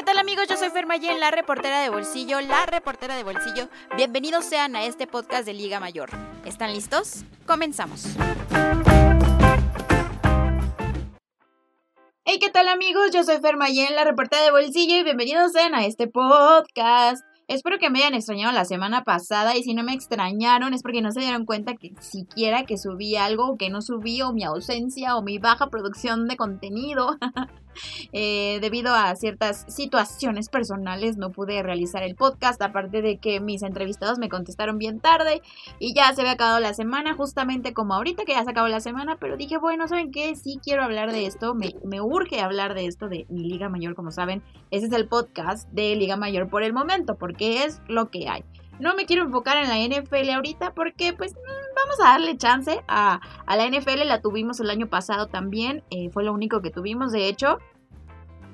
¿Qué 0.00 0.06
tal 0.06 0.18
amigos? 0.18 0.46
Yo 0.48 0.56
soy 0.56 0.70
Fermayen, 0.70 1.20
la 1.20 1.30
reportera 1.30 1.82
de 1.82 1.90
bolsillo, 1.90 2.40
la 2.40 2.64
reportera 2.64 3.16
de 3.16 3.22
bolsillo. 3.22 3.68
Bienvenidos 3.98 4.46
sean 4.46 4.74
a 4.74 4.84
este 4.84 5.06
podcast 5.06 5.44
de 5.44 5.52
Liga 5.52 5.78
Mayor. 5.78 6.08
¿Están 6.46 6.72
listos? 6.72 7.26
Comenzamos. 7.44 8.06
Hey, 12.24 12.38
¿qué 12.40 12.48
tal 12.48 12.68
amigos? 12.68 13.10
Yo 13.12 13.24
soy 13.24 13.40
Fermayen, 13.42 13.94
la 13.94 14.04
reportera 14.04 14.42
de 14.42 14.50
bolsillo 14.50 14.96
y 14.96 15.04
bienvenidos 15.04 15.52
sean 15.52 15.74
a 15.74 15.84
este 15.84 16.08
podcast. 16.08 17.22
Espero 17.46 17.78
que 17.78 17.90
me 17.90 17.98
hayan 17.98 18.14
extrañado 18.14 18.52
la 18.52 18.64
semana 18.64 19.04
pasada 19.04 19.54
y 19.54 19.64
si 19.64 19.74
no 19.74 19.82
me 19.82 19.92
extrañaron 19.92 20.72
es 20.72 20.82
porque 20.82 21.02
no 21.02 21.10
se 21.10 21.20
dieron 21.20 21.44
cuenta 21.44 21.74
que 21.74 21.92
siquiera 22.00 22.64
que 22.64 22.78
subí 22.78 23.16
algo 23.16 23.50
o 23.50 23.56
que 23.58 23.68
no 23.68 23.82
subí 23.82 24.22
o 24.22 24.32
mi 24.32 24.44
ausencia 24.44 25.14
o 25.16 25.22
mi 25.22 25.38
baja 25.38 25.68
producción 25.68 26.26
de 26.26 26.38
contenido. 26.38 27.18
Eh, 28.12 28.58
debido 28.60 28.92
a 28.94 29.14
ciertas 29.14 29.64
situaciones 29.68 30.48
personales 30.48 31.16
no 31.16 31.30
pude 31.30 31.62
realizar 31.62 32.02
el 32.02 32.16
podcast, 32.16 32.60
aparte 32.60 33.02
de 33.02 33.18
que 33.18 33.40
mis 33.40 33.62
entrevistados 33.62 34.18
me 34.18 34.28
contestaron 34.28 34.78
bien 34.78 35.00
tarde 35.00 35.42
y 35.78 35.94
ya 35.94 36.12
se 36.12 36.22
había 36.22 36.32
acabado 36.32 36.60
la 36.60 36.74
semana, 36.74 37.14
justamente 37.14 37.72
como 37.72 37.94
ahorita 37.94 38.24
que 38.24 38.32
ya 38.32 38.44
se 38.44 38.50
acabó 38.50 38.68
la 38.68 38.80
semana, 38.80 39.16
pero 39.20 39.36
dije, 39.36 39.58
bueno, 39.58 39.86
¿saben 39.86 40.10
qué? 40.10 40.34
Sí 40.34 40.58
quiero 40.62 40.82
hablar 40.82 41.12
de 41.12 41.26
esto, 41.26 41.54
me, 41.54 41.74
me 41.84 42.00
urge 42.00 42.40
hablar 42.40 42.74
de 42.74 42.86
esto 42.86 43.08
de 43.08 43.26
mi 43.28 43.44
Liga 43.44 43.68
Mayor, 43.68 43.94
como 43.94 44.10
saben, 44.10 44.42
ese 44.70 44.86
es 44.86 44.92
el 44.92 45.06
podcast 45.06 45.68
de 45.70 45.94
Liga 45.96 46.16
Mayor 46.16 46.48
por 46.48 46.62
el 46.62 46.72
momento, 46.72 47.16
porque 47.16 47.64
es 47.64 47.80
lo 47.88 48.10
que 48.10 48.28
hay. 48.28 48.44
No 48.80 48.94
me 48.94 49.04
quiero 49.04 49.24
enfocar 49.24 49.58
en 49.58 49.68
la 49.68 49.78
NFL 49.78 50.30
ahorita 50.30 50.74
porque 50.74 51.12
pues 51.12 51.34
mm, 51.34 51.74
vamos 51.76 52.00
a 52.00 52.04
darle 52.04 52.36
chance 52.36 52.82
a, 52.88 53.20
la 53.46 53.68
NFL. 53.68 54.06
La 54.06 54.20
tuvimos 54.20 54.58
el 54.60 54.70
año 54.70 54.88
pasado 54.88 55.26
también. 55.26 55.84
Eh, 55.90 56.10
fue 56.10 56.24
lo 56.24 56.32
único 56.32 56.62
que 56.62 56.70
tuvimos 56.70 57.12
de 57.12 57.28
hecho. 57.28 57.58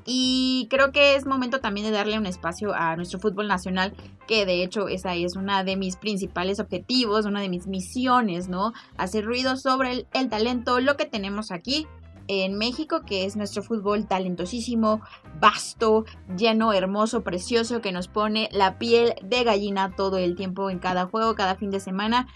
Y 0.04 0.68
creo 0.70 0.92
que 0.92 1.16
es 1.16 1.26
momento 1.26 1.60
también 1.60 1.86
de 1.86 1.92
darle 1.92 2.16
un 2.16 2.26
espacio 2.26 2.72
a 2.72 2.94
nuestro 2.94 3.18
fútbol 3.18 3.48
nacional, 3.48 3.92
que 4.28 4.46
de 4.46 4.62
hecho 4.62 4.86
esa 4.86 5.16
es 5.16 5.34
una 5.34 5.64
de 5.64 5.76
mis 5.76 5.96
principales 5.96 6.60
objetivos, 6.60 7.26
una 7.26 7.40
de 7.40 7.48
mis 7.48 7.66
misiones, 7.66 8.48
¿no? 8.48 8.72
Hacer 8.96 9.24
ruido 9.24 9.56
sobre 9.56 10.06
el 10.12 10.28
talento, 10.28 10.78
lo 10.78 10.96
que 10.96 11.06
tenemos 11.06 11.50
aquí 11.50 11.88
en 12.28 12.56
México, 12.56 13.02
que 13.06 13.24
es 13.24 13.36
nuestro 13.36 13.62
fútbol 13.62 14.06
talentosísimo, 14.06 15.00
vasto, 15.40 16.04
lleno, 16.36 16.72
hermoso, 16.72 17.22
precioso, 17.22 17.80
que 17.80 17.92
nos 17.92 18.08
pone 18.08 18.48
la 18.52 18.78
piel 18.78 19.14
de 19.22 19.44
gallina 19.44 19.94
todo 19.94 20.18
el 20.18 20.36
tiempo 20.36 20.70
en 20.70 20.78
cada 20.78 21.06
juego, 21.06 21.34
cada 21.34 21.56
fin 21.56 21.70
de 21.70 21.80
semana. 21.80 22.26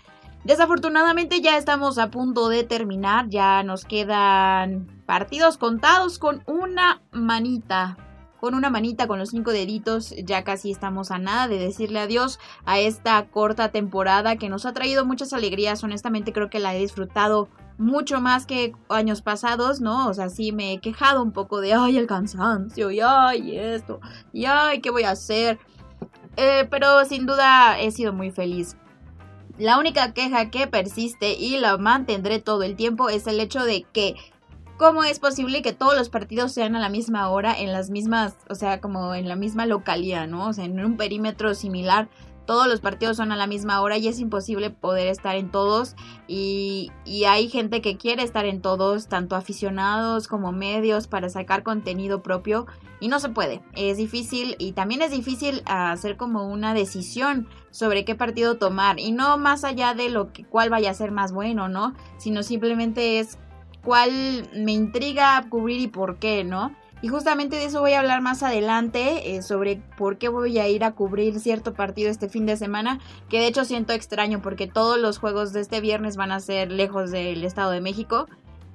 Desafortunadamente 0.45 1.41
ya 1.41 1.59
estamos 1.59 1.99
a 1.99 2.11
punto 2.11 2.49
de 2.49 2.65
terminar, 2.65 3.29
ya 3.29 3.63
nos 3.63 3.85
quedan 3.85 5.03
partidos 5.05 5.59
contados 5.59 6.19
con 6.19 6.43
una 6.47 7.03
manita 7.13 7.99
con 8.41 8.55
una 8.55 8.71
manita, 8.71 9.07
con 9.07 9.19
los 9.19 9.29
cinco 9.29 9.53
deditos, 9.53 10.15
ya 10.25 10.45
casi 10.45 10.71
estamos 10.71 11.11
a 11.11 11.19
nada 11.19 11.47
de 11.47 11.59
decirle 11.59 12.01
adiós 12.01 12.41
a 12.65 12.79
esta 12.79 13.23
corta 13.27 13.71
temporada 13.71 14.37
que 14.37 14.49
nos 14.49 14.65
ha 14.65 14.73
traído 14.73 15.05
muchas 15.05 15.35
alegrías. 15.35 15.85
Honestamente 15.85 16.33
creo 16.33 16.49
que 16.49 16.59
la 16.59 16.75
he 16.75 16.79
disfrutado 16.79 17.49
mucho 17.81 18.20
más 18.20 18.45
que 18.45 18.75
años 18.91 19.23
pasados, 19.23 19.81
¿no? 19.81 20.09
O 20.09 20.14
sea, 20.14 20.28
sí 20.28 20.53
me 20.53 20.75
he 20.75 20.81
quejado 20.81 21.23
un 21.23 21.33
poco 21.33 21.61
de, 21.61 21.73
ay, 21.73 21.97
el 21.97 22.06
cansancio, 22.06 22.91
y 22.91 23.00
ay, 23.00 23.56
esto, 23.56 24.00
y 24.33 24.45
ay, 24.45 24.81
¿qué 24.81 24.91
voy 24.91 25.05
a 25.05 25.12
hacer? 25.12 25.59
Eh, 26.37 26.69
pero 26.70 27.05
sin 27.06 27.27
duda 27.27 27.81
he 27.81 27.91
sido 27.91 28.12
muy 28.12 28.31
feliz. 28.31 28.77
La 29.59 29.78
única 29.78 30.12
queja 30.12 30.50
que 30.50 30.67
persiste 30.67 31.33
y 31.33 31.59
la 31.59 31.78
mantendré 31.78 32.39
todo 32.39 32.62
el 32.62 32.77
tiempo 32.77 33.09
es 33.09 33.27
el 33.27 33.41
hecho 33.41 33.64
de 33.64 33.87
que 33.92 34.15
cómo 34.77 35.03
es 35.05 35.19
posible 35.19 35.62
que 35.62 35.72
todos 35.72 35.97
los 35.97 36.09
partidos 36.09 36.53
sean 36.53 36.77
a 36.77 36.81
la 36.81 36.89
misma 36.89 37.28
hora 37.31 37.59
en 37.59 37.72
las 37.72 37.91
mismas, 37.91 38.37
o 38.48 38.55
sea, 38.55 38.81
como 38.81 39.15
en 39.15 39.28
la 39.28 39.37
misma 39.37 39.67
localidad, 39.67 40.27
¿no? 40.28 40.48
O 40.48 40.53
sea, 40.53 40.65
en 40.65 40.83
un 40.84 40.97
perímetro 40.97 41.55
similar 41.55 42.09
todos 42.51 42.67
los 42.67 42.81
partidos 42.81 43.17
son 43.17 43.31
a 43.31 43.37
la 43.37 43.47
misma 43.47 43.81
hora 43.81 43.97
y 43.97 44.09
es 44.09 44.19
imposible 44.19 44.71
poder 44.71 45.06
estar 45.06 45.37
en 45.37 45.53
todos 45.53 45.94
y, 46.27 46.91
hay 47.28 47.49
gente 47.49 47.81
que 47.81 47.97
quiere 47.97 48.25
estar 48.25 48.44
en 48.44 48.61
todos, 48.61 49.06
tanto 49.06 49.37
aficionados 49.37 50.27
como 50.27 50.50
medios 50.50 51.06
para 51.06 51.28
sacar 51.28 51.62
contenido 51.62 52.25
propio 52.25 52.66
y 52.99 53.06
no 53.06 53.21
se 53.21 53.28
puede, 53.28 53.62
es 53.77 53.99
difícil 53.99 54.56
y 54.59 54.72
también 54.72 55.00
es 55.00 55.12
difícil 55.12 55.62
hacer 55.65 56.16
como 56.16 56.49
una 56.49 56.75
decisión 56.75 57.47
sobre 57.71 58.05
qué 58.05 58.16
partido 58.16 58.56
tomar 58.56 58.99
y 58.99 59.12
no 59.12 59.38
más 59.38 59.62
allá 59.62 59.94
de 59.94 60.09
lo 60.09 60.32
que 60.32 60.44
cuál 60.44 60.71
vaya 60.71 60.91
a 60.91 60.94
ser 60.94 61.12
más 61.12 61.31
bueno, 61.31 61.69
¿no? 61.69 61.94
Sino 62.19 62.43
simplemente 62.43 63.21
es 63.21 63.38
cuál 63.84 64.50
me 64.56 64.72
intriga 64.72 65.47
cubrir 65.49 65.81
y 65.81 65.87
por 65.87 66.19
qué, 66.19 66.43
¿no? 66.43 66.75
Y 67.03 67.09
justamente 67.09 67.56
de 67.56 67.65
eso 67.65 67.81
voy 67.81 67.93
a 67.93 68.00
hablar 68.00 68.21
más 68.21 68.43
adelante, 68.43 69.34
eh, 69.34 69.43
sobre 69.43 69.83
por 69.97 70.19
qué 70.19 70.28
voy 70.28 70.59
a 70.59 70.69
ir 70.69 70.84
a 70.84 70.93
cubrir 70.93 71.41
cierto 71.41 71.72
partido 71.72 72.11
este 72.11 72.28
fin 72.28 72.44
de 72.44 72.56
semana, 72.56 73.00
que 73.31 73.38
de 73.38 73.47
hecho 73.47 73.65
siento 73.65 73.94
extraño 73.94 74.43
porque 74.43 74.66
todos 74.66 74.99
los 74.99 75.19
juegos 75.19 75.53
de 75.53 75.61
este 75.61 75.81
viernes 75.81 76.16
van 76.16 76.31
a 76.31 76.41
ser 76.41 76.71
lejos 76.71 77.11
del 77.11 77.43
Estado 77.44 77.71
de 77.71 77.81
México. 77.81 78.27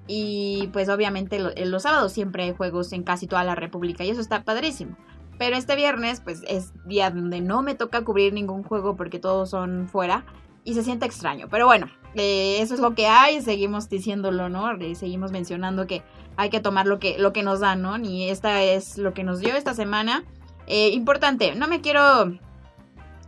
Y 0.07 0.69
pues 0.73 0.89
obviamente 0.89 1.39
los 1.39 1.83
sábados 1.83 2.13
siempre 2.13 2.43
hay 2.43 2.53
juegos 2.53 2.93
en 2.93 3.03
casi 3.03 3.25
toda 3.27 3.43
la 3.43 3.55
República 3.55 4.03
y 4.03 4.09
eso 4.09 4.21
está 4.21 4.43
padrísimo. 4.43 4.97
Pero 5.37 5.55
este 5.55 5.75
viernes 5.75 6.21
pues 6.21 6.43
es 6.47 6.73
día 6.85 7.09
donde 7.09 7.41
no 7.41 7.61
me 7.61 7.75
toca 7.75 8.03
cubrir 8.03 8.33
ningún 8.33 8.63
juego 8.63 8.95
porque 8.95 9.19
todos 9.19 9.49
son 9.49 9.87
fuera 9.87 10.25
y 10.63 10.75
se 10.75 10.83
siente 10.83 11.05
extraño. 11.05 11.47
Pero 11.49 11.65
bueno, 11.65 11.87
eh, 12.15 12.61
eso 12.61 12.73
es 12.73 12.79
lo 12.79 12.95
que 12.95 13.07
hay, 13.07 13.41
seguimos 13.41 13.89
diciéndolo, 13.89 14.49
¿no? 14.49 14.69
seguimos 14.95 15.31
mencionando 15.31 15.85
que 15.85 16.01
hay 16.37 16.49
que 16.49 16.59
tomar 16.59 16.87
lo 16.87 16.99
que, 16.99 17.17
lo 17.19 17.33
que 17.33 17.43
nos 17.43 17.59
dan, 17.59 17.81
¿no? 17.81 17.97
Y 17.97 18.29
esta 18.29 18.63
es 18.63 18.97
lo 18.97 19.13
que 19.13 19.23
nos 19.23 19.39
dio 19.39 19.55
esta 19.55 19.73
semana. 19.73 20.23
Eh, 20.67 20.89
importante, 20.89 21.55
no 21.55 21.67
me 21.67 21.81
quiero 21.81 22.37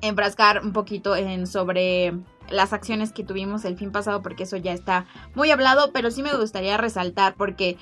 enfrascar 0.02 0.64
un 0.64 0.74
poquito 0.74 1.16
sobre 1.46 2.14
las 2.50 2.72
acciones 2.74 3.12
que 3.12 3.24
tuvimos 3.24 3.66
el 3.66 3.78
fin 3.78 3.92
pasado 3.92 4.22
porque 4.22 4.44
eso 4.44 4.58
ya 4.58 4.74
está 4.74 5.06
muy 5.36 5.52
hablado, 5.52 5.92
pero 5.92 6.12
sí 6.12 6.24
me 6.24 6.36
gustaría 6.36 6.78
resaltar 6.78 7.36
porque 7.36 7.78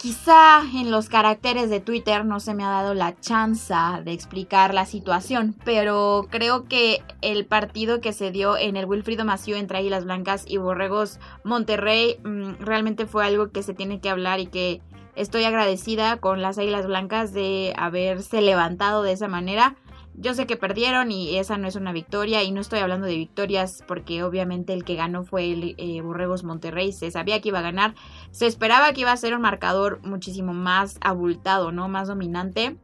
Quizá 0.00 0.62
en 0.62 0.90
los 0.90 1.10
caracteres 1.10 1.68
de 1.68 1.78
Twitter 1.78 2.24
no 2.24 2.40
se 2.40 2.54
me 2.54 2.64
ha 2.64 2.70
dado 2.70 2.94
la 2.94 3.20
chance 3.20 3.74
de 4.02 4.12
explicar 4.12 4.72
la 4.72 4.86
situación, 4.86 5.54
pero 5.62 6.26
creo 6.30 6.64
que 6.64 7.02
el 7.20 7.44
partido 7.44 8.00
que 8.00 8.14
se 8.14 8.30
dio 8.30 8.56
en 8.56 8.78
el 8.78 8.86
Wilfrido 8.86 9.26
Mació 9.26 9.56
entre 9.56 9.76
Águilas 9.76 10.06
Blancas 10.06 10.46
y 10.48 10.56
Borregos 10.56 11.20
Monterrey 11.44 12.18
mm, 12.24 12.52
realmente 12.60 13.04
fue 13.04 13.26
algo 13.26 13.50
que 13.50 13.62
se 13.62 13.74
tiene 13.74 14.00
que 14.00 14.08
hablar 14.08 14.40
y 14.40 14.46
que 14.46 14.80
estoy 15.16 15.44
agradecida 15.44 16.16
con 16.16 16.40
las 16.40 16.56
Águilas 16.56 16.86
Blancas 16.86 17.34
de 17.34 17.74
haberse 17.76 18.40
levantado 18.40 19.02
de 19.02 19.12
esa 19.12 19.28
manera 19.28 19.76
yo 20.14 20.34
sé 20.34 20.46
que 20.46 20.56
perdieron 20.56 21.10
y 21.10 21.36
esa 21.36 21.56
no 21.56 21.66
es 21.66 21.76
una 21.76 21.92
victoria 21.92 22.42
y 22.42 22.50
no 22.50 22.60
estoy 22.60 22.80
hablando 22.80 23.06
de 23.06 23.16
victorias 23.16 23.84
porque 23.86 24.22
obviamente 24.22 24.72
el 24.72 24.84
que 24.84 24.96
ganó 24.96 25.24
fue 25.24 25.52
el 25.52 25.74
eh, 25.78 26.00
Borregos 26.02 26.44
Monterrey, 26.44 26.92
se 26.92 27.10
sabía 27.10 27.40
que 27.40 27.48
iba 27.48 27.60
a 27.60 27.62
ganar, 27.62 27.94
se 28.30 28.46
esperaba 28.46 28.92
que 28.92 29.02
iba 29.02 29.12
a 29.12 29.16
ser 29.16 29.34
un 29.34 29.42
marcador 29.42 30.00
muchísimo 30.02 30.52
más 30.52 30.98
abultado, 31.00 31.72
¿no? 31.72 31.88
Más 31.88 32.08
dominante. 32.08 32.76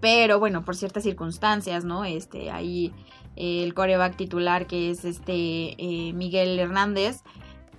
Pero 0.00 0.38
bueno, 0.38 0.64
por 0.64 0.76
ciertas 0.76 1.04
circunstancias, 1.04 1.84
¿no? 1.84 2.04
Este, 2.04 2.50
ahí 2.50 2.92
eh, 3.36 3.62
el 3.62 3.74
coreback 3.74 4.16
titular 4.16 4.66
que 4.66 4.90
es 4.90 5.04
este 5.04 5.32
eh, 5.32 6.12
Miguel 6.14 6.58
Hernández, 6.58 7.22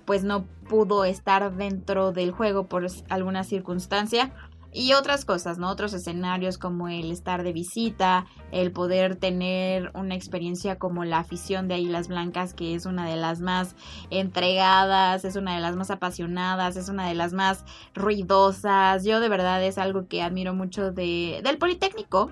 pues 0.04 0.24
no 0.24 0.46
pudo 0.68 1.04
estar 1.04 1.54
dentro 1.54 2.12
del 2.12 2.30
juego 2.30 2.66
por 2.68 2.86
alguna 3.08 3.44
circunstancia 3.44 4.32
y 4.76 4.92
otras 4.92 5.24
cosas, 5.24 5.56
¿no? 5.56 5.70
Otros 5.70 5.94
escenarios 5.94 6.58
como 6.58 6.88
el 6.88 7.10
estar 7.10 7.42
de 7.42 7.54
visita, 7.54 8.26
el 8.52 8.72
poder 8.72 9.16
tener 9.16 9.90
una 9.94 10.14
experiencia 10.14 10.78
como 10.78 11.06
la 11.06 11.18
afición 11.18 11.66
de 11.66 11.76
Águilas 11.76 12.08
Blancas, 12.08 12.52
que 12.52 12.74
es 12.74 12.84
una 12.84 13.08
de 13.08 13.16
las 13.16 13.40
más 13.40 13.74
entregadas, 14.10 15.24
es 15.24 15.36
una 15.36 15.54
de 15.54 15.62
las 15.62 15.76
más 15.76 15.90
apasionadas, 15.90 16.76
es 16.76 16.90
una 16.90 17.08
de 17.08 17.14
las 17.14 17.32
más 17.32 17.64
ruidosas. 17.94 19.02
Yo 19.02 19.20
de 19.20 19.30
verdad 19.30 19.64
es 19.64 19.78
algo 19.78 20.08
que 20.08 20.20
admiro 20.20 20.52
mucho 20.52 20.92
de, 20.92 21.40
del 21.42 21.56
Politécnico, 21.56 22.30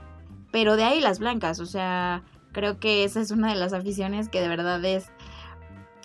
pero 0.52 0.76
de 0.76 0.84
Águilas 0.84 1.20
Blancas, 1.20 1.60
o 1.60 1.66
sea, 1.66 2.24
creo 2.52 2.78
que 2.78 3.04
esa 3.04 3.22
es 3.22 3.30
una 3.30 3.48
de 3.48 3.58
las 3.58 3.72
aficiones 3.72 4.28
que 4.28 4.42
de 4.42 4.48
verdad 4.48 4.84
es 4.84 5.10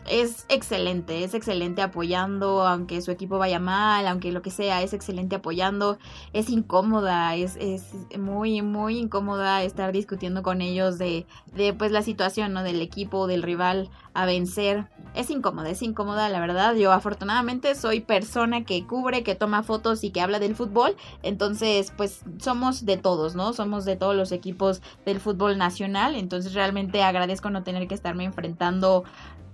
es 0.10 0.46
excelente, 0.50 1.24
es 1.24 1.34
excelente 1.34 1.82
apoyando, 1.84 2.66
aunque 2.66 3.02
su 3.02 3.12
equipo 3.12 3.38
vaya 3.38 3.60
mal, 3.60 4.08
aunque 4.08 4.32
lo 4.32 4.42
que 4.42 4.50
sea, 4.50 4.82
es 4.82 4.94
excelente 4.94 5.36
apoyando, 5.36 6.00
es 6.34 6.50
incómoda, 6.50 7.36
es, 7.36 7.56
es 7.58 7.94
muy, 8.18 8.62
muy 8.64 8.98
incómoda 8.98 9.64
estar 9.64 9.92
discutiendo 9.92 10.42
con 10.42 10.62
ellos 10.62 10.98
de, 10.98 11.28
de 11.54 11.74
pues 11.74 11.92
la 11.92 12.02
situación, 12.02 12.54
¿no? 12.54 12.64
Del 12.64 12.82
equipo, 12.82 13.28
del 13.28 13.44
rival 13.44 13.90
a 14.14 14.26
vencer. 14.26 14.88
Es 15.16 15.30
incómoda, 15.30 15.70
es 15.70 15.82
incómoda, 15.82 16.30
la 16.30 16.40
verdad. 16.40 16.76
Yo 16.76 16.92
afortunadamente 16.92 17.76
soy 17.76 18.00
persona 18.00 18.64
que 18.64 18.86
cubre, 18.86 19.24
que 19.24 19.36
toma 19.36 19.64
fotos 19.64 20.04
y 20.04 20.12
que 20.12 20.22
habla 20.22 20.40
del 20.40 20.56
fútbol. 20.56 20.96
Entonces, 21.24 21.94
pues 21.96 22.22
somos 22.40 22.86
de 22.86 22.98
todos, 22.98 23.36
¿no? 23.36 23.54
Somos 23.54 23.86
de 23.86 23.96
todos 23.96 24.16
los 24.16 24.32
equipos 24.32 24.82
del 25.06 25.20
fútbol 25.20 25.58
nacional. 25.58 26.16
Entonces 26.16 26.54
realmente 26.54 27.04
agradezco 27.04 27.50
no 27.50 27.64
tener 27.64 27.88
que 27.88 27.96
estarme 27.96 28.24
enfrentando 28.24 29.04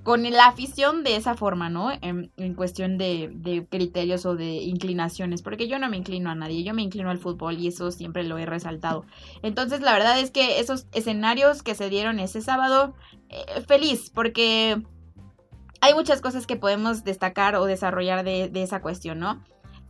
con 0.06 0.22
la 0.22 0.46
afición 0.46 1.04
de 1.04 1.16
esa 1.16 1.34
forma, 1.34 1.68
¿no? 1.68 1.90
En, 1.92 2.54
cuestión 2.54 3.00
de, 3.00 3.66
criterios 3.72 4.28
o 4.28 4.36
de 4.36 4.58
inclinaciones, 4.58 5.42
porque 5.42 5.68
yo 5.68 5.80
no 5.80 5.90
me 5.90 5.98
inclino 5.98 6.30
a 6.30 6.36
nadie, 6.36 6.64
yo 6.64 6.76
me 6.76 6.84
inclino 6.84 7.10
al 7.10 7.18
fútbol 7.18 7.58
y 7.58 7.70
eso 7.70 7.92
siempre 7.92 8.24
lo 8.24 8.38
he 8.38 8.46
resaltado. 8.46 9.04
Entonces, 9.42 9.82
la 9.82 9.94
verdad 9.94 10.20
es 10.20 10.30
que 10.30 10.60
esos 10.60 10.86
escenarios 10.94 11.64
que 11.64 11.74
se 11.74 11.90
dieron 11.90 12.20
ese 12.20 12.42
sábado, 12.42 12.94
eh, 13.30 13.62
feliz, 13.68 14.12
porque 14.12 14.80
hay 15.82 15.94
muchas 15.96 16.22
cosas 16.22 16.46
que 16.46 16.56
podemos 16.56 17.04
destacar 17.04 17.56
o 17.56 17.66
desarrollar 17.66 18.24
de, 18.24 18.48
de 18.48 18.62
esa 18.62 18.84
cuestión, 18.84 19.18
¿no? 19.18 19.44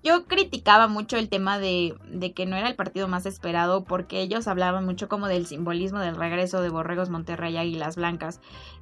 Yo 0.05 0.25
criticaba 0.27 0.87
mucho 0.87 1.17
el 1.17 1.29
tema 1.29 1.57
de, 1.57 1.95
de, 2.07 2.31
que 2.31 2.45
no 2.45 2.55
era 2.55 2.67
el 2.67 2.75
partido 2.75 3.07
más 3.07 3.25
esperado 3.25 3.85
porque 3.85 4.21
ellos 4.21 4.47
hablaban 4.47 4.85
mucho 4.85 5.09
como 5.09 5.27
del 5.27 5.47
simbolismo 5.47 5.97
del 5.97 6.15
regreso 6.15 6.61
de 6.61 6.69
Borregos 6.69 7.09
Monterrey 7.09 7.57
Águilas 7.57 7.95
Blancas 7.95 8.39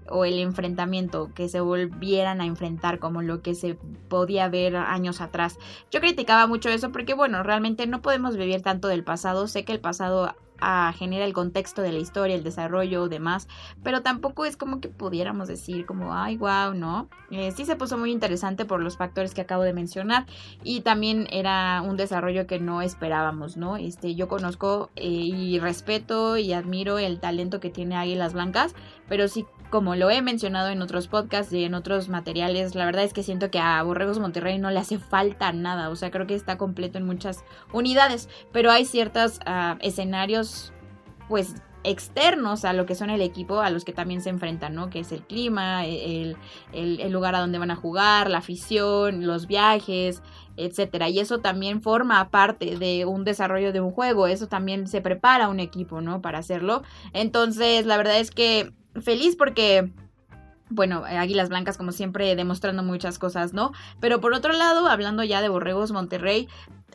o 0.10 0.26
el 0.26 0.38
enfrentamiento, 0.38 1.32
que 1.34 1.48
se 1.48 1.62
volvieran 1.62 2.42
a 2.42 2.46
enfrentar 2.46 3.00
como 3.00 3.22
lo 3.22 3.42
que 3.42 3.56
se 3.56 3.76
podía 4.10 4.50
ver 4.50 4.76
años 4.76 5.22
atrás. 5.22 5.60
Yo 5.92 6.02
criticaba 6.02 6.46
mucho 6.46 6.68
eso 6.68 6.92
porque 6.92 7.14
bueno, 7.14 7.42
realmente 7.42 7.88
no 7.88 8.02
podemos 8.02 8.36
vivir 8.36 8.62
tanto 8.62 8.90
del 8.90 9.06
pasado, 9.06 9.48
sé 9.48 9.64
que 9.64 9.72
el 9.72 9.80
pasado 9.80 10.36
a 10.64 10.94
genera 10.94 11.26
el 11.26 11.34
contexto 11.34 11.82
de 11.82 11.92
la 11.92 12.00
historia, 12.00 12.36
el 12.36 12.44
desarrollo, 12.44 13.10
demás, 13.10 13.48
pero 13.84 14.02
tampoco 14.02 14.46
es 14.46 14.56
como 14.56 14.80
que 14.80 14.88
pudiéramos 14.88 15.48
decir 15.48 15.86
como, 15.86 16.14
ay, 16.14 16.38
wow, 16.38 16.74
¿no? 16.74 17.10
Eh, 17.32 17.52
sí 17.52 17.66
se 17.66 17.76
puso 17.76 17.98
muy 17.98 18.12
interesante 18.12 18.66
por 18.66 18.82
los 18.82 18.98
factores 18.98 19.34
que 19.34 19.42
acabo 19.42 19.64
de 19.64 19.74
mencionar 19.74 20.26
y 20.64 20.82
también 20.82 21.28
era 21.32 21.82
un 21.82 21.98
desarrollo 21.98 22.48
que 22.48 22.60
no 22.60 22.82
esperábamos, 22.82 23.58
¿no? 23.58 23.76
Este, 23.78 24.16
yo 24.16 24.28
conozco 24.28 24.90
eh, 24.96 25.08
y 25.08 25.60
respeto 25.60 26.38
y 26.38 26.54
admiro 26.54 26.98
el 26.98 27.20
talento 27.20 27.60
que 27.60 27.70
tiene 27.70 27.96
Águilas 27.96 28.34
Blancas, 28.34 28.76
pero 29.10 29.28
sí 29.28 29.46
como 29.74 29.96
lo 29.96 30.12
he 30.12 30.22
mencionado 30.22 30.70
en 30.70 30.84
otros 30.84 31.08
podcasts 31.08 31.52
y 31.52 31.64
en 31.64 31.74
otros 31.74 32.08
materiales, 32.08 32.76
la 32.76 32.86
verdad 32.86 33.06
es 33.06 33.12
que 33.12 33.24
siento 33.24 33.50
que 33.50 33.58
a 33.58 33.82
Borregos 33.82 34.20
Monterrey 34.20 34.60
no 34.60 34.70
le 34.70 34.78
hace 34.78 35.00
falta 35.00 35.52
nada, 35.52 35.90
o 35.90 35.96
sea, 35.96 36.12
creo 36.12 36.28
que 36.28 36.36
está 36.36 36.60
completo 36.60 37.00
en 37.00 37.08
muchas 37.08 37.44
unidades, 37.72 38.30
pero 38.52 38.70
hay 38.70 38.86
ciertos 38.86 39.40
ah, 39.48 39.80
escenarios, 39.82 40.74
pues 41.28 41.56
externos 41.84 42.66
a 42.66 42.74
lo 42.74 42.86
que 42.86 42.94
son 42.94 43.10
el 43.10 43.24
equipo, 43.24 43.62
a 43.62 43.72
los 43.72 43.84
que 43.84 43.94
también 43.94 44.22
se 44.22 44.30
enfrentan, 44.30 44.76
¿no? 44.76 44.92
Que 44.92 45.00
es 45.00 45.12
el 45.12 45.24
clima, 45.24 45.88
el, 45.88 46.38
el, 46.72 47.12
lugar 47.12 47.34
a 47.34 47.40
donde 47.40 47.58
van 47.58 47.72
a 47.72 47.76
jugar, 47.76 48.30
la 48.30 48.38
afición, 48.38 49.26
los 49.26 49.48
viajes, 49.48 50.22
etcétera. 50.56 51.10
Y 51.10 51.18
eso 51.18 51.40
también 51.40 51.82
forma 51.82 52.30
parte 52.30 52.78
de 52.78 53.06
un 53.06 53.24
desarrollo 53.24 53.74
de 53.74 53.82
un 53.82 53.90
juego, 53.90 54.28
eso 54.28 54.48
también 54.48 54.88
se 54.88 55.02
prepara 55.02 55.50
un 55.50 55.60
equipo, 55.60 56.00
¿no? 56.00 56.22
Para 56.22 56.38
hacerlo. 56.38 56.84
Entonces, 57.12 57.88
la 57.88 57.98
verdad 57.98 58.20
es 58.20 58.30
que 58.30 58.72
feliz 59.02 59.36
porque 59.36 59.92
bueno, 60.70 61.04
Águilas 61.06 61.50
Blancas 61.50 61.78
como 61.78 61.92
siempre 61.92 62.36
demostrando 62.36 62.84
muchas 62.84 63.20
cosas, 63.20 63.54
¿no? 63.54 63.72
Pero 64.00 64.20
por 64.20 64.34
otro 64.34 64.54
lado, 64.54 64.88
hablando 64.88 65.24
ya 65.24 65.42
de 65.42 65.50
Borregos 65.50 65.92
Monterrey, 65.92 66.48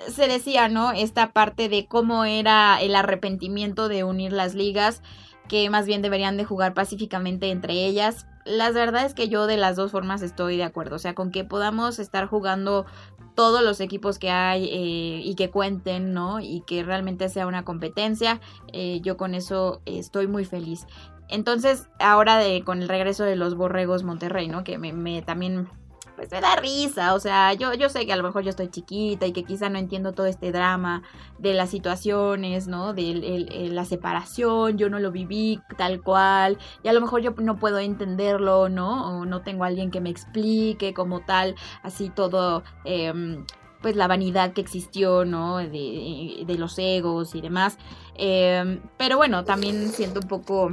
se 0.08 0.26
decía, 0.26 0.68
¿no? 0.68 0.92
Esta 0.92 1.32
parte 1.32 1.68
de 1.68 1.86
cómo 1.86 2.24
era 2.24 2.80
el 2.80 2.94
arrepentimiento 2.94 3.88
de 3.88 4.04
unir 4.04 4.32
las 4.32 4.54
ligas, 4.54 5.02
que 5.48 5.68
más 5.70 5.86
bien 5.86 6.02
deberían 6.02 6.36
de 6.36 6.44
jugar 6.44 6.74
pacíficamente 6.74 7.50
entre 7.50 7.86
ellas. 7.86 8.26
La 8.44 8.70
verdad 8.70 9.04
es 9.04 9.14
que 9.14 9.28
yo 9.28 9.46
de 9.46 9.56
las 9.56 9.76
dos 9.76 9.92
formas 9.92 10.22
estoy 10.22 10.56
de 10.56 10.64
acuerdo, 10.64 10.96
o 10.96 10.98
sea, 10.98 11.14
con 11.14 11.30
que 11.30 11.44
podamos 11.44 11.98
estar 11.98 12.26
jugando 12.26 12.86
todos 13.34 13.62
los 13.62 13.80
equipos 13.80 14.18
que 14.18 14.30
hay 14.30 14.64
eh, 14.64 15.20
y 15.22 15.34
que 15.36 15.50
cuenten, 15.50 16.12
¿no? 16.12 16.40
Y 16.40 16.62
que 16.66 16.82
realmente 16.82 17.28
sea 17.28 17.46
una 17.46 17.64
competencia. 17.64 18.40
Eh, 18.72 19.00
yo 19.02 19.16
con 19.16 19.34
eso 19.34 19.80
estoy 19.86 20.26
muy 20.26 20.44
feliz. 20.44 20.86
Entonces, 21.28 21.88
ahora 21.98 22.38
de, 22.38 22.62
con 22.64 22.82
el 22.82 22.88
regreso 22.88 23.25
de 23.25 23.36
los 23.36 23.54
borregos 23.54 24.02
Monterrey, 24.02 24.48
¿no? 24.48 24.64
Que 24.64 24.78
me, 24.78 25.22
también 25.22 25.69
pues 26.16 26.32
me 26.32 26.40
da 26.40 26.56
risa, 26.56 27.14
o 27.14 27.20
sea, 27.20 27.52
yo, 27.52 27.75
yo 27.75 27.88
sé 27.88 28.04
que 28.04 28.12
a 28.12 28.16
lo 28.16 28.25
mejor 28.25 28.42
yo 28.42 28.50
estoy 28.50 28.66
chiquita 28.66 29.25
y 29.25 29.32
que 29.32 29.44
quizá 29.44 29.69
no 29.69 29.78
entiendo 29.78 30.14
todo 30.14 30.26
este 30.26 30.50
drama 30.50 31.04
de 31.38 31.54
las 31.54 31.70
situaciones, 31.70 32.66
¿no? 32.66 32.92
De 32.92 33.69
la 33.70 33.84
separación, 33.84 34.78
yo 34.78 34.90
no 34.90 34.98
lo 34.98 35.12
viví 35.12 35.60
tal 35.76 36.02
cual, 36.02 36.58
y 36.82 36.88
a 36.88 36.92
lo 36.92 37.00
mejor 37.00 37.22
yo 37.22 37.34
no 37.38 37.60
puedo 37.60 37.78
entenderlo, 37.78 38.69
¿no? 38.69 39.20
O 39.20 39.26
no 39.26 39.42
tengo 39.42 39.62
a 39.62 39.69
alguien 39.69 39.92
que 39.92 40.00
me 40.00 40.10
explique 40.10 40.92
como 40.92 41.20
tal, 41.20 41.54
así 41.84 42.08
todo, 42.10 42.64
em, 42.84 43.44
pues 43.81 43.94
la 43.94 44.08
vanidad 44.08 44.54
que 44.54 44.60
existió, 44.60 45.24
¿no? 45.24 45.58
De, 45.58 46.42
de 46.44 46.58
los 46.58 46.76
egos 46.81 47.36
y 47.36 47.40
demás. 47.40 47.78
Em, 48.16 48.81
pero 48.96 49.19
bueno, 49.19 49.44
también 49.44 49.88
siento 49.90 50.19
un 50.19 50.26
poco 50.26 50.72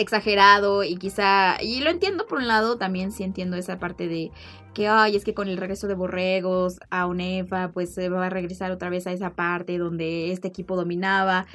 exagerado 0.00 0.84
y 0.84 0.96
quizá, 0.96 1.62
y 1.62 1.80
lo 1.80 1.90
entiendo 1.90 2.26
por 2.26 2.38
un 2.38 2.48
lado, 2.48 2.76
también 2.78 3.12
sí 3.12 3.22
entiendo 3.22 3.56
esa 3.56 3.78
parte 3.78 4.08
de 4.08 4.30
que, 4.74 4.88
ay, 4.88 5.16
es 5.16 5.24
que 5.24 5.34
con 5.34 5.48
el 5.48 5.56
regreso 5.56 5.86
de 5.88 5.94
Borregos 5.94 6.80
a 6.90 7.06
UNEFA, 7.06 7.70
pues 7.72 7.92
se 7.94 8.08
va 8.08 8.26
a 8.26 8.30
regresar 8.30 8.70
otra 8.70 8.88
vez 8.90 9.06
a 9.06 9.12
esa 9.12 9.30
parte 9.34 9.78
donde 9.78 10.32
este 10.32 10.48
equipo 10.48 10.76
dominaba. 10.76 11.46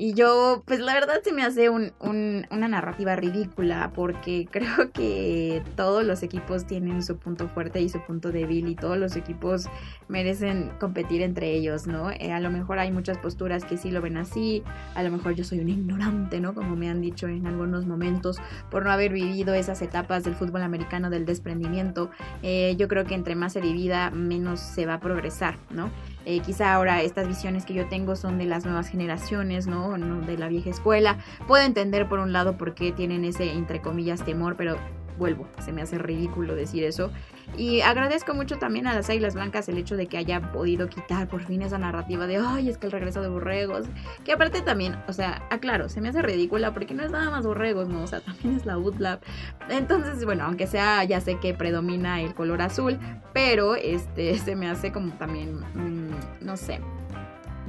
Y 0.00 0.14
yo, 0.14 0.62
pues 0.64 0.78
la 0.78 0.94
verdad 0.94 1.22
se 1.24 1.32
me 1.32 1.42
hace 1.42 1.70
un, 1.70 1.92
una 1.98 2.68
narrativa 2.68 3.16
ridícula 3.16 3.90
porque 3.96 4.46
creo 4.52 4.92
que 4.92 5.60
todos 5.74 6.04
los 6.04 6.22
equipos 6.22 6.68
tienen 6.68 7.02
su 7.02 7.16
punto 7.16 7.48
fuerte 7.48 7.80
y 7.80 7.88
su 7.88 8.00
punto 8.02 8.30
débil 8.30 8.68
y 8.68 8.76
todos 8.76 8.96
los 8.96 9.16
equipos 9.16 9.66
merecen 10.06 10.70
competir 10.78 11.20
entre 11.22 11.50
ellos, 11.52 11.88
¿no? 11.88 12.12
Eh, 12.12 12.30
a 12.30 12.38
lo 12.38 12.48
mejor 12.48 12.78
hay 12.78 12.92
muchas 12.92 13.18
posturas 13.18 13.64
que 13.64 13.76
sí 13.76 13.90
lo 13.90 14.00
ven 14.00 14.18
así, 14.18 14.62
a 14.94 15.02
lo 15.02 15.10
mejor 15.10 15.34
yo 15.34 15.42
soy 15.42 15.58
un 15.58 15.68
ignorante, 15.68 16.38
¿no? 16.38 16.54
Como 16.54 16.76
me 16.76 16.88
han 16.88 17.00
dicho 17.00 17.26
en 17.26 17.48
algunos 17.48 17.84
momentos 17.84 18.36
por 18.70 18.84
no 18.84 18.92
haber 18.92 19.12
vivido 19.12 19.52
esas 19.52 19.82
etapas 19.82 20.22
del 20.22 20.36
fútbol 20.36 20.62
americano 20.62 21.10
del 21.10 21.26
desprendimiento. 21.26 22.08
Eh, 22.44 22.76
yo 22.78 22.86
creo 22.86 23.04
que 23.04 23.16
entre 23.16 23.34
más 23.34 23.54
se 23.54 23.60
divida, 23.60 24.12
menos 24.12 24.60
se 24.60 24.86
va 24.86 24.94
a 24.94 25.00
progresar, 25.00 25.58
¿no? 25.70 25.90
Eh, 26.30 26.40
quizá 26.40 26.74
ahora 26.74 27.00
estas 27.00 27.26
visiones 27.26 27.64
que 27.64 27.72
yo 27.72 27.88
tengo 27.88 28.14
son 28.14 28.36
de 28.36 28.44
las 28.44 28.66
nuevas 28.66 28.88
generaciones, 28.88 29.66
¿no? 29.66 29.96
De 29.96 30.36
la 30.36 30.48
vieja 30.48 30.68
escuela. 30.68 31.16
Puedo 31.46 31.64
entender 31.64 32.06
por 32.06 32.18
un 32.18 32.34
lado 32.34 32.58
por 32.58 32.74
qué 32.74 32.92
tienen 32.92 33.24
ese, 33.24 33.52
entre 33.52 33.80
comillas, 33.80 34.22
temor, 34.22 34.54
pero 34.54 34.76
vuelvo, 35.16 35.48
se 35.64 35.72
me 35.72 35.80
hace 35.80 35.96
ridículo 35.96 36.54
decir 36.54 36.84
eso. 36.84 37.10
Y 37.56 37.80
agradezco 37.80 38.34
mucho 38.34 38.58
también 38.58 38.86
a 38.86 38.94
las 38.94 39.10
Águilas 39.10 39.34
Blancas 39.34 39.68
el 39.68 39.78
hecho 39.78 39.96
de 39.96 40.06
que 40.06 40.16
haya 40.16 40.52
podido 40.52 40.88
quitar 40.88 41.28
por 41.28 41.42
fin 41.42 41.62
esa 41.62 41.78
narrativa 41.78 42.26
de, 42.26 42.36
ay, 42.36 42.68
es 42.68 42.78
que 42.78 42.86
el 42.86 42.92
regreso 42.92 43.20
de 43.20 43.28
Borregos. 43.28 43.86
Que 44.24 44.32
aparte 44.32 44.62
también, 44.62 44.96
o 45.08 45.12
sea, 45.12 45.42
aclaro, 45.50 45.88
se 45.88 46.00
me 46.00 46.08
hace 46.08 46.22
ridícula 46.22 46.72
porque 46.72 46.94
no 46.94 47.02
es 47.02 47.10
nada 47.10 47.30
más 47.30 47.44
Borregos, 47.46 47.88
¿no? 47.88 48.02
O 48.02 48.06
sea, 48.06 48.20
también 48.20 48.56
es 48.56 48.66
la 48.66 48.78
Woodlab. 48.78 49.20
Entonces, 49.68 50.24
bueno, 50.24 50.44
aunque 50.44 50.66
sea, 50.66 51.02
ya 51.04 51.20
sé 51.20 51.38
que 51.40 51.52
predomina 51.54 52.20
el 52.20 52.34
color 52.34 52.62
azul, 52.62 52.98
pero 53.32 53.74
este 53.74 54.38
se 54.38 54.54
me 54.54 54.68
hace 54.68 54.92
como 54.92 55.14
también, 55.14 55.58
mm, 55.74 56.44
no 56.44 56.56
sé, 56.56 56.80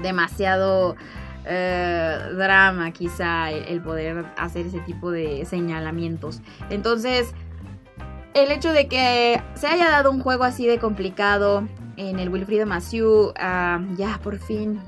demasiado... 0.01 0.95
Eh, 1.45 2.17
drama 2.35 2.91
quizá 2.91 3.49
el, 3.49 3.81
poder 3.81 4.25
hacer 4.37 4.67
ese 4.67 4.81
tipo 4.81 5.09
de 5.09 5.45
señalamientos. 5.45 6.41
Entonces, 6.69 7.33
el 8.33 8.51
hecho 8.51 8.71
de 8.73 8.87
que 8.87 9.41
se 9.55 9.67
haya 9.67 9.89
dado 9.89 10.11
un 10.11 10.21
juego 10.21 10.43
así 10.43 10.65
de 10.67 10.79
complicado 10.79 11.67
en 11.97 12.19
el 12.19 12.29
Wilfrido 12.29 12.65
Massieu, 12.65 13.33
ah, 13.37 13.81
ya 13.97 14.19
por 14.23 14.37
fin 14.39 14.79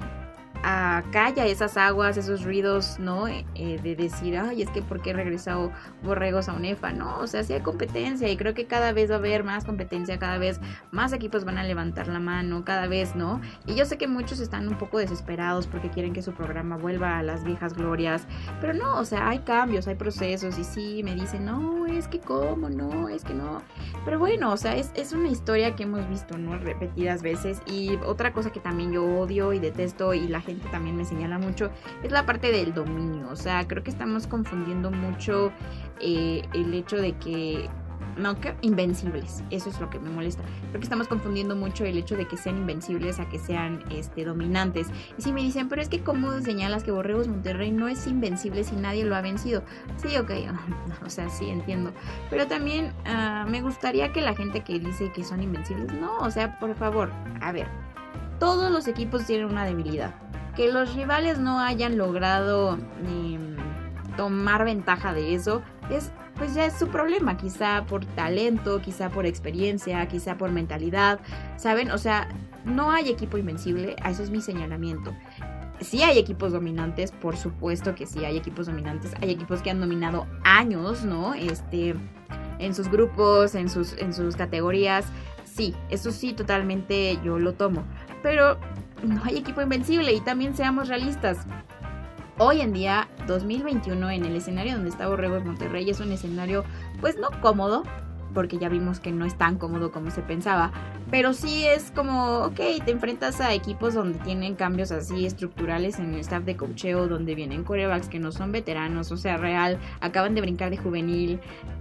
calla 0.61 1.45
esas 1.45 1.77
aguas, 1.77 2.17
esos 2.17 2.43
ruidos, 2.43 2.99
¿no? 2.99 3.27
Eh, 3.27 3.43
de 3.55 3.95
decir, 3.95 4.37
ay, 4.37 4.61
es 4.61 4.69
que 4.69 4.81
¿por 4.81 5.01
qué 5.01 5.13
regresó 5.13 5.71
Borregos 6.03 6.49
a 6.49 6.53
UNEFA? 6.53 6.91
No, 6.93 7.19
o 7.19 7.27
sea, 7.27 7.43
sí 7.43 7.53
hay 7.53 7.61
competencia 7.61 8.29
y 8.29 8.37
creo 8.37 8.53
que 8.53 8.65
cada 8.65 8.91
vez 8.91 9.09
va 9.09 9.15
a 9.15 9.17
haber 9.17 9.43
más 9.43 9.65
competencia, 9.65 10.19
cada 10.19 10.37
vez 10.37 10.59
más 10.91 11.13
equipos 11.13 11.45
van 11.45 11.57
a 11.57 11.63
levantar 11.63 12.07
la 12.07 12.19
mano, 12.19 12.63
cada 12.63 12.87
vez, 12.87 13.15
¿no? 13.15 13.41
Y 13.65 13.75
yo 13.75 13.85
sé 13.85 13.97
que 13.97 14.07
muchos 14.07 14.39
están 14.39 14.67
un 14.67 14.77
poco 14.77 14.99
desesperados 14.99 15.67
porque 15.67 15.89
quieren 15.89 16.13
que 16.13 16.21
su 16.21 16.33
programa 16.33 16.77
vuelva 16.77 17.17
a 17.17 17.23
las 17.23 17.43
viejas 17.43 17.73
glorias, 17.73 18.27
pero 18.59 18.73
no, 18.73 18.99
o 18.99 19.05
sea, 19.05 19.29
hay 19.29 19.39
cambios, 19.39 19.87
hay 19.87 19.95
procesos 19.95 20.57
y 20.59 20.63
sí, 20.63 21.01
me 21.03 21.15
dicen, 21.15 21.45
no, 21.45 21.87
es 21.87 22.07
que 22.07 22.19
cómo, 22.19 22.69
no, 22.69 23.09
es 23.09 23.23
que 23.23 23.33
no. 23.33 23.61
Pero 24.05 24.19
bueno, 24.19 24.51
o 24.51 24.57
sea, 24.57 24.75
es, 24.75 24.91
es 24.95 25.13
una 25.13 25.29
historia 25.29 25.75
que 25.75 25.83
hemos 25.83 26.07
visto, 26.07 26.37
¿no? 26.37 26.57
Repetidas 26.57 27.21
veces 27.21 27.61
y 27.65 27.95
otra 28.05 28.33
cosa 28.33 28.51
que 28.51 28.59
también 28.59 28.91
yo 28.91 29.03
odio 29.03 29.53
y 29.53 29.59
detesto 29.59 30.13
y 30.13 30.27
la 30.27 30.41
gente 30.41 30.50
también 30.71 30.97
me 30.97 31.05
señala 31.05 31.37
mucho, 31.37 31.71
es 32.03 32.11
la 32.11 32.25
parte 32.25 32.51
del 32.51 32.73
dominio. 32.73 33.29
O 33.29 33.35
sea, 33.35 33.67
creo 33.67 33.83
que 33.83 33.91
estamos 33.91 34.27
confundiendo 34.27 34.91
mucho 34.91 35.51
eh, 35.99 36.43
el 36.53 36.73
hecho 36.73 36.97
de 36.97 37.13
que 37.13 37.69
no 38.17 38.39
que 38.39 38.55
invencibles, 38.61 39.43
eso 39.49 39.69
es 39.69 39.79
lo 39.79 39.89
que 39.89 39.99
me 39.99 40.09
molesta. 40.09 40.43
Creo 40.69 40.79
que 40.79 40.85
estamos 40.85 41.07
confundiendo 41.07 41.55
mucho 41.55 41.85
el 41.85 41.97
hecho 41.97 42.15
de 42.15 42.27
que 42.27 42.37
sean 42.37 42.57
invencibles 42.57 43.19
a 43.19 43.29
que 43.29 43.39
sean 43.39 43.83
este, 43.89 44.25
dominantes. 44.25 44.87
Y 45.17 45.21
si 45.21 45.31
me 45.31 45.41
dicen, 45.41 45.69
pero 45.69 45.81
es 45.81 45.89
que 45.89 46.01
cómo 46.01 46.39
señalas 46.41 46.83
que 46.83 46.91
Borregos 46.91 47.27
Monterrey 47.27 47.71
no 47.71 47.87
es 47.87 48.07
invencible 48.07 48.63
si 48.63 48.75
nadie 48.75 49.05
lo 49.05 49.15
ha 49.15 49.21
vencido. 49.21 49.63
Sí, 49.97 50.17
ok, 50.17 50.31
o 51.05 51.09
sea, 51.09 51.29
sí 51.29 51.49
entiendo. 51.49 51.91
Pero 52.29 52.47
también 52.47 52.93
ah, 53.05 53.45
me 53.49 53.61
gustaría 53.61 54.11
que 54.11 54.21
la 54.21 54.35
gente 54.35 54.61
que 54.61 54.79
dice 54.79 55.11
que 55.11 55.23
son 55.23 55.41
invencibles, 55.43 55.91
no, 55.93 56.17
o 56.17 56.31
sea, 56.31 56.59
por 56.59 56.75
favor, 56.75 57.11
a 57.41 57.51
ver, 57.51 57.67
todos 58.39 58.71
los 58.71 58.87
equipos 58.87 59.25
tienen 59.25 59.47
una 59.47 59.65
debilidad 59.65 60.13
que 60.55 60.71
los 60.71 60.93
rivales 60.95 61.39
no 61.39 61.59
hayan 61.59 61.97
logrado 61.97 62.77
em, 63.05 63.55
tomar 64.17 64.65
ventaja 64.65 65.13
de 65.13 65.33
eso 65.33 65.61
es 65.89 66.11
pues 66.41 66.55
ya 66.55 66.65
es 66.65 66.73
su 66.73 66.87
problema, 66.87 67.37
quizá 67.37 67.85
por 67.85 68.03
talento, 68.03 68.81
quizá 68.81 69.09
por 69.09 69.27
experiencia, 69.27 70.07
quizá 70.07 70.39
por 70.39 70.49
mentalidad, 70.49 71.19
¿saben? 71.55 71.91
O 71.91 71.99
sea, 71.99 72.29
no 72.65 72.91
hay 72.91 73.09
equipo 73.11 73.37
invencible, 73.37 73.95
eso 74.09 74.23
es 74.23 74.31
mi 74.31 74.41
señalamiento. 74.41 75.13
Sí 75.81 76.01
hay 76.01 76.17
equipos 76.17 76.51
dominantes, 76.51 77.11
por 77.11 77.37
supuesto 77.37 77.93
que 77.93 78.07
sí 78.07 78.25
hay 78.25 78.37
equipos 78.37 78.65
dominantes, 78.65 79.13
hay 79.21 79.29
equipos 79.29 79.61
que 79.61 79.69
han 79.69 79.79
dominado 79.79 80.25
años, 80.43 81.03
¿no? 81.03 81.35
Este, 81.35 81.93
en 82.57 82.73
sus 82.73 82.89
grupos, 82.89 83.53
en 83.53 83.69
sus, 83.69 83.93
en 83.99 84.11
sus 84.11 84.35
categorías, 84.35 85.05
sí, 85.43 85.75
eso 85.89 86.11
sí, 86.11 86.33
totalmente 86.33 87.19
yo 87.23 87.37
lo 87.37 87.53
tomo, 87.53 87.83
pero 88.23 88.57
no 89.03 89.23
hay 89.23 89.37
equipo 89.37 89.61
invencible 89.61 90.13
y 90.13 90.21
también 90.21 90.55
seamos 90.55 90.87
realistas. 90.87 91.45
Hoy 92.37 92.61
en 92.61 92.73
día, 92.73 93.07
2021, 93.27 94.09
en 94.09 94.25
el 94.25 94.35
escenario 94.35 94.73
donde 94.73 94.89
está 94.89 95.07
Borregos 95.07 95.43
Monterrey, 95.43 95.89
es 95.89 95.99
un 95.99 96.11
escenario 96.11 96.63
pues 96.99 97.17
no 97.17 97.29
cómodo, 97.41 97.83
porque 98.33 98.57
ya 98.57 98.69
vimos 98.69 98.99
que 98.99 99.11
no 99.11 99.25
es 99.25 99.37
tan 99.37 99.57
cómodo 99.57 99.91
como 99.91 100.11
se 100.11 100.21
pensaba. 100.21 100.71
Pero 101.09 101.33
sí 101.33 101.65
es 101.65 101.91
como, 101.91 102.39
ok, 102.45 102.59
te 102.85 102.91
enfrentas 102.91 103.41
a 103.41 103.53
equipos 103.53 103.93
donde 103.93 104.19
tienen 104.19 104.55
cambios 104.55 104.91
así 104.91 105.25
estructurales 105.25 105.99
en 105.99 106.13
el 106.13 106.19
staff 106.21 106.43
de 106.43 106.55
cocheo, 106.55 107.07
donde 107.07 107.35
vienen 107.35 107.63
corebacks 107.63 108.07
que 108.07 108.19
no 108.19 108.31
son 108.31 108.51
veteranos, 108.51 109.11
o 109.11 109.17
sea, 109.17 109.37
real, 109.37 109.77
acaban 109.99 110.35
de 110.35 110.41
brincar 110.41 110.69
de 110.69 110.77
juvenil, 110.77 111.39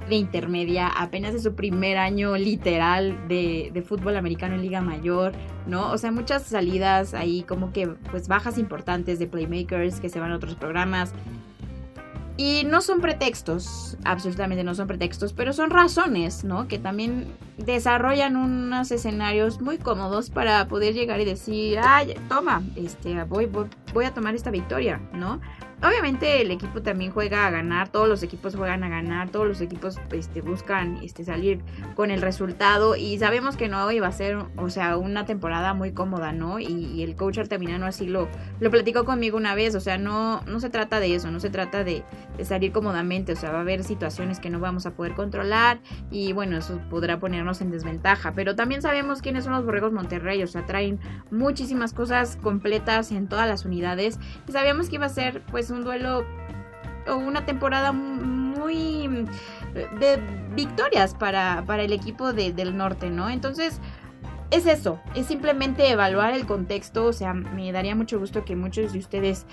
de 0.08 0.16
intermedia, 0.16 0.88
apenas 0.88 1.34
es 1.34 1.42
su 1.42 1.54
primer 1.54 1.98
año 1.98 2.36
literal 2.36 3.28
de, 3.28 3.70
de 3.72 3.82
fútbol 3.82 4.16
americano 4.16 4.56
en 4.56 4.62
Liga 4.62 4.80
Mayor, 4.80 5.32
¿no? 5.66 5.90
O 5.92 5.98
sea, 5.98 6.10
muchas 6.10 6.42
salidas 6.42 7.14
ahí 7.14 7.42
como 7.42 7.72
que 7.72 7.86
pues 8.10 8.28
bajas 8.28 8.58
importantes 8.58 9.18
de 9.18 9.26
playmakers 9.26 10.00
que 10.00 10.08
se 10.08 10.18
van 10.18 10.32
a 10.32 10.36
otros 10.36 10.56
programas. 10.56 11.12
Y 12.40 12.64
no 12.64 12.80
son 12.80 13.02
pretextos, 13.02 13.98
absolutamente 14.02 14.64
no 14.64 14.74
son 14.74 14.86
pretextos, 14.86 15.34
pero 15.34 15.52
son 15.52 15.68
razones, 15.68 16.42
¿no? 16.42 16.68
Que 16.68 16.78
también 16.78 17.26
desarrollan 17.58 18.34
unos 18.34 18.90
escenarios 18.90 19.60
muy 19.60 19.76
cómodos 19.76 20.30
para 20.30 20.66
poder 20.66 20.94
llegar 20.94 21.20
y 21.20 21.26
decir, 21.26 21.78
ay, 21.84 22.14
toma, 22.30 22.62
este, 22.76 23.24
voy, 23.24 23.44
voy, 23.44 23.66
voy 23.92 24.06
a 24.06 24.14
tomar 24.14 24.34
esta 24.34 24.50
victoria, 24.50 25.02
¿no? 25.12 25.38
Obviamente 25.82 26.42
el 26.42 26.50
equipo 26.50 26.82
también 26.82 27.10
juega 27.10 27.46
a 27.46 27.50
ganar, 27.50 27.88
todos 27.88 28.06
los 28.06 28.22
equipos 28.22 28.54
juegan 28.54 28.84
a 28.84 28.90
ganar, 28.90 29.30
todos 29.30 29.46
los 29.46 29.62
equipos 29.62 29.98
este, 30.12 30.42
buscan 30.42 30.98
este, 31.02 31.24
salir 31.24 31.62
con 31.94 32.10
el 32.10 32.20
resultado 32.20 32.96
y 32.96 33.18
sabemos 33.18 33.56
que 33.56 33.68
no 33.68 33.90
iba 33.90 34.06
a 34.06 34.12
ser, 34.12 34.36
o 34.56 34.68
sea, 34.68 34.98
una 34.98 35.24
temporada 35.24 35.72
muy 35.72 35.92
cómoda, 35.92 36.32
¿no? 36.32 36.58
Y, 36.58 37.00
el 37.00 37.16
coach 37.16 37.38
Artaminano 37.38 37.86
así 37.86 38.06
lo, 38.06 38.28
lo 38.58 38.70
platicó 38.70 39.06
conmigo 39.06 39.38
una 39.38 39.54
vez, 39.54 39.74
o 39.74 39.80
sea, 39.80 39.96
no, 39.96 40.42
no 40.42 40.60
se 40.60 40.68
trata 40.68 41.00
de 41.00 41.14
eso, 41.14 41.30
no 41.30 41.40
se 41.40 41.48
trata 41.48 41.82
de, 41.82 42.04
de 42.36 42.44
salir 42.44 42.72
cómodamente, 42.72 43.32
o 43.32 43.36
sea, 43.36 43.50
va 43.50 43.58
a 43.58 43.60
haber 43.62 43.82
situaciones 43.84 44.38
que 44.38 44.50
no 44.50 44.60
vamos 44.60 44.84
a 44.84 44.90
poder 44.90 45.14
controlar 45.14 45.80
y 46.10 46.34
bueno, 46.34 46.58
eso 46.58 46.78
podrá 46.90 47.18
ponernos 47.18 47.62
en 47.62 47.70
desventaja, 47.70 48.32
pero 48.34 48.54
también 48.54 48.82
sabemos 48.82 49.22
quiénes 49.22 49.44
son 49.44 49.54
los 49.54 49.64
Borregos 49.64 49.92
Monterrey, 49.92 50.42
o 50.42 50.46
sea, 50.46 50.66
traen 50.66 51.00
muchísimas 51.30 51.94
cosas 51.94 52.36
completas 52.36 53.12
en 53.12 53.28
todas 53.28 53.48
las 53.48 53.64
unidades 53.64 54.18
y 54.46 54.52
sabíamos 54.52 54.90
que 54.90 54.96
iba 54.96 55.06
a 55.06 55.10
ser 55.10 55.42
pues 55.50 55.69
un 55.70 55.84
duelo 55.84 56.24
o 57.08 57.16
una 57.16 57.44
temporada 57.46 57.92
muy 57.92 59.26
de 59.74 60.18
victorias 60.54 61.14
para, 61.14 61.64
para 61.66 61.82
el 61.82 61.92
equipo 61.92 62.32
del 62.32 62.76
norte, 62.76 63.10
¿no? 63.10 63.30
Entonces, 63.30 63.80
es 64.50 64.66
eso, 64.66 65.00
es 65.14 65.26
simplemente 65.26 65.88
evaluar 65.88 66.34
el 66.34 66.44
contexto, 66.44 67.06
o 67.06 67.12
sea, 67.12 67.34
me 67.34 67.70
daría 67.72 67.94
mucho 67.94 68.18
gusto 68.18 68.44
que 68.44 68.56
muchos 68.56 68.92
de 68.92 68.98
ustedes 68.98 69.46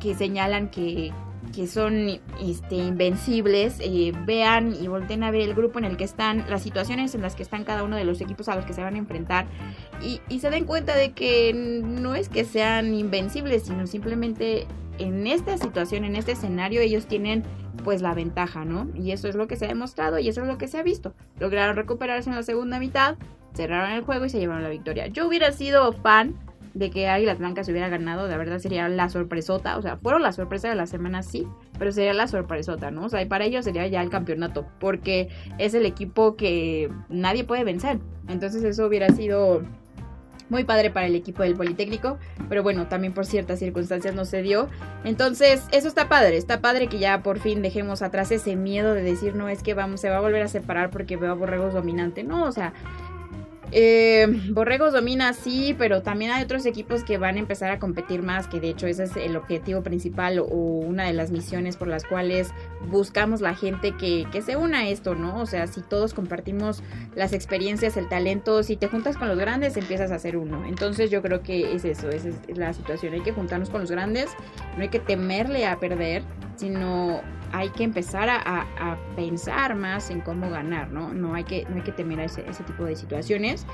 que 0.00 0.14
señalan 0.14 0.70
que, 0.70 1.12
que 1.52 1.66
son 1.66 2.20
este, 2.40 2.76
invencibles, 2.76 3.80
eh, 3.80 4.12
vean 4.26 4.76
y 4.80 4.86
volteen 4.86 5.24
a 5.24 5.32
ver 5.32 5.40
el 5.40 5.54
grupo 5.54 5.80
en 5.80 5.86
el 5.86 5.96
que 5.96 6.04
están, 6.04 6.44
las 6.48 6.62
situaciones 6.62 7.16
en 7.16 7.22
las 7.22 7.34
que 7.34 7.42
están 7.42 7.64
cada 7.64 7.82
uno 7.82 7.96
de 7.96 8.04
los 8.04 8.20
equipos 8.20 8.48
a 8.48 8.54
los 8.54 8.64
que 8.64 8.74
se 8.74 8.82
van 8.82 8.94
a 8.94 8.98
enfrentar 8.98 9.46
y, 10.00 10.20
y 10.28 10.38
se 10.38 10.50
den 10.50 10.64
cuenta 10.64 10.94
de 10.94 11.12
que 11.12 11.82
no 11.84 12.14
es 12.14 12.28
que 12.28 12.44
sean 12.44 12.94
invencibles, 12.94 13.64
sino 13.64 13.88
simplemente 13.88 14.68
en 14.98 15.26
esta 15.26 15.58
situación, 15.58 16.04
en 16.04 16.16
este 16.16 16.32
escenario, 16.32 16.80
ellos 16.80 17.06
tienen 17.06 17.44
pues 17.84 18.02
la 18.02 18.14
ventaja, 18.14 18.64
¿no? 18.64 18.88
Y 18.94 19.12
eso 19.12 19.28
es 19.28 19.34
lo 19.34 19.46
que 19.46 19.56
se 19.56 19.64
ha 19.66 19.68
demostrado 19.68 20.18
y 20.18 20.28
eso 20.28 20.42
es 20.42 20.48
lo 20.48 20.58
que 20.58 20.68
se 20.68 20.78
ha 20.78 20.82
visto. 20.82 21.14
Lograron 21.38 21.76
recuperarse 21.76 22.28
en 22.28 22.36
la 22.36 22.42
segunda 22.42 22.78
mitad, 22.78 23.16
cerraron 23.54 23.92
el 23.92 24.02
juego 24.02 24.24
y 24.24 24.30
se 24.30 24.38
llevaron 24.38 24.62
la 24.62 24.68
victoria. 24.68 25.06
Yo 25.06 25.26
hubiera 25.26 25.52
sido 25.52 25.92
fan 25.92 26.34
de 26.74 26.90
que 26.90 27.08
Águilas 27.08 27.38
Blancas 27.38 27.68
hubiera 27.68 27.88
ganado, 27.88 28.28
de 28.28 28.36
verdad 28.36 28.58
sería 28.58 28.88
la 28.88 29.08
sorpresota, 29.08 29.78
o 29.78 29.82
sea, 29.82 29.96
fueron 29.96 30.22
la 30.22 30.32
sorpresa 30.32 30.68
de 30.68 30.76
la 30.76 30.86
semana, 30.86 31.22
sí, 31.22 31.46
pero 31.78 31.90
sería 31.92 32.12
la 32.12 32.28
sorpresota, 32.28 32.90
¿no? 32.90 33.06
O 33.06 33.08
sea, 33.08 33.22
y 33.22 33.26
para 33.26 33.44
ellos 33.44 33.64
sería 33.64 33.86
ya 33.86 34.02
el 34.02 34.10
campeonato, 34.10 34.66
porque 34.78 35.28
es 35.58 35.74
el 35.74 35.86
equipo 35.86 36.36
que 36.36 36.90
nadie 37.08 37.44
puede 37.44 37.64
vencer. 37.64 37.98
Entonces 38.28 38.62
eso 38.62 38.86
hubiera 38.86 39.08
sido 39.08 39.62
muy 40.48 40.64
padre 40.64 40.90
para 40.90 41.06
el 41.06 41.14
equipo 41.14 41.42
del 41.42 41.54
Politécnico, 41.54 42.18
pero 42.48 42.62
bueno, 42.62 42.86
también 42.88 43.12
por 43.12 43.26
ciertas 43.26 43.58
circunstancias 43.58 44.14
no 44.14 44.24
se 44.24 44.42
dio. 44.42 44.68
Entonces, 45.04 45.64
eso 45.72 45.88
está 45.88 46.08
padre, 46.08 46.36
está 46.36 46.60
padre 46.60 46.88
que 46.88 46.98
ya 46.98 47.22
por 47.22 47.38
fin 47.38 47.62
dejemos 47.62 48.02
atrás 48.02 48.30
ese 48.30 48.56
miedo 48.56 48.94
de 48.94 49.02
decir, 49.02 49.34
no, 49.34 49.48
es 49.48 49.62
que 49.62 49.74
vamos, 49.74 50.00
se 50.00 50.10
va 50.10 50.16
a 50.16 50.20
volver 50.20 50.42
a 50.42 50.48
separar 50.48 50.90
porque 50.90 51.16
veo 51.16 51.32
a 51.32 51.34
Borregos 51.34 51.74
dominante. 51.74 52.24
No, 52.24 52.44
o 52.44 52.52
sea, 52.52 52.72
eh, 53.72 54.26
Borregos 54.50 54.92
domina, 54.92 55.32
sí, 55.32 55.74
pero 55.78 56.02
también 56.02 56.30
hay 56.30 56.44
otros 56.44 56.66
equipos 56.66 57.04
que 57.04 57.18
van 57.18 57.36
a 57.36 57.38
empezar 57.38 57.70
a 57.70 57.78
competir 57.78 58.22
más, 58.22 58.48
que 58.48 58.60
de 58.60 58.70
hecho 58.70 58.86
ese 58.86 59.04
es 59.04 59.16
el 59.16 59.36
objetivo 59.36 59.82
principal 59.82 60.38
o 60.38 60.44
una 60.44 61.04
de 61.04 61.12
las 61.12 61.30
misiones 61.30 61.76
por 61.76 61.88
las 61.88 62.04
cuales 62.04 62.50
buscamos 62.90 63.40
la 63.40 63.54
gente 63.54 63.92
que, 63.96 64.26
que 64.32 64.42
se 64.42 64.56
una 64.56 64.80
a 64.80 64.88
esto, 64.88 65.14
¿no? 65.14 65.40
O 65.40 65.46
sea, 65.46 65.66
si 65.66 65.82
todos 65.82 66.14
compartimos 66.14 66.82
las 67.14 67.32
experiencias, 67.32 67.96
el 67.96 68.08
talento, 68.08 68.62
si 68.62 68.76
te 68.76 68.88
juntas 68.88 69.16
con 69.16 69.28
los 69.28 69.38
grandes, 69.38 69.76
empiezas 69.76 70.10
a 70.10 70.18
ser 70.18 70.36
uno. 70.36 70.64
Entonces 70.64 71.10
yo 71.10 71.22
creo 71.22 71.42
que 71.42 71.74
es 71.74 71.84
eso, 71.84 72.08
esa 72.10 72.28
es 72.28 72.58
la 72.58 72.72
situación. 72.72 73.14
Hay 73.14 73.20
que 73.20 73.32
juntarnos 73.32 73.70
con 73.70 73.80
los 73.80 73.90
grandes, 73.90 74.30
no 74.76 74.82
hay 74.82 74.88
que 74.88 75.00
temerle 75.00 75.66
a 75.66 75.78
perder, 75.78 76.22
sino 76.56 77.20
hay 77.52 77.70
que 77.70 77.84
empezar 77.84 78.28
a, 78.30 78.66
pensar 79.16 79.74
más 79.74 80.10
en 80.10 80.20
cómo 80.20 80.48
ganar, 80.50 80.90
¿no? 80.90 81.12
No 81.12 81.34
hay 81.34 81.44
que, 81.44 81.66
no 81.68 81.76
hay 81.76 81.82
que 81.82 81.92
temer 81.92 82.20
a 82.20 82.24
ese, 82.24 82.42
tipo 82.66 82.84
de 82.84 82.94
situaciones, 82.94 83.66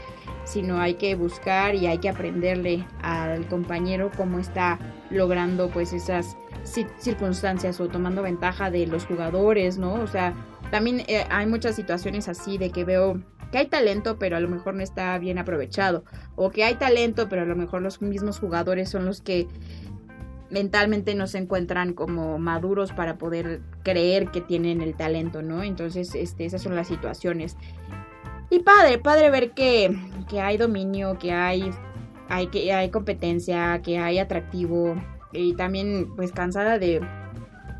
sino 0.44 0.78
hay 0.78 0.94
que 0.94 1.14
buscar 1.14 1.74
y 1.74 1.86
hay 1.86 1.98
que 1.98 2.08
aprenderle 2.08 2.86
al 3.02 3.46
compañero 3.48 4.10
cómo 4.16 4.38
está 4.38 4.78
logrando 5.10 5.68
pues 5.70 5.92
esas 5.92 6.36
circunstancias 6.98 7.80
o 7.80 7.88
tomando 7.88 8.22
ventaja 8.22 8.70
de 8.70 8.86
los 8.86 9.06
jugadores, 9.06 9.76
¿no? 9.78 9.94
O 9.94 10.06
sea, 10.06 10.34
también 10.70 11.02
eh, 11.06 11.26
hay 11.30 11.46
muchas 11.46 11.76
situaciones 11.76 12.28
así 12.28 12.58
de 12.58 12.70
que 12.70 12.84
veo 12.84 13.20
que 13.52 13.58
hay 13.58 13.66
talento, 13.66 14.18
pero 14.18 14.36
a 14.36 14.40
lo 14.40 14.48
mejor 14.48 14.74
no 14.74 14.82
está 14.82 15.16
bien 15.18 15.38
aprovechado, 15.38 16.04
o 16.34 16.50
que 16.50 16.64
hay 16.64 16.74
talento, 16.74 17.28
pero 17.28 17.42
a 17.42 17.44
lo 17.44 17.54
mejor 17.54 17.82
los 17.82 18.02
mismos 18.02 18.40
jugadores 18.40 18.88
son 18.88 19.04
los 19.04 19.20
que 19.20 19.46
mentalmente 20.54 21.16
no 21.16 21.26
se 21.26 21.38
encuentran 21.38 21.94
como 21.94 22.38
maduros 22.38 22.92
para 22.92 23.18
poder 23.18 23.60
creer 23.82 24.30
que 24.30 24.40
tienen 24.40 24.82
el 24.82 24.94
talento, 24.94 25.42
¿no? 25.42 25.64
Entonces, 25.64 26.14
este, 26.14 26.44
esas 26.44 26.62
son 26.62 26.76
las 26.76 26.86
situaciones. 26.86 27.56
Y 28.50 28.60
padre, 28.60 28.98
padre 28.98 29.30
ver 29.30 29.50
que, 29.50 29.98
que 30.28 30.40
hay 30.40 30.56
dominio, 30.56 31.18
que 31.18 31.32
hay, 31.32 31.72
hay, 32.28 32.46
que 32.46 32.72
hay 32.72 32.90
competencia, 32.90 33.82
que 33.82 33.98
hay 33.98 34.20
atractivo. 34.20 34.94
Y 35.32 35.54
también, 35.56 36.14
pues, 36.14 36.30
cansada 36.30 36.78
de 36.78 37.00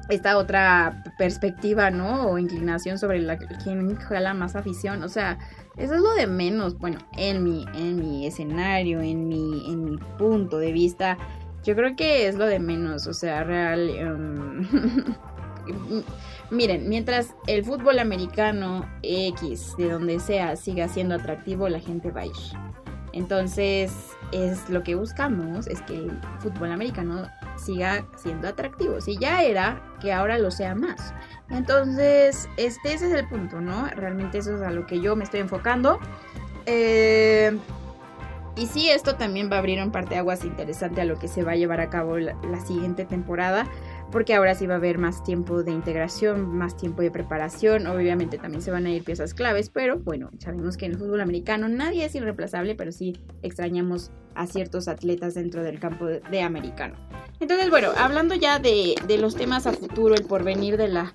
esta 0.09 0.37
otra 0.37 1.05
perspectiva, 1.17 1.93
¿no? 1.93 2.27
O 2.27 2.39
inclinación 2.39 2.99
sobre 2.99 3.21
la 3.21 3.39
quien 3.39 3.95
jala 3.95 4.35
más 4.35 4.57
afición. 4.57 5.05
O 5.05 5.09
sea, 5.09 5.39
eso 5.77 5.95
es 5.95 6.01
lo 6.01 6.13
de 6.15 6.27
menos. 6.27 6.77
Bueno, 6.77 6.99
en 7.17 7.45
mi, 7.45 7.67
en 7.77 8.01
mi 8.01 8.27
escenario, 8.27 9.01
en 9.01 9.29
mi, 9.29 9.71
en 9.71 9.85
mi 9.85 9.97
punto 10.19 10.59
de 10.59 10.73
vista 10.73 11.19
yo 11.65 11.75
creo 11.75 11.97
que 11.97 12.29
es 12.29 12.37
lo 12.37 12.47
de 12.47 12.59
menos, 12.61 13.07
o 13.07 13.15
sea, 13.15 13.43
real. 13.43 13.91
Em, 13.91 14.69
miren, 16.51 16.89
mientras 16.89 17.35
el 17.47 17.65
fútbol 17.65 17.99
americano 17.99 18.89
X, 19.03 19.75
de 19.79 19.91
donde 19.91 20.21
sea, 20.21 20.57
siga 20.57 20.89
siendo 20.89 21.15
atractivo, 21.15 21.69
la 21.69 21.81
gente 21.81 22.11
va 22.11 22.23
a 22.23 22.27
ir. 22.27 22.33
Entonces, 23.13 23.93
es 24.33 24.69
lo 24.69 24.83
que 24.83 24.97
buscamos, 24.97 25.69
es 25.69 25.81
que 25.83 25.97
el 25.97 26.21
fútbol 26.41 26.73
americano 26.73 27.29
siga 27.57 28.05
siendo 28.17 28.49
atractivo. 28.49 29.01
Si 29.01 29.17
ya 29.17 29.43
era, 29.43 29.81
que 30.01 30.13
ahora 30.13 30.37
lo 30.39 30.51
sea 30.51 30.75
más. 30.75 31.15
Entonces, 31.49 32.49
este, 32.57 32.95
ese 32.95 33.07
es 33.07 33.13
el 33.15 33.29
punto, 33.29 33.61
¿no? 33.61 33.87
Realmente 33.95 34.39
eso 34.39 34.57
es 34.57 34.63
a 34.63 34.71
lo 34.71 34.87
que 34.87 35.01
yo 35.01 35.15
me 35.17 35.25
estoy 35.25 35.41
enfocando. 35.41 35.99
Eh, 36.67 37.04
y 38.57 38.67
sí, 38.67 38.89
esto 38.89 39.17
también 39.17 39.51
va 39.51 39.57
a 39.57 39.59
abrir 39.59 39.83
un 39.83 39.91
parteaguas 39.91 40.45
interesante 40.45 41.01
a 41.01 41.05
lo 41.05 41.19
que 41.19 41.27
se 41.27 41.43
va 41.43 41.53
a 41.53 41.57
llevar 41.57 41.81
a 41.81 41.91
cabo 41.91 42.19
la, 42.19 42.35
siguiente 42.65 43.05
temporada, 43.05 43.69
porque 44.13 44.35
ahora 44.35 44.55
sí 44.55 44.67
va 44.67 44.75
a 44.75 44.77
haber 44.77 44.97
más 44.97 45.25
tiempo 45.25 45.65
de 45.65 45.73
integración, 45.73 46.57
más 46.57 46.77
tiempo 46.77 47.03
de 47.03 47.11
preparación, 47.11 47.87
obviamente 47.89 48.39
también 48.39 48.63
se 48.63 48.71
van 48.71 48.87
a 48.87 48.91
ir 48.91 49.03
piezas 49.03 49.35
claves, 49.35 49.71
pero 49.71 49.99
bueno, 49.99 50.31
sabemos 50.39 50.77
que 50.77 50.87
en 50.87 50.93
el 50.93 50.99
fútbol 50.99 51.21
americano 51.21 51.69
nadie 51.69 52.05
es 52.05 52.15
irreemplazable, 52.15 52.77
pero 52.77 52.93
sí 52.93 53.19
extrañamos 53.43 54.13
a 54.37 54.47
ciertos 54.47 54.87
atletas 54.87 55.35
dentro 55.35 55.63
del 55.63 55.81
campo 55.81 56.07
de, 56.07 56.43
americano. 56.43 56.95
Entonces, 57.41 57.71
bueno, 57.71 57.91
hablando 57.97 58.35
ya 58.35 58.61
de, 58.61 58.95
de 59.07 59.19
los 59.19 59.35
temas 59.35 59.67
a 59.67 59.73
futuro, 59.73 60.15
el 60.15 60.25
porvenir 60.25 60.77
de 60.77 60.89
la 60.89 61.15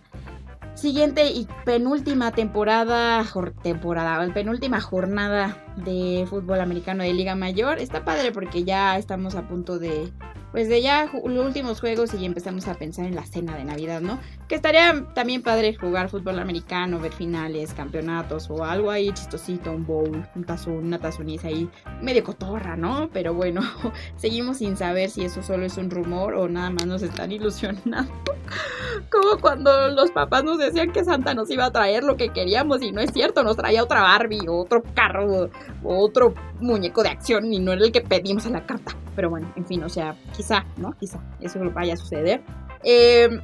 siguiente 0.80 1.30
y 1.32 1.48
penúltima 1.66 2.32
temporada, 2.32 3.26
temporada, 3.62 4.34
penúltima 4.34 4.82
jornada 4.82 5.64
de 5.76 6.26
fútbol 6.30 6.62
americano 6.62 7.04
de 7.04 7.14
Liga 7.14 7.36
Mayor. 7.36 7.80
Está 7.80 8.04
padre 8.06 8.32
porque 8.32 8.64
ya 8.64 8.98
estamos 8.98 9.36
a 9.36 9.48
punto 9.48 9.78
de 9.78 10.12
pues 10.52 10.68
de 10.68 10.82
ya 10.82 11.12
los 11.12 11.46
últimos 11.46 11.80
juegos 11.80 12.14
y 12.14 12.26
empezamos 12.26 12.68
a 12.68 12.74
pensar 12.74 13.06
en 13.06 13.16
la 13.16 13.26
cena 13.26 13.56
de 13.56 13.66
Navidad, 13.66 14.02
¿no? 14.02 14.20
Que 14.50 14.56
estaría 14.56 15.06
también 15.13 15.44
padre 15.44 15.75
jugar 15.75 16.10
fútbol 16.10 16.39
americano, 16.39 17.00
ver 17.00 17.13
finales, 17.13 17.72
campeonatos 17.75 18.50
o 18.50 18.65
algo 18.65 18.89
ahí 18.89 19.12
chistosito, 19.13 19.72
un 19.72 19.86
bowl, 19.86 20.27
un 20.36 20.44
tazón, 20.44 20.86
una 20.88 20.98
tazoniza 20.98 21.50
ahí 21.50 21.70
medio 22.01 22.24
cotorra, 22.24 22.75
¿no? 22.75 23.12
Pero 23.13 23.36
bueno, 23.36 23.62
seguimos 24.18 24.58
sin 24.58 24.75
saber 24.75 25.12
si 25.12 25.24
eso 25.24 25.44
solo 25.44 25.68
es 25.68 25.77
un 25.77 25.91
rumor 25.91 26.34
o 26.34 26.50
nada 26.50 26.72
más 26.72 26.88
nos 26.88 27.03
están 27.03 27.32
ilusionando. 27.32 28.12
Como 29.12 29.39
cuando 29.39 29.89
los 29.89 30.10
papás 30.10 30.44
nos 30.44 30.58
decían 30.58 30.91
que 30.91 31.06
Santa 31.06 31.36
nos 31.36 31.51
iba 31.51 31.65
a 31.65 31.72
traer 31.72 32.03
lo 32.03 32.18
que 32.18 32.29
queríamos 32.29 32.82
y 32.82 32.91
no 32.91 33.01
es 33.01 33.12
cierto, 33.13 33.44
nos 33.44 33.56
traía 33.56 33.84
otra 33.84 34.01
Barbie 34.01 34.48
o 34.48 34.58
otro 34.58 34.82
carro 34.96 35.51
otro 35.84 36.34
muñeco 36.60 37.03
de 37.03 37.10
acción 37.10 37.53
y 37.53 37.60
no 37.60 37.72
era 37.72 37.86
el 37.86 37.91
que 37.91 38.01
pedimos 38.01 38.48
en 38.48 38.53
la 38.53 38.65
carta. 38.65 38.96
Pero 39.15 39.29
bueno, 39.29 39.53
en 39.56 39.65
fin, 39.68 39.84
o 39.84 39.89
sea, 39.89 40.15
quizá, 40.36 40.65
¿no? 40.77 40.94
Quizá 40.94 41.20
eso 41.39 41.60
vaya 41.72 41.94
a 41.94 41.98
suceder. 41.98 42.41
Em, 42.84 43.41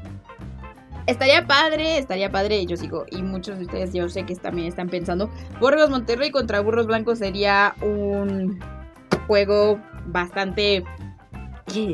estaría 1.08 1.46
padre, 1.48 1.98
estaría 1.98 2.32
padre, 2.32 2.66
yo 2.66 2.78
sigo, 2.78 3.06
y 3.12 3.22
muchos 3.22 3.58
de 3.58 3.66
ustedes 3.66 3.94
yo 3.94 4.10
sé 4.10 4.26
que 4.26 4.36
también 4.36 4.68
están 4.68 4.90
pensando, 4.90 5.30
Burgos 5.60 5.90
Monterrey 5.90 6.32
contra 6.32 6.60
Burros 6.62 6.88
Blancos 6.88 7.20
sería 7.20 7.76
un 7.82 8.60
juego 9.28 9.80
bastante 10.08 10.84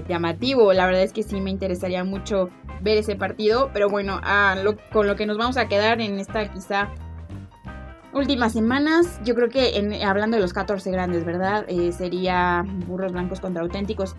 llamativo, 0.08 0.74
la 0.74 0.86
verdad 0.86 1.04
es 1.04 1.14
que 1.14 1.24
sí 1.24 1.40
me 1.42 1.50
interesaría 1.50 2.04
mucho 2.04 2.50
ver 2.82 2.98
ese 2.98 3.16
partido, 3.16 3.70
pero 3.74 3.90
bueno, 3.90 4.20
con 4.92 5.08
lo 5.08 5.16
que 5.16 5.26
nos 5.26 5.38
vamos 5.38 5.58
a 5.58 5.68
quedar 5.68 6.02
en 6.02 6.20
esta 6.20 6.52
quizá 6.52 6.90
últimas 8.14 8.54
semanas, 8.54 9.20
yo 9.24 9.36
creo 9.36 9.50
que 9.50 10.02
hablando 10.06 10.38
de 10.38 10.42
los 10.42 10.54
14 10.54 10.92
grandes, 10.92 11.26
¿verdad? 11.26 11.66
Eh, 11.68 11.92
sería 11.92 12.66
Burros 12.88 13.12
Blancos 13.14 13.40
contra 13.40 13.64
Auténticos. 13.64 14.16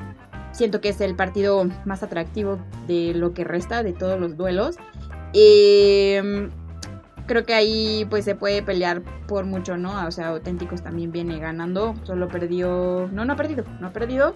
Siento 0.52 0.80
que 0.80 0.90
es 0.90 1.00
el 1.00 1.14
partido 1.14 1.64
más 1.84 2.02
atractivo 2.02 2.58
de 2.86 3.14
lo 3.14 3.34
que 3.34 3.44
resta 3.44 3.82
de 3.82 3.92
todos 3.92 4.20
los 4.20 4.36
duelos. 4.36 4.76
Em, 5.32 6.50
creo 7.26 7.44
que 7.44 7.54
ahí 7.54 8.06
pues 8.10 8.24
se 8.24 8.34
puede 8.34 8.62
pelear 8.62 9.02
por 9.26 9.44
mucho, 9.44 9.76
¿no? 9.76 10.06
O 10.06 10.10
sea, 10.10 10.28
Auténticos 10.28 10.82
también 10.82 11.10
viene 11.10 11.38
ganando. 11.38 11.94
Solo 12.04 12.28
perdió... 12.28 13.08
No, 13.12 13.24
no 13.24 13.32
ha 13.32 13.36
perdido. 13.36 13.64
No 13.80 13.88
ha 13.88 13.92
perdido. 13.92 14.34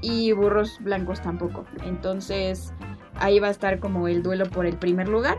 Y 0.00 0.32
Burros 0.32 0.78
Blancos 0.80 1.20
tampoco. 1.20 1.64
Entonces 1.84 2.72
ahí 3.16 3.40
va 3.40 3.48
a 3.48 3.50
estar 3.50 3.80
como 3.80 4.06
el 4.06 4.22
duelo 4.22 4.46
por 4.46 4.64
el 4.64 4.76
primer 4.76 5.08
lugar 5.08 5.38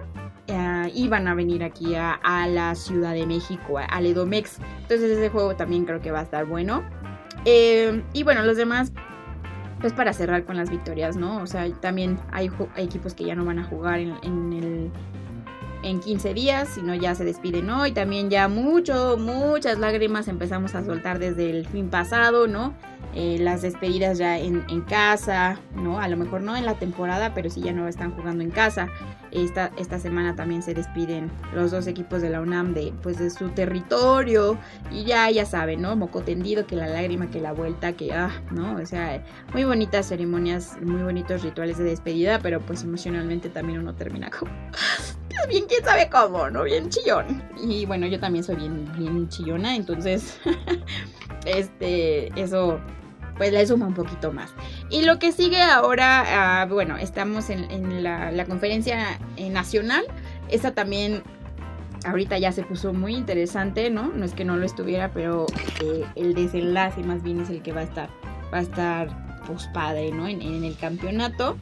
iban 0.93 1.27
a 1.27 1.35
venir 1.35 1.63
aquí 1.63 1.95
a, 1.95 2.47
la 2.47 2.75
Ciudad 2.75 3.13
de 3.13 3.25
México, 3.25 3.77
al 3.77 4.05
Edomex. 4.05 4.59
Entonces 4.81 5.17
ese 5.17 5.29
juego 5.29 5.55
también 5.55 5.85
creo 5.85 6.01
que 6.01 6.11
va 6.11 6.19
a 6.19 6.23
estar 6.23 6.45
bueno. 6.45 6.83
Eh, 7.45 8.03
y 8.13 8.23
bueno, 8.23 8.43
los 8.43 8.57
demás, 8.57 8.91
pues 9.79 9.93
para 9.93 10.13
cerrar 10.13 10.43
con 10.45 10.57
las 10.57 10.69
victorias, 10.69 11.15
¿no? 11.15 11.41
O 11.41 11.47
sea, 11.47 11.69
también 11.73 12.19
hay, 12.31 12.51
equipos 12.75 13.13
que 13.13 13.23
ya 13.23 13.35
no 13.35 13.45
van 13.45 13.59
a 13.59 13.63
jugar 13.63 13.99
en, 13.99 14.15
en 14.23 14.53
el 14.53 14.91
en 15.83 15.99
15 15.99 16.33
días, 16.33 16.69
sino 16.69 16.93
ya 16.93 17.15
se 17.15 17.23
despiden 17.23 17.69
hoy. 17.69 17.91
También 17.91 18.29
ya 18.29 18.47
mucho, 18.47 19.17
muchas 19.17 19.79
lágrimas 19.79 20.27
empezamos 20.27 20.75
a 20.75 20.83
soltar 20.83 21.19
desde 21.19 21.49
el 21.49 21.67
fin 21.67 21.89
pasado, 21.89 22.47
¿no? 22.47 22.73
Eh, 23.15 23.37
las 23.39 23.61
despedidas 23.61 24.17
ya 24.17 24.37
en, 24.37 24.81
casa, 24.81 25.59
¿no? 25.75 25.99
A 25.99 26.07
lo 26.07 26.17
mejor 26.17 26.41
no 26.41 26.55
en 26.55 26.65
la 26.65 26.75
temporada, 26.75 27.33
pero 27.33 27.49
sí 27.49 27.61
ya 27.61 27.73
no 27.73 27.87
están 27.87 28.11
jugando 28.11 28.43
en 28.43 28.51
casa. 28.51 28.87
Esta, 29.31 29.71
esta 29.77 29.99
semana 29.99 30.35
también 30.35 30.61
se 30.61 30.73
despiden 30.73 31.31
los 31.53 31.71
dos 31.71 31.87
equipos 31.87 32.21
de 32.21 32.29
la 32.29 32.41
UNAM 32.41 32.73
de, 32.73 32.93
pues, 33.01 33.19
de 33.19 33.29
su 33.29 33.49
territorio. 33.49 34.57
Y 34.91 35.03
ya, 35.03 35.29
ya 35.29 35.45
saben, 35.45 35.81
¿no? 35.81 35.95
Moco 35.95 36.21
tendido, 36.21 36.65
que 36.65 36.75
la 36.75 36.87
lágrima, 36.87 37.29
que 37.29 37.39
la 37.39 37.53
vuelta, 37.53 37.93
que, 37.93 38.13
ah, 38.13 38.31
¿no? 38.51 38.75
O 38.75 38.85
sea, 38.85 39.23
muy 39.53 39.63
bonitas 39.63 40.07
ceremonias, 40.07 40.77
muy 40.81 41.03
bonitos 41.03 41.43
rituales 41.43 41.77
de 41.77 41.85
despedida, 41.85 42.39
pero 42.39 42.59
pues 42.61 42.83
emocionalmente 42.83 43.49
también 43.49 43.79
uno 43.79 43.95
termina 43.95 44.29
como 44.29 44.51
bien 45.47 45.65
quién 45.67 45.83
sabe 45.83 46.09
cómo, 46.09 46.49
¿no? 46.49 46.63
Bien 46.63 46.89
chillón. 46.89 47.43
Y 47.61 47.85
bueno, 47.85 48.07
yo 48.07 48.19
también 48.19 48.43
soy 48.43 48.55
bien, 48.55 48.91
bien 48.97 49.27
chillona, 49.29 49.75
entonces, 49.75 50.39
este, 51.45 52.27
eso 52.39 52.79
pues 53.37 53.53
le 53.53 53.65
suma 53.65 53.87
un 53.87 53.93
poquito 53.93 54.31
más. 54.33 54.53
Y 54.89 55.03
lo 55.03 55.19
que 55.19 55.31
sigue 55.31 55.61
ahora, 55.61 56.61
ah, 56.61 56.65
bueno, 56.65 56.97
estamos 56.97 57.49
en, 57.49 58.03
la, 58.03 58.45
conferencia 58.45 59.19
eh, 59.37 59.49
nacional. 59.49 60.03
Esta 60.49 60.73
también 60.73 61.21
ahorita 62.05 62.37
ya 62.37 62.51
se 62.51 62.63
puso 62.63 62.93
muy 62.93 63.15
interesante, 63.15 63.89
¿no? 63.89 64.07
No 64.07 64.25
es 64.25 64.33
que 64.33 64.45
no 64.45 64.57
lo 64.57 64.65
estuviera, 64.65 65.11
pero 65.13 65.45
eh, 65.83 66.05
el 66.15 66.33
desenlace 66.33 67.03
más 67.03 67.21
bien 67.21 67.41
es 67.41 67.49
el 67.49 67.61
que 67.61 67.71
va 67.71 67.81
a 67.81 67.83
estar, 67.83 68.09
va 68.53 68.59
a 68.59 68.61
estar 68.61 69.43
pues 69.45 69.67
padre, 69.73 70.11
¿no? 70.11 70.27
En, 70.27 70.41
en 70.41 70.63
el 70.63 70.75
campeonato 70.75 71.57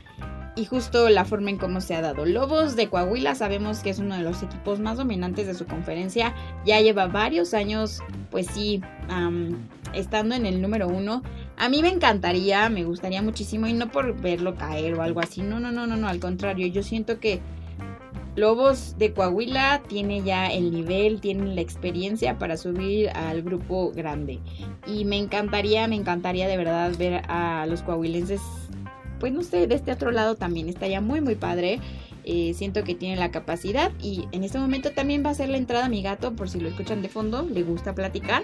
y 0.57 0.65
justo 0.65 1.07
la 1.09 1.23
forma 1.23 1.51
en 1.51 1.57
cómo 1.57 1.81
se 1.81 1.95
ha 1.95 2.01
dado. 2.01 2.25
Lobos 2.25 2.75
de 2.75 2.89
Coahuila 2.89 3.35
sabemos 3.35 3.79
que 3.79 3.91
es 3.91 3.99
uno 3.99 4.15
de 4.15 4.23
los 4.23 4.41
equipos 4.41 4.79
más 4.79 4.97
dominantes 4.97 5.45
de 5.45 5.53
su 5.53 5.65
conferencia, 5.67 6.33
ya 6.65 6.81
lleva 6.81 7.05
varios 7.07 7.53
años, 7.53 8.01
pues 8.31 8.47
sí, 8.47 8.81
estando 9.93 10.35
en 10.35 10.45
el 10.45 10.61
número 10.61 10.87
uno. 10.87 11.21
A 11.57 11.69
mí 11.69 11.81
me 11.81 11.89
encantaría, 11.89 12.69
me 12.69 12.83
gustaría 12.83 13.21
muchísimo 13.21 13.67
y 13.67 13.73
no 13.73 13.91
por 13.91 14.19
verlo 14.19 14.55
caer 14.55 14.93
o 14.93 15.01
algo 15.01 15.19
así, 15.19 15.41
no, 15.41 15.59
no, 15.59 15.71
no, 15.71 15.87
no, 15.87 15.97
no, 15.97 16.07
al 16.07 16.19
contrario, 16.19 16.67
yo 16.67 16.83
siento 16.83 17.19
que 17.19 17.41
Lobos 18.35 18.95
de 18.99 19.13
Coahuila 19.13 19.81
tiene 19.87 20.21
ya 20.21 20.47
el 20.47 20.71
nivel, 20.71 21.19
tiene 21.19 21.55
la 21.55 21.61
experiencia 21.61 22.37
para 22.37 22.55
subir 22.55 23.09
al 23.09 23.41
grupo 23.41 23.91
grande. 23.91 24.39
Y 24.85 25.05
me 25.05 25.17
encantaría, 25.17 25.87
me 25.87 25.95
encantaría 25.95 26.47
de 26.47 26.55
verdad 26.55 26.91
ver 26.99 27.23
a 27.27 27.65
los 27.65 27.81
coahuilenses 27.81 28.41
pues 29.19 29.33
no 29.33 29.41
sé, 29.41 29.65
de 29.65 29.73
este 29.73 29.91
otro 29.91 30.11
lado 30.11 30.35
también 30.35 30.69
está 30.69 30.87
ya 30.87 31.01
muy 31.01 31.21
muy 31.21 31.35
padre. 31.35 31.79
Eh, 32.23 32.53
siento 32.53 32.83
que 32.83 32.93
tiene 32.93 33.15
la 33.15 33.31
capacidad 33.31 33.91
y 34.01 34.27
en 34.33 34.43
este 34.43 34.59
momento 34.59 34.91
también 34.91 35.25
va 35.25 35.29
a 35.29 35.33
ser 35.33 35.47
la 35.47 35.57
entrada 35.57 35.85
a 35.85 35.89
mi 35.89 36.01
gato 36.01 36.33
por 36.35 36.49
si 36.49 36.59
lo 36.59 36.67
escuchan 36.67 37.01
de 37.01 37.07
fondo, 37.07 37.47
le 37.49 37.63
gusta 37.63 37.95
platicar. 37.95 38.43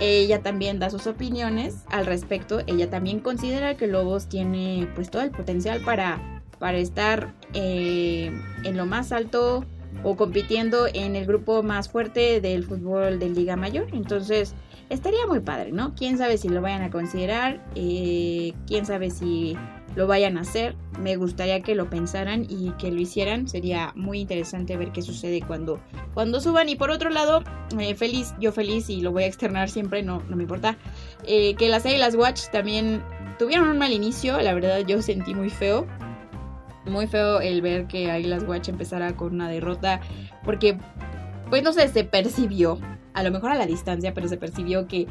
Ella 0.00 0.42
también 0.42 0.78
da 0.78 0.90
sus 0.90 1.06
opiniones 1.06 1.84
al 1.90 2.06
respecto. 2.06 2.60
Ella 2.66 2.90
también 2.90 3.20
considera 3.20 3.76
que 3.76 3.86
Lobos 3.86 4.28
tiene 4.28 4.88
pues 4.94 5.10
todo 5.10 5.22
el 5.22 5.30
potencial 5.30 5.80
para, 5.82 6.42
para 6.58 6.78
estar 6.78 7.32
eh, 7.52 8.32
en 8.64 8.76
lo 8.76 8.86
más 8.86 9.12
alto 9.12 9.64
o 10.02 10.16
compitiendo 10.16 10.86
en 10.92 11.14
el 11.14 11.26
grupo 11.26 11.62
más 11.62 11.88
fuerte 11.88 12.40
del 12.40 12.64
fútbol 12.64 13.18
de 13.18 13.28
Liga 13.28 13.56
Mayor. 13.56 13.86
Entonces, 13.92 14.54
estaría 14.90 15.26
muy 15.26 15.40
padre, 15.40 15.72
¿no? 15.72 15.94
Quién 15.94 16.18
sabe 16.18 16.38
si 16.38 16.48
lo 16.48 16.60
vayan 16.60 16.82
a 16.82 16.90
considerar, 16.90 17.64
eh, 17.74 18.52
quién 18.66 18.86
sabe 18.86 19.10
si 19.10 19.56
lo 19.94 20.06
vayan 20.06 20.36
a 20.36 20.42
hacer. 20.42 20.74
Me 20.98 21.16
gustaría 21.16 21.60
que 21.60 21.74
lo 21.74 21.88
pensaran 21.88 22.46
y 22.48 22.70
que 22.72 22.90
lo 22.90 23.00
hicieran. 23.00 23.48
Sería 23.48 23.92
muy 23.94 24.20
interesante 24.20 24.76
ver 24.76 24.92
qué 24.92 25.02
sucede 25.02 25.42
cuando, 25.42 25.80
cuando 26.14 26.40
suban. 26.40 26.68
Y 26.68 26.76
por 26.76 26.90
otro 26.90 27.10
lado, 27.10 27.42
eh, 27.78 27.94
feliz, 27.94 28.34
yo 28.40 28.52
feliz 28.52 28.90
y 28.90 29.00
lo 29.00 29.12
voy 29.12 29.24
a 29.24 29.26
externar 29.26 29.68
siempre, 29.68 30.02
no, 30.02 30.22
no 30.28 30.36
me 30.36 30.42
importa. 30.42 30.76
Eh, 31.26 31.54
que 31.54 31.68
las 31.68 31.86
Águilas 31.86 32.14
Watch 32.14 32.42
también 32.52 33.02
tuvieron 33.38 33.68
un 33.68 33.78
mal 33.78 33.92
inicio. 33.92 34.40
La 34.40 34.54
verdad, 34.54 34.80
yo 34.86 35.02
sentí 35.02 35.34
muy 35.34 35.50
feo. 35.50 35.86
Muy 36.86 37.06
feo 37.06 37.40
el 37.40 37.62
ver 37.62 37.86
que 37.86 38.10
Águilas 38.10 38.44
Watch 38.44 38.68
empezara 38.68 39.16
con 39.16 39.34
una 39.34 39.48
derrota. 39.48 40.00
Porque, 40.44 40.78
pues 41.50 41.62
no 41.62 41.72
sé, 41.72 41.88
se 41.88 42.04
percibió 42.04 42.78
a 43.14 43.22
lo 43.22 43.30
mejor 43.30 43.52
a 43.52 43.54
la 43.54 43.66
distancia, 43.66 44.12
pero 44.12 44.28
se 44.28 44.36
percibió 44.36 44.86
que 44.88 45.06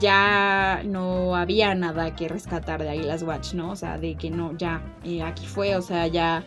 ya 0.00 0.82
no 0.84 1.34
había 1.34 1.74
nada 1.74 2.14
que 2.14 2.28
rescatar 2.28 2.82
de 2.82 2.90
Águilas 2.90 3.22
Watch, 3.22 3.54
¿no? 3.54 3.70
O 3.70 3.76
sea, 3.76 3.98
de 3.98 4.16
que 4.16 4.30
no, 4.30 4.56
ya, 4.56 4.82
eh, 5.04 5.22
aquí 5.22 5.46
fue, 5.46 5.76
o 5.76 5.82
sea, 5.82 6.06
ya, 6.06 6.44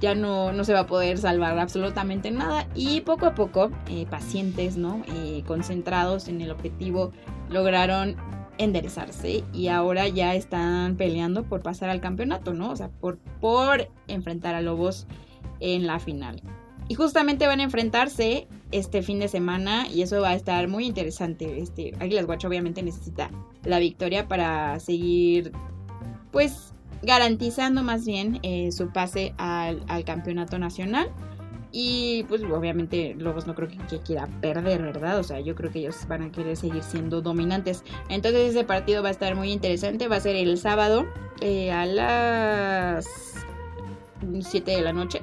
ya 0.00 0.14
no, 0.14 0.52
no 0.52 0.64
se 0.64 0.72
va 0.72 0.80
a 0.80 0.86
poder 0.86 1.18
salvar 1.18 1.58
absolutamente 1.58 2.30
nada. 2.30 2.66
Y 2.74 3.00
poco 3.02 3.26
a 3.26 3.34
poco, 3.34 3.70
eh, 3.88 4.06
pacientes, 4.08 4.76
¿no? 4.76 5.02
Eh, 5.14 5.42
concentrados 5.46 6.28
en 6.28 6.40
el 6.40 6.50
objetivo, 6.50 7.12
lograron 7.50 8.16
enderezarse 8.58 9.42
y 9.52 9.68
ahora 9.68 10.06
ya 10.08 10.34
están 10.34 10.96
peleando 10.96 11.42
por 11.42 11.62
pasar 11.62 11.90
al 11.90 12.00
campeonato, 12.00 12.54
¿no? 12.54 12.70
O 12.70 12.76
sea, 12.76 12.88
por, 12.88 13.18
por 13.40 13.88
enfrentar 14.06 14.54
a 14.54 14.62
Lobos 14.62 15.06
en 15.60 15.86
la 15.86 15.98
final. 15.98 16.40
Y 16.88 16.94
justamente 16.94 17.46
van 17.46 17.60
a 17.60 17.64
enfrentarse 17.64 18.46
este 18.70 19.02
fin 19.02 19.18
de 19.18 19.28
semana 19.28 19.86
y 19.88 20.02
eso 20.02 20.20
va 20.20 20.30
a 20.30 20.34
estar 20.34 20.68
muy 20.68 20.84
interesante. 20.84 21.60
Este, 21.60 21.94
Águilas 22.00 22.26
Guacho 22.26 22.48
obviamente 22.48 22.82
necesita 22.82 23.30
la 23.64 23.78
victoria 23.78 24.28
para 24.28 24.78
seguir, 24.80 25.52
pues, 26.30 26.74
garantizando 27.02 27.82
más 27.82 28.04
bien 28.04 28.40
eh, 28.42 28.72
su 28.72 28.90
pase 28.90 29.34
al, 29.38 30.04
campeonato 30.04 30.58
nacional. 30.58 31.10
Y 31.76 32.22
pues 32.28 32.40
obviamente 32.44 33.16
Lobos 33.18 33.48
no 33.48 33.54
creo 33.56 33.68
que, 33.68 33.98
quiera 33.98 34.28
perder, 34.40 34.80
¿verdad? 34.80 35.18
O 35.18 35.24
sea, 35.24 35.40
yo 35.40 35.56
creo 35.56 35.72
que 35.72 35.80
ellos 35.80 35.96
van 36.06 36.22
a 36.22 36.30
querer 36.30 36.56
seguir 36.56 36.84
siendo 36.84 37.20
dominantes. 37.20 37.82
Entonces 38.08 38.50
ese 38.50 38.62
partido 38.62 39.02
va 39.02 39.08
a 39.08 39.12
estar 39.12 39.34
muy 39.34 39.50
interesante. 39.50 40.06
Va 40.06 40.16
a 40.16 40.20
ser 40.20 40.36
el 40.36 40.56
sábado 40.56 41.04
eh, 41.40 41.72
a 41.72 41.84
las 41.84 43.08
7 44.40 44.70
de 44.70 44.82
la 44.82 44.92
noche. 44.92 45.20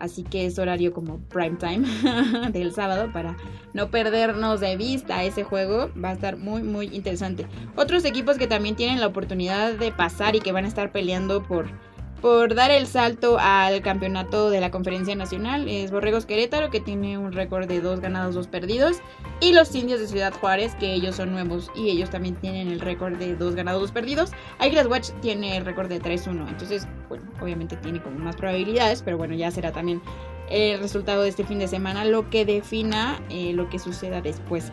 Así 0.00 0.22
que 0.22 0.46
es 0.46 0.58
horario 0.58 0.92
como 0.92 1.18
prime 1.28 1.56
time 1.56 1.86
del 2.52 2.72
sábado 2.72 3.12
para 3.12 3.36
no 3.74 3.90
perdernos 3.90 4.58
de 4.58 4.76
vista 4.76 5.22
ese 5.22 5.44
juego. 5.44 5.90
Va 6.02 6.08
a 6.08 6.14
estar 6.14 6.38
muy, 6.38 6.62
muy 6.62 6.86
interesante. 6.86 7.46
Otros 7.76 8.04
equipos 8.04 8.38
que 8.38 8.46
también 8.46 8.76
tienen 8.76 8.98
la 8.98 9.06
oportunidad 9.06 9.74
de 9.74 9.92
pasar 9.92 10.34
y 10.34 10.40
que 10.40 10.52
van 10.52 10.64
a 10.64 10.68
estar 10.68 10.90
peleando 10.90 11.42
por 11.42 11.66
por 12.20 12.54
dar 12.54 12.70
el 12.70 12.86
salto 12.86 13.38
al 13.38 13.82
campeonato 13.82 14.50
de 14.50 14.60
la 14.60 14.70
Conferencia 14.70 15.14
Nacional. 15.14 15.68
Es 15.68 15.90
Borregos 15.90 16.26
Querétaro, 16.26 16.70
que 16.70 16.80
tiene 16.80 17.18
un 17.18 17.32
récord 17.32 17.66
de 17.66 17.80
dos 17.80 18.00
ganados, 18.00 18.34
dos 18.34 18.46
perdidos. 18.46 18.98
Y 19.40 19.52
los 19.52 19.74
Indios 19.74 20.00
de 20.00 20.06
Ciudad 20.06 20.32
Juárez, 20.32 20.74
que 20.74 20.92
ellos 20.92 21.16
son 21.16 21.32
nuevos 21.32 21.70
y 21.74 21.90
ellos 21.90 22.10
también 22.10 22.36
tienen 22.36 22.68
el 22.68 22.80
récord 22.80 23.16
de 23.16 23.34
dos 23.34 23.54
ganados, 23.54 23.80
dos 23.80 23.92
perdidos. 23.92 24.32
Águilas 24.58 24.86
Watch 24.86 25.10
tiene 25.20 25.56
el 25.56 25.64
récord 25.64 25.88
de 25.88 26.00
3-1. 26.00 26.48
Entonces, 26.48 26.86
bueno, 27.08 27.24
obviamente 27.40 27.76
tiene 27.76 28.02
como 28.02 28.18
más 28.18 28.36
probabilidades, 28.36 29.02
pero 29.02 29.16
bueno, 29.16 29.34
ya 29.34 29.50
será 29.50 29.72
también 29.72 30.02
el 30.50 30.80
resultado 30.80 31.22
de 31.22 31.28
este 31.28 31.44
fin 31.44 31.58
de 31.60 31.68
semana 31.68 32.04
lo 32.04 32.28
que 32.28 32.44
defina 32.44 33.20
eh, 33.30 33.52
lo 33.52 33.70
que 33.70 33.78
suceda 33.78 34.20
después. 34.20 34.72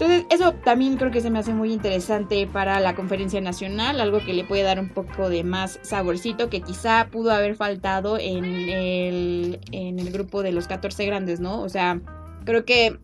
Entonces, 0.00 0.24
eso 0.30 0.54
también 0.54 0.96
creo 0.96 1.10
que 1.10 1.20
se 1.20 1.28
me 1.28 1.40
hace 1.40 1.52
muy 1.52 1.74
interesante 1.74 2.46
para 2.46 2.80
la 2.80 2.94
conferencia 2.94 3.38
nacional, 3.42 4.00
algo 4.00 4.20
que 4.24 4.32
le 4.32 4.44
puede 4.44 4.62
dar 4.62 4.80
un 4.80 4.88
poco 4.88 5.28
de 5.28 5.44
más 5.44 5.78
saborcito 5.82 6.48
que 6.48 6.62
quizá 6.62 7.08
pudo 7.10 7.32
haber 7.32 7.54
faltado 7.54 8.16
en 8.18 8.46
el, 8.46 9.60
en 9.72 9.98
el 9.98 10.10
grupo 10.10 10.42
de 10.42 10.52
los 10.52 10.66
14 10.68 11.04
grandes, 11.04 11.40
¿no? 11.40 11.60
O 11.60 11.68
sea, 11.68 12.00
creo 12.46 12.64
que 12.64 12.98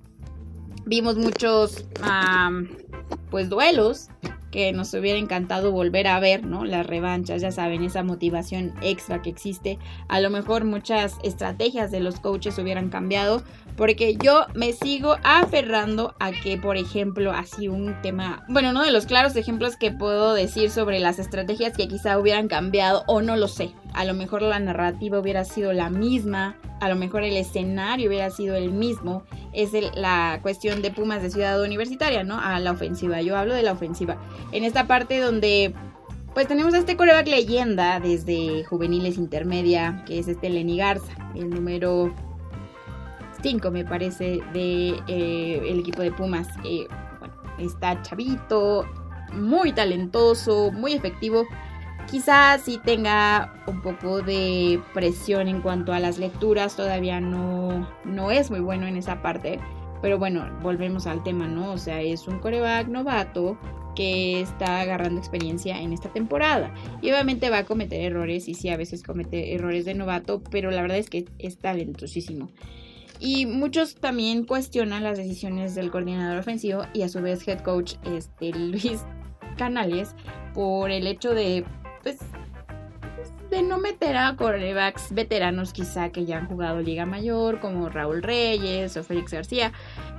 vimos 0.87 1.19
muchos, 1.19 1.85
pues, 3.31 3.51
duelos 3.51 4.09
que 4.57 4.73
nos 4.73 4.95
hubiera 4.95 5.19
encantado 5.19 5.71
volver 5.71 6.07
a 6.07 6.19
ver, 6.19 6.47
¿no? 6.47 6.65
Las 6.65 6.87
revanchas, 6.87 7.43
ya 7.43 7.53
saben, 7.53 7.85
esa 7.85 8.03
motivación 8.03 8.73
extra 8.81 9.21
que 9.21 9.29
existe. 9.29 9.79
A 10.09 10.19
lo 10.19 10.31
mejor 10.31 10.65
muchas 10.65 11.17
estrategias 11.23 11.91
de 11.91 12.01
los 12.01 12.21
coaches 12.21 12.59
hubieran 12.59 12.89
cambiado, 12.89 13.43
porque 13.77 14.17
yo 14.17 14.47
me 14.55 14.73
sigo 14.73 15.19
aferrando 15.25 16.15
a 16.21 16.33
que, 16.33 16.57
por 16.57 16.79
ejemplo, 16.79 17.33
así 17.33 17.69
un 17.69 18.01
tema, 18.01 18.47
bueno, 18.49 18.71
uno 18.71 18.83
de 18.83 18.93
los 18.93 19.05
claros 19.05 19.37
ejemplos 19.37 19.77
que 19.77 19.91
puedo 19.91 20.33
decir 20.33 20.71
sobre 20.71 21.01
las 21.01 21.19
estrategias 21.19 21.77
que 21.77 21.87
quizá 21.87 22.19
hubieran 22.19 22.49
cambiado 22.49 23.05
o 23.09 23.21
no 23.21 23.37
lo 23.37 23.49
sé. 23.49 23.73
A 23.93 24.07
lo 24.07 24.15
mejor 24.15 24.41
la 24.41 24.59
narrativa 24.59 25.19
hubiera 25.19 25.45
sido 25.45 25.75
la 25.75 25.91
misma, 25.91 26.57
a 26.81 26.89
lo 26.89 26.97
mejor 26.97 27.23
el 27.23 27.37
escenario 27.37 28.09
hubiera 28.09 28.31
sido 28.31 28.55
el 28.55 28.73
mismo. 28.73 29.23
Es 29.53 29.73
la 29.95 30.41
cuestión 30.43 30.83
de 30.83 30.91
Pumas 30.91 31.23
de 31.23 31.31
Ciudad 31.31 31.63
Universitaria, 31.63 32.25
¿no? 32.25 32.39
A 32.39 32.59
la 32.61 32.73
ofensiva. 32.73 33.23
Yo 33.23 33.37
hablo 33.37 33.55
de 33.55 33.63
la 33.63 33.73
ofensiva. 33.73 34.17
En 34.53 34.65
esta 34.65 34.87
parte 34.87 35.21
donde 35.21 35.75
pues 36.35 36.49
tenemos 36.49 36.75
a 36.75 36.79
este 36.79 36.99
coreback 36.99 37.29
leyenda 37.29 37.99
desde 37.99 38.63
juveniles 38.65 39.17
intermedia, 39.17 40.05
que 40.07 40.19
es 40.19 40.29
este 40.29 40.51
Lenny 40.51 40.77
Garza, 40.77 41.15
el 41.35 41.49
número 41.49 42.15
5 43.43 43.71
me 43.71 43.87
parece 43.87 44.41
de 44.53 45.01
eh, 45.07 45.63
el 45.67 45.79
equipo 45.79 46.03
de 46.03 46.13
Pumas. 46.13 46.47
Eh, 46.63 46.87
bueno, 47.21 47.35
está 47.59 48.03
chavito, 48.03 48.85
muy 49.33 49.73
talentoso, 49.73 50.71
muy 50.73 50.93
efectivo. 50.93 51.47
Quizás 52.11 52.63
sí 52.63 52.79
tenga 52.85 53.53
un 53.67 53.83
poco 53.83 54.23
de 54.23 54.81
presión 54.95 55.49
en 55.49 55.61
cuanto 55.61 55.93
a 55.93 55.99
las 55.99 56.19
lecturas, 56.19 56.77
todavía 56.77 57.21
no, 57.21 57.89
no 58.05 58.31
es 58.31 58.51
muy 58.51 58.61
bueno 58.61 58.87
en 58.87 58.97
esa 58.97 59.23
parte. 59.23 59.59
Pero 60.03 60.19
bueno, 60.19 60.47
volvemos 60.63 61.07
al 61.07 61.23
tema, 61.25 61.49
¿no? 61.49 61.73
O 61.73 61.79
sea, 61.79 62.01
es 62.01 62.29
un 62.29 62.39
coreback 62.39 62.87
novato 62.89 63.59
que 63.97 64.41
está 64.41 64.83
agarrando 64.83 65.19
experiencia 65.19 65.81
en 65.81 65.93
esta 65.93 66.13
temporada. 66.13 66.73
Y 67.03 67.11
obviamente 67.11 67.51
va 67.51 67.59
a 67.59 67.65
cometer 67.65 68.01
errores 68.01 68.47
y 68.47 68.55
sí, 68.55 68.69
a 68.69 68.77
veces 68.77 69.03
comete 69.03 69.55
errores 69.55 69.85
de 69.85 69.95
novato, 69.95 70.43
pero 70.51 70.71
la 70.71 70.83
verdad 70.83 70.99
es 70.99 71.11
que 71.11 71.25
es 71.39 71.59
talentosísimo. 71.59 72.51
Y 73.19 73.47
muchos 73.47 73.97
también 73.97 74.45
cuestionan 74.45 75.03
las 75.03 75.17
decisiones 75.19 75.75
del 75.75 75.91
coordinador 75.91 76.39
ofensivo 76.39 76.83
y 76.93 77.03
a 77.03 77.09
su 77.09 77.23
vez 77.23 77.49
head 77.49 77.61
coach 77.61 77.95
este, 78.05 78.51
Luis 78.51 79.05
Canales 79.57 80.15
por 80.53 80.91
el 80.91 81.07
hecho 81.07 81.35
de, 81.35 81.65
pues, 82.07 82.19
de 83.51 83.63
no 83.63 83.79
meter 83.79 84.17
a 84.17 84.37
corebacks 84.37 85.13
veteranos 85.13 85.73
quizá 85.73 86.11
que 86.11 86.25
ya 86.25 86.39
han 86.39 86.47
jugado 86.47 86.81
Liga 86.81 87.05
Mayor, 87.05 87.59
como 87.59 87.89
Raúl 87.89 88.23
Reyes 88.23 88.97
o 88.97 89.03
Félix 89.03 89.33
García, 89.33 89.73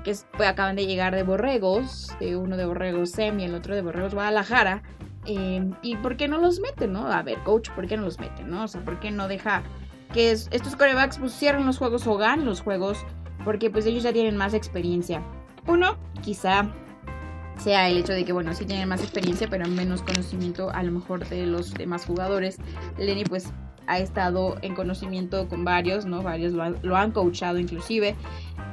que 0.04 0.13
pues, 0.36 0.50
acaban 0.50 0.76
de 0.76 0.86
llegar 0.86 1.15
de 1.15 1.23
Borregos, 1.23 2.10
de 2.19 2.36
uno 2.36 2.58
de 2.58 2.65
Borregos 2.65 3.12
SEM 3.12 3.39
y 3.39 3.45
el 3.45 3.56
otro 3.56 3.73
de 3.73 3.82
Borregos 3.82 4.13
Guadalajara. 4.13 4.84
Em, 5.26 5.76
¿Y 5.82 5.95
por 5.95 6.17
qué 6.17 6.28
no 6.28 6.39
los 6.39 6.60
mete, 6.60 6.88
no? 6.88 7.08
A 7.08 7.21
ver, 7.23 7.38
coach, 7.45 7.69
¿por 7.69 7.88
qué 7.88 7.95
no 7.95 8.04
los 8.04 8.19
mete, 8.19 8.43
no? 8.43 8.65
O 8.65 8.67
sea, 8.67 8.84
¿por 8.84 9.00
qué 9.00 9.12
no 9.12 9.30
deja 9.30 9.63
que 10.13 10.32
estos 10.32 10.76
corebacks 10.76 11.19
cierran 11.32 11.65
los 11.65 11.78
juegos 11.78 12.06
o 12.06 12.17
ganan 12.17 12.45
los 12.45 12.60
juegos 12.60 13.06
porque 13.45 13.69
pues 13.69 13.86
ellos 13.86 14.04
ya 14.04 14.12
tienen 14.12 14.36
más 14.36 14.54
experiencia. 14.54 15.21
Uno, 15.67 15.97
quizá 16.21 16.69
sea 17.58 17.89
el 17.89 17.98
hecho 17.98 18.13
de 18.13 18.26
que, 18.26 18.34
bueno, 18.34 18.54
sí 18.54 18.65
tienen 18.65 18.88
más 18.88 19.02
experiencia, 19.02 19.48
pero 19.50 19.67
menos 19.67 20.02
conocimiento 20.02 20.70
a 20.72 20.84
lo 20.84 20.91
mejor 20.91 21.28
de 21.28 21.46
los 21.46 21.74
demás 21.74 22.06
jugadores. 22.06 22.58
Lenny 22.98 23.24
pues 23.24 23.52
ha 23.88 24.00
estado 24.00 24.58
en 24.62 24.76
conocimiento 24.76 25.48
con 25.48 25.63
varios, 25.63 26.06
¿no? 26.06 26.22
Varios 26.22 26.54
lo 26.54 26.98
han, 26.98 27.12
coachado 27.12 27.58
inclusive. 27.58 28.15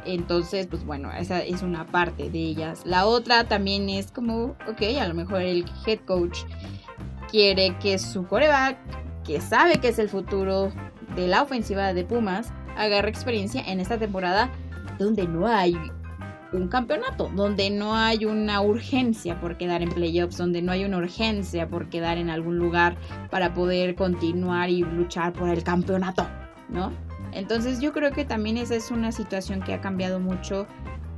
Entonces, 0.05 0.67
pues 0.67 0.85
bueno, 0.85 1.11
esa 1.13 1.41
es 1.41 1.63
una 1.63 1.87
parte 1.87 2.29
de 2.31 2.39
ellas. 2.39 2.83
La 2.85 3.07
otra 3.07 3.45
también 3.45 3.89
es 3.89 4.11
como, 4.11 4.57
ok, 4.69 4.83
a 5.01 5.09
lo 5.09 5.15
mejor 5.15 5.41
el 5.41 5.65
head 5.87 6.01
coach 6.01 6.41
quiere 7.31 7.77
que 7.79 7.99
su 7.99 8.27
coreback, 8.27 8.77
que 9.25 9.41
sabe 9.41 9.79
que 9.79 9.89
es 9.89 9.99
el 9.99 10.09
futuro 10.09 10.73
de 11.17 11.27
la 11.29 11.43
ofensiva 11.43 11.95
de 11.95 12.05
Pumas 12.05 12.53
agarra 12.77 13.09
experiencia 13.09 13.63
en 13.67 13.81
esta 13.81 13.99
temporada 13.99 14.51
donde 14.99 15.27
no 15.27 15.47
hay 15.47 15.77
un 16.55 16.69
campeonato, 16.69 17.31
donde 17.35 17.71
no 17.71 17.95
hay 17.97 18.25
una 18.25 18.61
urgencia 18.61 19.41
por 19.41 19.57
quedar 19.57 19.83
en 19.83 19.91
playoffs, 19.91 20.37
donde 20.37 20.63
no 20.63 20.73
hay 20.73 20.85
una 20.85 20.99
urgencia 20.99 21.69
por 21.69 21.89
quedar 21.89 22.19
en 22.19 22.31
algún 22.31 22.59
lugar 22.59 22.97
para 23.31 23.55
poder 23.55 23.95
continuar 23.95 24.71
y 24.71 24.83
luchar 24.83 25.33
por 25.33 25.49
el 25.49 25.63
campeonato, 25.63 26.27
¿no? 26.69 26.93
Entonces 27.33 27.81
yo 27.81 27.93
creo 27.93 28.13
que 28.13 28.25
también 28.25 28.57
esa 28.57 28.77
es 28.77 28.91
una 28.91 29.11
situación 29.11 29.61
que 29.61 29.75
ha 29.75 29.81
cambiado 29.81 30.21
mucho 30.21 30.67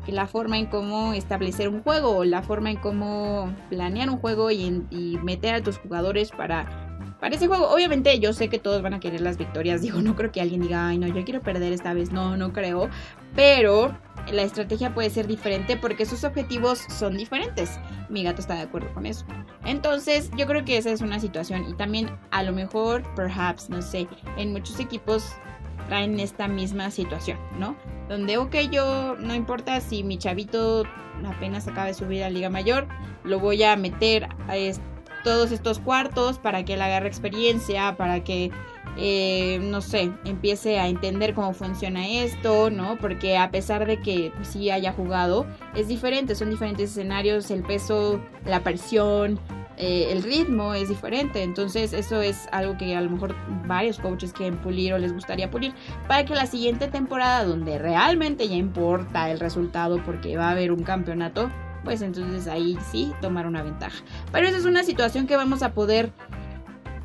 la 0.07 0.27
forma 0.27 0.59
en 0.59 0.67
cómo 0.67 1.13
establecer 1.13 1.69
un 1.69 1.83
juego, 1.83 2.25
la 2.25 2.43
forma 2.43 2.71
en 2.71 2.77
cómo 2.77 3.53
planear 3.69 4.09
un 4.09 4.19
juego 4.19 4.51
y, 4.51 4.85
y 4.91 5.19
meter 5.23 5.55
a 5.55 5.63
tus 5.63 5.79
jugadores 5.79 6.31
para 6.31 6.86
para 7.21 7.35
ese 7.35 7.47
juego. 7.47 7.69
Obviamente 7.71 8.19
yo 8.19 8.33
sé 8.33 8.49
que 8.49 8.59
todos 8.59 8.83
van 8.83 8.95
a 8.95 9.01
querer 9.01 9.21
las 9.21 9.39
victorias. 9.39 9.83
Digo, 9.83 10.01
no 10.01 10.17
creo 10.17 10.33
que 10.33 10.41
alguien 10.41 10.63
diga, 10.63 10.89
ay 10.89 10.99
no, 10.99 11.07
yo 11.07 11.25
quiero 11.25 11.41
perder 11.41 11.73
esta 11.73 11.95
vez. 11.95 12.13
No, 12.13 12.37
no 12.37 12.53
creo. 12.53 12.89
Pero 13.35 13.97
la 14.33 14.43
estrategia 14.43 14.95
puede 14.95 15.11
ser 15.11 15.27
diferente 15.27 15.77
porque 15.77 16.07
sus 16.07 16.25
objetivos 16.25 16.85
son 16.89 17.17
diferentes. 17.17 17.79
Mi 18.09 18.23
gato 18.23 18.41
está 18.41 18.55
de 18.55 18.63
acuerdo 18.63 18.93
con 18.93 19.07
eso. 19.07 19.25
Entonces 19.65 20.31
yo 20.37 20.47
creo 20.47 20.65
que 20.65 20.77
esa 20.77 20.91
es 20.91 21.01
una 21.01 21.21
situación. 21.21 21.67
Y 21.69 21.75
también 21.75 22.11
a 22.31 22.43
lo 22.43 22.53
mejor, 22.53 23.03
perhaps, 23.15 23.71
no 23.71 23.83
sé, 23.83 24.07
en 24.37 24.53
muchos 24.53 24.79
equipos 24.81 25.33
traen 25.89 26.19
esta 26.19 26.49
misma 26.49 26.91
situación, 26.91 27.39
¿no? 27.59 27.77
Donde, 28.09 28.39
ok, 28.39 28.55
yo 28.71 29.17
no 29.19 29.35
importa 29.35 29.81
si 29.81 30.03
mi 30.03 30.19
chavito 30.19 30.85
apenas 31.25 31.67
acaba 31.69 31.87
de 31.87 31.95
subir 31.95 32.25
a 32.25 32.31
Liga 32.31 32.51
Mayor, 32.51 32.89
lo 33.25 33.39
voy 33.39 33.63
a 33.63 33.77
meter 33.77 34.29
a 34.49 34.57
este 34.57 34.96
todos 35.27 35.51
estos 35.51 35.81
cuartos 35.81 36.39
para 36.39 36.65
que 36.65 36.75
él 36.75 36.83
agarre 36.83 37.09
experiencia, 37.09 37.97
para 37.97 38.23
que, 38.23 38.53
eh, 38.97 39.59
no 39.61 39.81
sé, 39.81 40.13
empiece 40.25 40.79
a 40.79 40.87
entender 40.87 41.35
cómo 41.35 41.53
funciona 41.53 42.07
esto, 42.07 42.71
¿no? 42.71 42.97
Porque 42.97 43.37
a 43.37 43.51
pesar 43.51 43.87
de 43.87 44.01
que 44.01 44.31
sí 44.43 44.71
haya 44.71 44.93
jugado, 44.93 45.45
es 45.75 45.89
diferente, 45.89 46.37
son 46.37 46.51
diferentes 46.51 46.93
escenarios, 46.93 47.51
el 47.51 47.65
peso, 47.65 48.21
la 48.45 48.61
presión, 48.61 49.41
eh, 49.79 50.13
el 50.13 50.23
ritmo 50.23 50.75
es 50.75 50.91
diferente. 50.91 51.43
Entonces 51.43 51.93
eso 51.93 52.21
es 52.21 52.47
algo 52.53 52.79
que 52.79 52.95
a 52.95 53.01
lo 53.01 53.11
mejor 53.11 53.35
varios 53.67 53.99
coaches 53.99 54.33
quieren 54.33 54.59
pulir 54.59 54.95
o 54.95 54.99
les 54.99 55.13
gustaría 55.13 55.51
pulir 55.51 55.75
para 56.07 56.25
que 56.25 56.37
la 56.37 56.47
siguiente 56.47 56.87
temporada 56.87 57.45
donde 57.45 57.81
realmente 57.81 58.47
ya 58.47 58.55
importa 58.55 59.29
el 59.29 59.41
resultado 59.41 60.01
porque 60.05 60.37
va 60.37 60.51
a 60.51 60.51
haber 60.53 60.71
un 60.71 60.85
campeonato, 60.85 61.51
pues 61.87 62.03
entonces 62.03 62.49
ahí 62.49 62.77
sí 62.91 63.15
tomar 63.23 63.47
una 63.47 63.63
ventaja. 63.63 64.03
Pero 64.33 64.49
esa 64.49 64.59
es 64.59 64.65
una 64.65 64.83
situación 64.83 65.29
que 65.29 65.37
vamos 65.37 65.63
a 65.63 65.73
poder, 65.73 66.11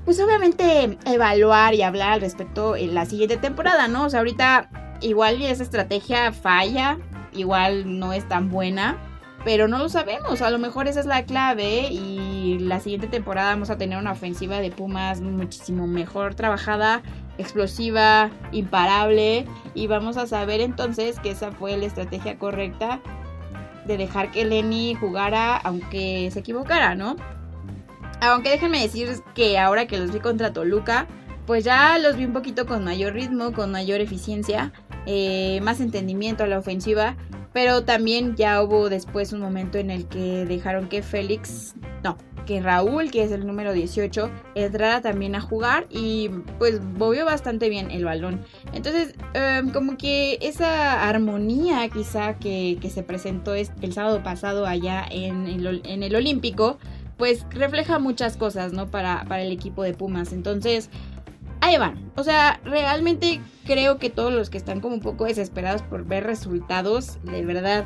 pues 0.06 0.20
obviamente 0.20 0.98
evaluar 1.06 1.76
y 1.76 1.84
hablar 1.84 2.14
al 2.14 2.22
respecto 2.22 2.76
en 2.76 2.96
la 2.96 3.06
siguiente 3.06 3.38
temporada, 3.38 3.88
¿no? 3.88 4.06
O 4.06 4.10
sea, 4.10 4.22
ahorita 4.22 4.98
igual 5.00 5.40
esa 5.44 5.62
estrategia 5.62 6.32
falla, 6.34 6.98
igual 7.32 8.00
no 8.00 8.12
es 8.12 8.28
tan 8.28 8.50
buena, 8.50 8.98
pero 9.46 9.68
no 9.68 9.78
lo 9.78 9.88
sabemos. 9.88 10.42
A 10.42 10.50
lo 10.50 10.58
mejor 10.58 10.88
esa 10.88 11.00
es 11.00 11.06
la 11.06 11.26
clave 11.26 11.90
y 11.92 12.58
la 12.58 12.80
siguiente 12.80 13.06
temporada 13.06 13.52
vamos 13.52 13.70
a 13.70 13.78
tener 13.78 14.00
una 14.00 14.14
ofensiva 14.14 14.62
de 14.62 14.72
Pumas 14.72 15.22
muchísimo 15.22 15.86
mejor 15.86 16.34
trabajada, 16.34 17.04
explosiva, 17.38 18.32
imparable 18.52 19.46
y 19.76 19.86
vamos 19.86 20.18
a 20.18 20.26
saber 20.26 20.60
entonces 20.60 21.20
que 21.20 21.30
esa 21.30 21.52
fue 21.52 21.78
la 21.78 21.86
estrategia 21.86 22.40
correcta 22.40 23.00
de 23.86 23.98
dejar 23.98 24.32
que 24.32 24.46
Lenny 24.46 24.96
jugara 24.96 25.58
aunque 25.58 26.30
se 26.32 26.40
equivocara, 26.40 26.96
¿no? 26.96 27.16
Aunque 28.22 28.50
déjenme 28.50 28.82
decir 28.82 29.10
que 29.34 29.58
ahora 29.58 29.88
que 29.88 29.98
los 29.98 30.12
vi 30.12 30.20
contra 30.20 30.54
Toluca, 30.54 31.08
pues 31.48 31.64
ya 31.64 31.98
los 31.98 32.16
vi 32.16 32.26
un 32.26 32.34
poquito 32.34 32.66
con 32.66 32.84
mayor 32.84 33.14
ritmo, 33.14 33.52
con 33.52 33.72
mayor 33.72 34.00
eficiencia, 34.00 34.72
eh, 35.06 35.60
más 35.64 35.80
entendimiento 35.82 36.44
a 36.44 36.48
la 36.48 36.60
ofensiva. 36.60 37.16
Pero 37.54 37.84
también 37.84 38.36
ya 38.36 38.62
hubo 38.62 38.90
después 38.90 39.34
un 39.34 39.42
momento 39.42 39.78
en 39.78 39.90
el 39.90 40.08
que 40.08 40.46
dejaron 40.46 40.88
que 40.88 41.02
Félix, 41.02 41.76
no, 42.04 42.18
que 42.46 42.62
Raúl, 42.62 43.12
que 43.12 43.24
es 43.24 43.32
el 43.32 43.46
número 43.46 43.74
18, 43.74 44.32
entrara 44.56 45.02
también 45.02 45.36
a 45.36 45.42
jugar 45.42 45.86
y 45.90 46.30
pues 46.60 46.82
movió 46.82 47.26
bastante 47.26 47.70
bien 47.70 47.92
el 47.92 48.06
balón. 48.06 48.42
Entonces, 48.74 49.16
em, 49.34 49.70
como 49.72 49.98
que 49.98 50.38
esa 50.42 51.08
armonía 51.08 51.88
quizá 51.90 52.36
que, 52.36 52.80
se 52.92 53.04
presentó 53.04 53.54
el 53.56 53.94
sábado 53.94 54.24
pasado 54.24 54.66
allá 54.66 55.06
en, 55.10 55.48
en 55.48 56.04
el 56.04 56.16
Olímpico, 56.16 56.78
pues 57.22 57.46
refleja 57.52 58.00
muchas 58.00 58.36
cosas, 58.36 58.74
¿no? 58.74 58.90
Para, 58.90 59.26
para 59.26 59.44
el 59.44 59.52
equipo 59.52 59.84
de 59.84 59.94
Pumas. 59.94 60.34
Entonces, 60.34 60.90
ahí 61.62 61.78
van. 61.78 62.12
O 62.16 62.24
sea, 62.24 62.60
realmente 62.66 63.40
creo 63.66 63.98
que 63.98 64.10
todos 64.10 64.34
los 64.34 64.50
que 64.50 64.58
están 64.58 64.82
como 64.82 64.96
un 64.96 65.02
poco 65.02 65.26
desesperados 65.26 65.82
por 65.84 66.06
ver 66.06 66.26
resultados, 66.26 67.20
de 67.24 67.46
verdad, 67.46 67.86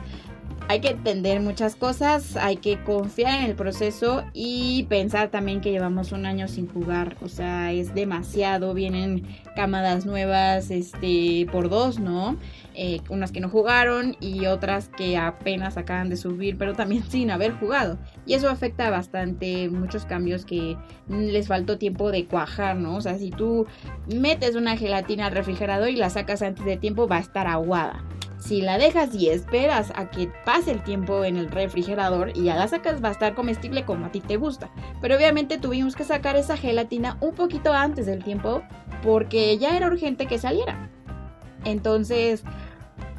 hay 0.67 0.79
que 0.79 0.89
entender 0.89 1.41
muchas 1.41 1.75
cosas, 1.75 2.37
hay 2.37 2.57
que 2.57 2.81
confiar 2.83 3.39
en 3.39 3.45
el 3.45 3.55
proceso 3.55 4.23
y 4.33 4.83
pensar 4.89 5.29
también 5.29 5.61
que 5.61 5.71
llevamos 5.71 6.11
un 6.11 6.25
año 6.25 6.47
sin 6.47 6.67
jugar, 6.67 7.17
o 7.21 7.29
sea, 7.29 7.71
es 7.71 7.93
demasiado, 7.93 8.73
vienen 8.73 9.27
camadas 9.55 10.05
nuevas, 10.05 10.71
este, 10.71 11.45
por 11.51 11.69
dos, 11.69 11.99
¿no? 11.99 12.37
Eh, 12.77 12.99
unas 13.07 13.31
que 13.31 13.39
no 13.39 13.47
jugaron 13.47 14.17
y 14.19 14.47
otras 14.47 14.89
que 14.89 15.15
apenas 15.15 15.77
acaban 15.77 16.09
de 16.09 16.17
subir, 16.17 16.57
pero 16.57 16.73
también 16.73 17.03
sin 17.09 17.31
haber 17.31 17.53
jugado. 17.53 17.97
Y 18.25 18.33
eso 18.33 18.49
afecta 18.49 18.89
bastante 18.89 19.69
muchos 19.69 20.05
cambios 20.05 20.43
que 20.45 20.77
les 21.07 21.47
faltó 21.47 21.77
tiempo 21.77 22.11
de 22.11 22.25
cuajar, 22.25 22.75
¿no? 22.75 22.97
O 22.97 23.01
sea, 23.01 23.17
si 23.17 23.31
tú 23.31 23.65
metes 24.07 24.55
una 24.55 24.75
gelatina 24.75 25.27
al 25.27 25.31
refrigerador 25.31 25.89
y 25.89 25.95
la 25.95 26.09
sacas 26.09 26.41
antes 26.41 26.65
de 26.65 26.75
tiempo, 26.75 27.07
va 27.07 27.17
a 27.17 27.21
estar 27.21 27.47
aguada. 27.47 28.03
Si 28.39 28.61
la 28.61 28.77
dejas 28.77 29.15
y 29.15 29.29
esperas 29.29 29.93
a 29.95 30.11
que 30.11 30.29
pase 30.43 30.71
el 30.71 30.83
tiempo 30.83 31.23
en 31.23 31.37
el 31.37 31.49
refrigerador 31.49 32.31
y 32.35 32.43
ya 32.43 32.55
la 32.55 32.67
sacas, 32.67 33.01
va 33.01 33.07
a 33.07 33.13
estar 33.13 33.33
comestible 33.33 33.85
como 33.85 34.05
a 34.05 34.11
ti 34.11 34.19
te 34.19 34.35
gusta. 34.35 34.69
Pero 35.01 35.15
obviamente 35.15 35.57
tuvimos 35.57 35.95
que 35.95 36.03
sacar 36.03 36.35
esa 36.35 36.57
gelatina 36.57 37.17
un 37.21 37.33
poquito 37.33 37.73
antes 37.73 38.05
del 38.05 38.23
tiempo 38.23 38.61
porque 39.01 39.57
ya 39.57 39.77
era 39.77 39.87
urgente 39.87 40.27
que 40.27 40.37
saliera. 40.37 40.91
Entonces, 41.63 42.43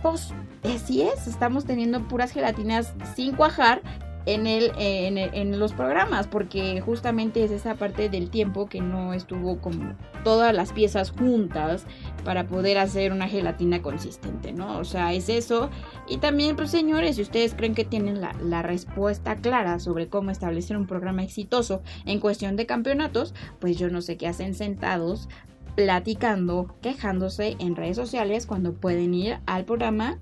pues 0.02 0.32
así 0.64 1.02
es, 1.02 1.26
estamos 1.26 1.64
teniendo 1.64 2.06
puras 2.08 2.32
gelatinas 2.32 2.94
sin 3.14 3.34
cuajar 3.34 3.82
en, 4.26 4.48
el, 4.48 4.72
en, 4.76 5.58
los 5.58 5.72
programas, 5.72 6.26
porque 6.26 6.80
justamente 6.80 7.44
es 7.44 7.52
esa 7.52 7.76
parte 7.76 8.08
del 8.08 8.28
tiempo 8.28 8.66
que 8.66 8.80
no 8.80 9.14
estuvo 9.14 9.60
como 9.60 9.94
todas 10.24 10.52
las 10.52 10.72
piezas 10.72 11.12
juntas 11.12 11.86
para 12.24 12.48
poder 12.48 12.78
hacer 12.78 13.12
una 13.12 13.28
gelatina 13.28 13.82
consistente, 13.82 14.52
¿no? 14.52 14.78
O 14.78 14.84
sea, 14.84 15.12
es 15.12 15.28
eso. 15.28 15.70
Y 16.08 16.18
también, 16.18 16.56
pues 16.56 16.72
señores, 16.72 17.16
si 17.16 17.22
ustedes 17.22 17.54
creen 17.54 17.76
que 17.76 17.84
tienen 17.84 18.20
la, 18.20 18.34
la 18.42 18.62
respuesta 18.62 19.36
clara 19.36 19.78
sobre 19.78 20.08
cómo 20.08 20.32
establecer 20.32 20.76
un 20.76 20.88
programa 20.88 21.22
exitoso 21.22 21.82
en 22.04 22.18
cuestión 22.18 22.56
de 22.56 22.66
campeonatos, 22.66 23.32
pues 23.60 23.78
yo 23.78 23.90
no 23.90 24.02
sé 24.02 24.16
qué 24.16 24.26
hacen 24.26 24.54
sentados 24.54 25.28
platicando, 25.76 26.74
quejándose 26.82 27.56
en 27.60 27.76
redes 27.76 27.96
sociales 27.96 28.46
cuando 28.46 28.74
pueden 28.74 29.14
ir 29.14 29.38
al 29.46 29.64
programa 29.64 30.18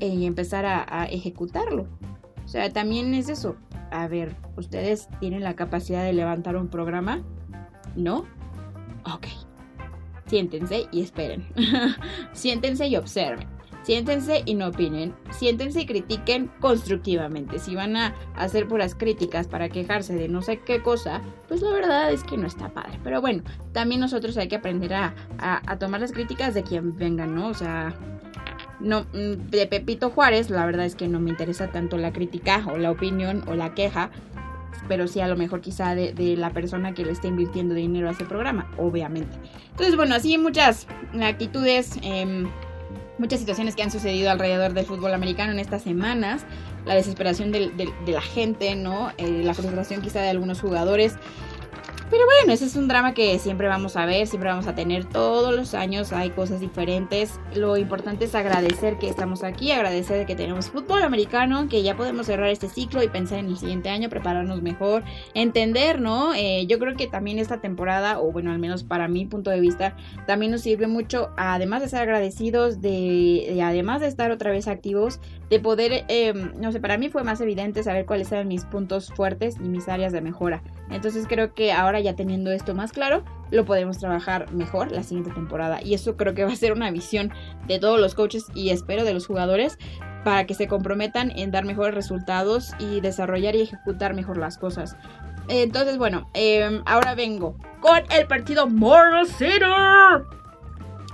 y 0.00 0.26
empezar 0.26 0.66
a 0.66 1.04
ejecutarlo. 1.06 1.86
O 2.44 2.48
sea, 2.48 2.68
también 2.72 3.14
es 3.14 3.28
eso. 3.28 3.54
A 3.92 4.08
ver, 4.08 4.34
¿ustedes 4.56 5.08
tienen 5.20 5.44
la 5.44 5.54
capacidad 5.54 6.04
de 6.04 6.12
levantar 6.12 6.56
un 6.56 6.68
programa? 6.68 7.22
¿No? 7.94 8.24
Ok. 9.04 9.28
Siéntense 10.26 10.86
y 10.90 11.02
esperen. 11.02 11.46
Siéntense 12.32 12.88
y 12.88 12.96
observen. 12.96 13.48
Siéntense 13.82 14.42
y 14.44 14.54
no 14.54 14.68
opinen. 14.68 15.14
Siéntense 15.30 15.80
y 15.80 15.86
critiquen 15.86 16.50
constructivamente. 16.60 17.58
Si 17.58 17.74
van 17.74 17.96
a 17.96 18.14
hacer 18.36 18.68
puras 18.68 18.94
críticas 18.94 19.48
para 19.48 19.68
quejarse 19.68 20.14
de 20.14 20.28
no 20.28 20.42
sé 20.42 20.60
qué 20.60 20.82
cosa, 20.82 21.22
pues 21.48 21.62
la 21.62 21.70
verdad 21.70 22.12
es 22.12 22.22
que 22.22 22.36
no 22.36 22.46
está 22.46 22.68
padre. 22.68 22.98
Pero 23.02 23.20
bueno, 23.20 23.42
también 23.72 24.00
nosotros 24.00 24.36
hay 24.36 24.48
que 24.48 24.56
aprender 24.56 24.94
a, 24.94 25.14
a 25.38 25.78
tomar 25.78 26.00
las 26.00 26.12
críticas 26.12 26.54
de 26.54 26.62
quien 26.62 26.96
vengan, 26.96 27.34
¿no? 27.34 27.48
O 27.48 27.54
sea, 27.54 27.94
no, 28.80 29.02
mm, 29.12 29.50
de 29.50 29.66
Pepito 29.66 30.10
Juárez, 30.10 30.50
la 30.50 30.64
verdad 30.66 30.86
es 30.86 30.94
que 30.94 31.08
no 31.08 31.20
me 31.20 31.30
interesa 31.30 31.68
tanto 31.68 31.98
la 31.98 32.12
crítica 32.12 32.64
o 32.72 32.78
la 32.78 32.90
opinión 32.90 33.44
o 33.46 33.54
la 33.54 33.74
queja, 33.74 34.10
pero 34.88 35.06
sí 35.06 35.20
a 35.20 35.28
lo 35.28 35.36
mejor 35.36 35.60
quizá 35.60 35.94
de, 35.94 36.36
la 36.36 36.50
persona 36.50 36.94
que 36.94 37.04
le 37.04 37.12
está 37.12 37.28
invirtiendo 37.28 37.74
dinero 37.74 38.08
a 38.08 38.12
ese 38.12 38.24
programa, 38.24 38.70
obviamente. 38.78 39.36
Entonces, 39.70 39.96
bueno, 39.96 40.14
así 40.14 40.36
muchas 40.38 40.86
actitudes, 41.20 41.98
em, 42.02 42.48
muchas 43.20 43.38
situaciones 43.38 43.76
que 43.76 43.82
han 43.82 43.90
sucedido 43.90 44.30
alrededor 44.30 44.72
del 44.72 44.86
fútbol 44.86 45.14
americano 45.14 45.52
en 45.52 45.58
estas 45.58 45.82
semanas, 45.82 46.42
la 46.86 46.94
desesperación 46.94 47.52
de, 47.52 47.70
la 48.06 48.22
gente, 48.22 48.74
¿no? 48.74 49.12
Eh, 49.18 49.42
la 49.44 49.54
frustración 49.54 50.00
quizá 50.00 50.20
de 50.22 50.30
algunos 50.30 50.60
jugadores. 50.60 51.14
Pero 52.10 52.24
bueno, 52.26 52.52
ese 52.52 52.64
es 52.64 52.74
un 52.74 52.88
drama 52.88 53.14
que 53.14 53.38
siempre 53.38 53.68
vamos 53.68 53.96
a 53.96 54.04
ver, 54.04 54.26
siempre 54.26 54.50
vamos 54.50 54.66
a 54.66 54.74
tener 54.74 55.04
todos 55.04 55.54
los 55.54 55.74
años, 55.74 56.12
hay 56.12 56.30
cosas 56.30 56.58
diferentes. 56.58 57.38
Lo 57.54 57.76
importante 57.76 58.24
es 58.24 58.34
agradecer 58.34 58.98
que 58.98 59.08
estamos 59.08 59.44
aquí, 59.44 59.70
agradecer 59.70 60.26
que 60.26 60.34
tenemos 60.34 60.70
fútbol 60.70 61.04
americano, 61.04 61.68
que 61.68 61.84
ya 61.84 61.96
podemos 61.96 62.26
cerrar 62.26 62.48
este 62.48 62.68
ciclo 62.68 63.00
y 63.04 63.08
pensar 63.08 63.38
en 63.38 63.46
el 63.46 63.56
siguiente 63.56 63.90
año, 63.90 64.08
prepararnos 64.08 64.60
mejor, 64.60 65.04
entender, 65.34 66.00
¿no? 66.00 66.34
Eh, 66.34 66.66
yo 66.66 66.80
creo 66.80 66.96
que 66.96 67.06
también 67.06 67.38
esta 67.38 67.60
temporada, 67.60 68.18
o 68.18 68.32
bueno, 68.32 68.50
al 68.50 68.58
menos 68.58 68.82
para 68.82 69.06
mi 69.06 69.26
punto 69.26 69.50
de 69.50 69.60
vista, 69.60 69.94
también 70.26 70.50
nos 70.50 70.62
sirve 70.62 70.88
mucho, 70.88 71.30
además 71.36 71.80
de 71.80 71.90
ser 71.90 72.00
agradecidos, 72.00 72.80
de, 72.80 73.60
además 73.62 74.00
de 74.00 74.08
estar 74.08 74.32
otra 74.32 74.50
vez 74.50 74.66
activos, 74.66 75.20
de 75.48 75.60
poder, 75.60 76.06
em, 76.08 76.52
no 76.60 76.72
sé, 76.72 76.80
para 76.80 76.98
mí 76.98 77.08
fue 77.08 77.22
más 77.22 77.40
evidente 77.40 77.84
saber 77.84 78.04
cuáles 78.04 78.32
eran 78.32 78.48
mis 78.48 78.64
puntos 78.64 79.12
fuertes 79.14 79.58
y 79.58 79.68
mis 79.68 79.88
áreas 79.88 80.12
de 80.12 80.20
mejora. 80.20 80.62
Entonces 80.90 81.26
creo 81.28 81.54
que 81.54 81.70
ya 82.02 82.14
teniendo 82.14 82.50
esto 82.50 82.74
más 82.74 82.92
claro, 82.92 83.24
lo 83.50 83.64
podemos 83.64 83.98
trabajar 83.98 84.52
mejor 84.52 84.92
la 84.92 85.02
siguiente 85.02 85.30
temporada. 85.32 85.80
Y 85.82 85.94
eso 85.94 86.16
creo 86.16 86.34
que 86.34 86.44
va 86.44 86.52
a 86.52 86.56
ser 86.56 86.72
una 86.72 86.90
visión 86.90 87.32
de 87.66 87.78
todos 87.78 88.00
los 88.00 88.14
coaches 88.14 88.46
y 88.54 88.70
espero 88.70 89.04
de 89.04 89.14
los 89.14 89.26
jugadores 89.26 89.78
para 90.24 90.46
que 90.46 90.54
se 90.54 90.68
comprometan 90.68 91.32
en 91.36 91.50
dar 91.50 91.64
mejores 91.64 91.94
resultados 91.94 92.72
y 92.78 93.00
desarrollar 93.00 93.56
y 93.56 93.62
ejecutar 93.62 94.14
mejor 94.14 94.36
las 94.36 94.58
cosas. 94.58 94.96
Entonces, 95.48 95.98
bueno, 95.98 96.28
em, 96.34 96.82
ahora 96.86 97.14
vengo 97.14 97.56
con 97.80 98.00
el 98.10 98.26
partido 98.26 98.68
Morbosator. 98.68 100.26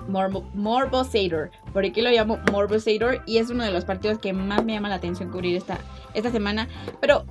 Morbosator. 0.09 1.51
Por 1.73 1.85
aquí 1.85 2.01
lo 2.01 2.11
llamo 2.11 2.39
Morbosator 2.53 3.23
y 3.27 3.39
es 3.39 3.51
uno 3.51 3.65
de 3.65 3.71
los 3.71 3.85
partidos 3.85 4.19
que 4.19 4.33
más 4.33 4.65
me 4.65 4.75
llama 4.75 4.89
la 4.89 4.97
atención 4.97 5.31
cubrir 5.31 5.57
esta, 5.57 5.79
esta 6.15 6.31
semana. 6.31 6.69
Pero 7.01 7.25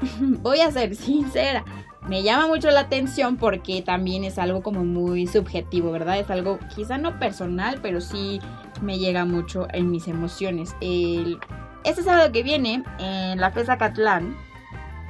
voy 0.42 0.60
a 0.60 0.70
ser 0.70 0.94
sincera, 0.94 1.64
me 2.06 2.22
llama 2.22 2.46
mucho 2.46 2.70
la 2.70 2.80
atención 2.80 3.36
porque 3.36 3.82
también 3.82 4.24
es 4.24 4.38
algo 4.38 4.62
como 4.62 4.84
muy 4.84 5.26
subjetivo, 5.26 5.90
¿verdad? 5.90 6.18
Es 6.18 6.30
algo 6.30 6.58
quizá 6.74 6.98
no 6.98 7.18
personal, 7.18 7.80
pero 7.82 8.00
sí 8.00 8.40
me 8.80 8.98
llega 8.98 9.24
mucho 9.24 9.66
en 9.72 9.90
mis 9.90 10.08
emociones. 10.08 10.74
este 10.80 12.02
sábado 12.02 12.30
que 12.32 12.42
viene, 12.42 12.82
en 12.98 13.40
la 13.40 13.50
FES 13.50 13.68
Acatlán, 13.68 14.36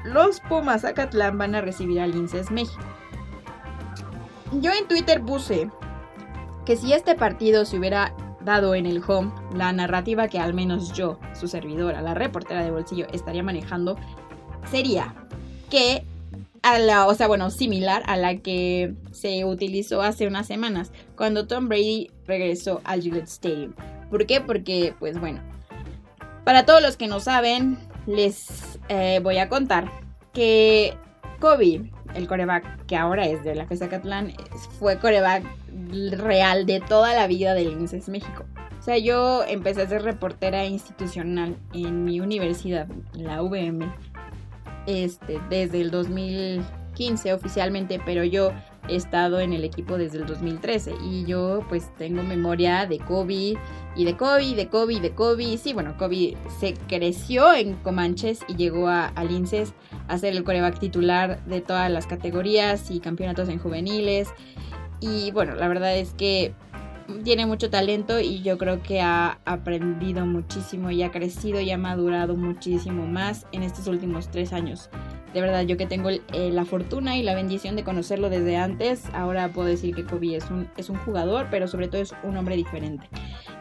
los 0.05 0.41
Pumas 0.41 0.85
Acatlán 0.85 1.39
van 1.39 1.55
a 1.55 1.61
recibir 1.61 2.01
al 2.01 2.13
Linces 2.13 2.51
México. 2.51 2.83
Yo 4.61 4.73
en 4.73 4.89
Twitter 4.89 5.21
puse 5.21 5.71
que 6.65 6.77
si 6.77 6.93
este 6.93 7.15
partido 7.15 7.65
se 7.65 7.79
hubiera 7.79 8.15
dado 8.41 8.75
en 8.75 8.87
el 8.87 9.03
home, 9.07 9.31
la 9.55 9.73
narrativa 9.73 10.29
que 10.29 10.39
al 10.39 10.55
menos 10.55 10.93
yo, 10.93 11.19
su 11.39 11.49
servidora, 11.49 12.01
la 12.01 12.15
reportera 12.15 12.63
de 12.63 12.71
bolsillo, 12.71 13.07
estaría 13.13 13.43
manejando, 13.43 13.97
sería 14.71 15.15
que 15.71 16.07
o 17.07 17.15
sea, 17.15 17.27
bueno, 17.29 17.51
similar 17.51 18.03
a 18.07 18.17
la 18.17 18.37
que 18.39 18.95
se 19.13 19.45
utilizó 19.45 20.03
hace 20.03 20.27
unas 20.27 20.47
semanas, 20.47 20.93
cuando 21.17 21.47
Tom 21.47 21.69
Brady 21.69 22.11
regresó 22.27 22.81
al 22.85 23.03
Gillette 23.03 23.29
Stadium. 23.29 23.75
¿Por 24.11 24.27
qué? 24.27 24.41
Porque, 24.41 24.95
pues 24.99 25.19
bueno, 25.21 25.41
para 26.45 26.65
todos 26.65 26.83
los 26.83 26.97
que 26.97 27.09
no 27.09 27.21
saben, 27.21 27.79
les 28.07 28.79
eh, 28.89 29.21
voy 29.23 29.39
a 29.39 29.49
contar 29.49 29.91
que 30.33 30.97
Kobe, 31.41 31.91
el 32.15 32.27
coreback 32.27 32.87
que 32.87 32.97
ahora 32.97 33.27
es 33.27 33.45
de 33.45 33.55
la 33.55 33.67
FESA 33.67 33.89
Catlán, 33.89 34.33
fue 34.79 34.99
coreback 34.99 35.45
real 36.17 36.67
de 36.67 36.81
toda 36.81 37.15
la 37.15 37.27
vida 37.27 37.55
del 37.55 37.73
INSES 37.73 38.09
México. 38.09 38.45
O 38.79 38.83
sea, 38.83 38.97
yo 38.97 39.45
empecé 39.45 39.83
a 39.83 39.89
ser 39.89 40.03
reportera 40.03 40.65
institucional 40.65 41.57
en 41.75 42.05
mi 42.05 42.21
universidad, 42.21 42.89
la 43.13 43.43
VM, 43.43 43.93
este, 44.89 45.39
desde 45.51 45.83
el 45.83 45.91
2015 45.91 47.35
oficialmente, 47.35 48.01
pero 48.05 48.25
yo 48.25 48.53
he 48.89 48.97
estado 48.97 49.39
en 49.39 49.53
el 49.53 49.63
equipo 49.63 49.99
desde 49.99 50.17
el 50.17 50.27
2013 50.27 50.95
y 51.05 51.27
yo 51.27 51.63
pues 51.69 51.95
tengo 51.99 52.23
memoria 52.23 52.87
de 52.87 52.99
Kobe 52.99 53.59
y 53.95 54.05
de 54.05 54.17
Kobe, 54.17 54.55
de 54.55 54.69
Kobe, 54.69 54.99
de 55.01 55.11
Kobe. 55.11 55.59
Sí, 55.59 55.75
bueno, 55.75 55.95
Kobe 55.99 56.39
se 56.59 56.73
creció 56.89 57.53
en 57.53 57.75
Comanches 57.75 58.41
y 58.49 58.57
llegó 58.57 58.89
a, 58.89 59.09
a 59.09 59.25
Linces 59.25 59.75
a 60.09 60.17
ser 60.17 60.35
el 60.35 60.43
coreback 60.43 60.79
titular 60.79 61.45
de 61.45 61.61
todas 61.61 61.91
las 61.91 62.07
categorías 62.07 62.91
y 62.91 63.01
campeonatos 63.01 63.51
en 63.51 63.59
juveniles. 63.59 64.29
Y 65.01 65.33
bueno, 65.33 65.55
la 65.55 65.69
verdad 65.69 65.97
es 65.99 66.15
que 66.15 66.55
tiene 67.25 67.47
mucho 67.47 67.71
talento 67.71 68.21
y 68.21 68.43
yo 68.43 68.59
creo 68.59 68.83
que 68.83 69.01
ha 69.01 69.39
aprendido 69.45 70.27
muchísimo 70.27 70.91
y 70.91 71.03
ha 71.03 71.11
crecido 71.11 71.61
y 71.61 71.71
ha 71.71 71.79
madurado 71.79 72.37
muchísimo 72.37 73.07
más 73.07 73.47
en 73.53 73.63
estos 73.63 73.87
últimos 73.87 74.31
tres 74.31 74.53
años. 74.53 74.91
De 75.33 75.41
verdad, 75.41 75.63
yo 75.63 75.77
que 75.77 75.87
tengo 75.87 76.11
eh, 76.11 76.23
la 76.53 76.65
fortuna 76.65 77.17
y 77.17 77.23
la 77.23 77.35
bendición 77.35 77.77
de 77.77 77.85
conocerlo 77.85 78.31
desde 78.31 78.57
antes, 78.57 79.05
ahora 79.13 79.49
puedo 79.53 79.69
decir 79.69 79.95
que 79.95 80.05
Kobe 80.05 80.37
es 80.37 80.51
un, 80.51 80.69
es 80.77 80.89
un 80.89 80.97
jugador, 80.97 81.49
pero 81.51 81.69
sobre 81.69 81.89
todo 81.89 82.01
es 82.01 82.15
un 82.23 82.37
hombre 82.37 82.57
diferente. 82.57 83.09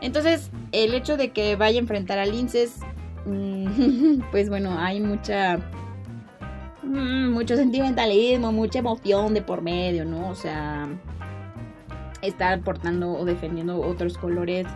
Entonces, 0.01 0.49
el 0.71 0.93
hecho 0.93 1.17
de 1.17 1.31
que 1.31 1.55
vaya 1.55 1.77
a 1.77 1.81
enfrentar 1.81 2.19
a 2.19 2.25
Linces, 2.25 2.79
mm, 3.25 4.21
pues 4.31 4.49
bueno, 4.49 4.77
hay 4.79 5.01
mucha 5.01 5.57
mm, 6.83 7.31
mucho 7.31 7.57
sentimentalismo, 7.57 8.51
mucha 8.51 8.79
emoción 8.79 9.33
de 9.33 9.41
por 9.41 9.61
medio, 9.61 10.05
¿no? 10.05 10.29
O 10.29 10.35
sea, 10.35 10.87
estar 12.27 12.61
portando 12.61 13.11
o 13.11 13.25
defendiendo 13.25 13.79
otros 13.81 14.17
colores 14.17 14.67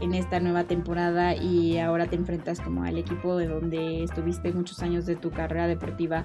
en 0.00 0.14
esta 0.14 0.40
nueva 0.40 0.64
temporada 0.64 1.34
y 1.34 1.78
ahora 1.78 2.06
te 2.06 2.16
enfrentas 2.16 2.60
como 2.60 2.84
al 2.84 2.98
equipo 2.98 3.36
de 3.36 3.46
donde 3.46 4.02
estuviste 4.02 4.52
muchos 4.52 4.82
años 4.82 5.06
de 5.06 5.16
tu 5.16 5.30
carrera 5.30 5.66
deportiva, 5.66 6.24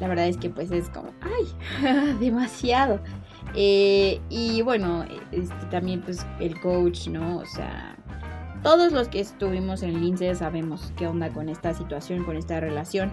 la 0.00 0.08
verdad 0.08 0.26
es 0.26 0.36
que 0.36 0.50
pues 0.50 0.70
es 0.70 0.88
como, 0.90 1.10
ay, 1.20 2.16
demasiado. 2.20 3.00
Eh, 3.54 4.20
y 4.28 4.62
bueno, 4.62 5.04
este, 5.30 5.66
también 5.70 6.02
pues 6.02 6.26
el 6.40 6.58
coach, 6.60 7.08
¿no? 7.08 7.38
O 7.38 7.46
sea, 7.46 7.96
todos 8.62 8.92
los 8.92 9.08
que 9.08 9.20
estuvimos 9.20 9.82
en 9.82 10.00
Lince 10.00 10.34
sabemos 10.34 10.92
qué 10.96 11.06
onda 11.06 11.28
con 11.28 11.48
esta 11.48 11.74
situación, 11.74 12.24
con 12.24 12.36
esta 12.36 12.60
relación. 12.60 13.12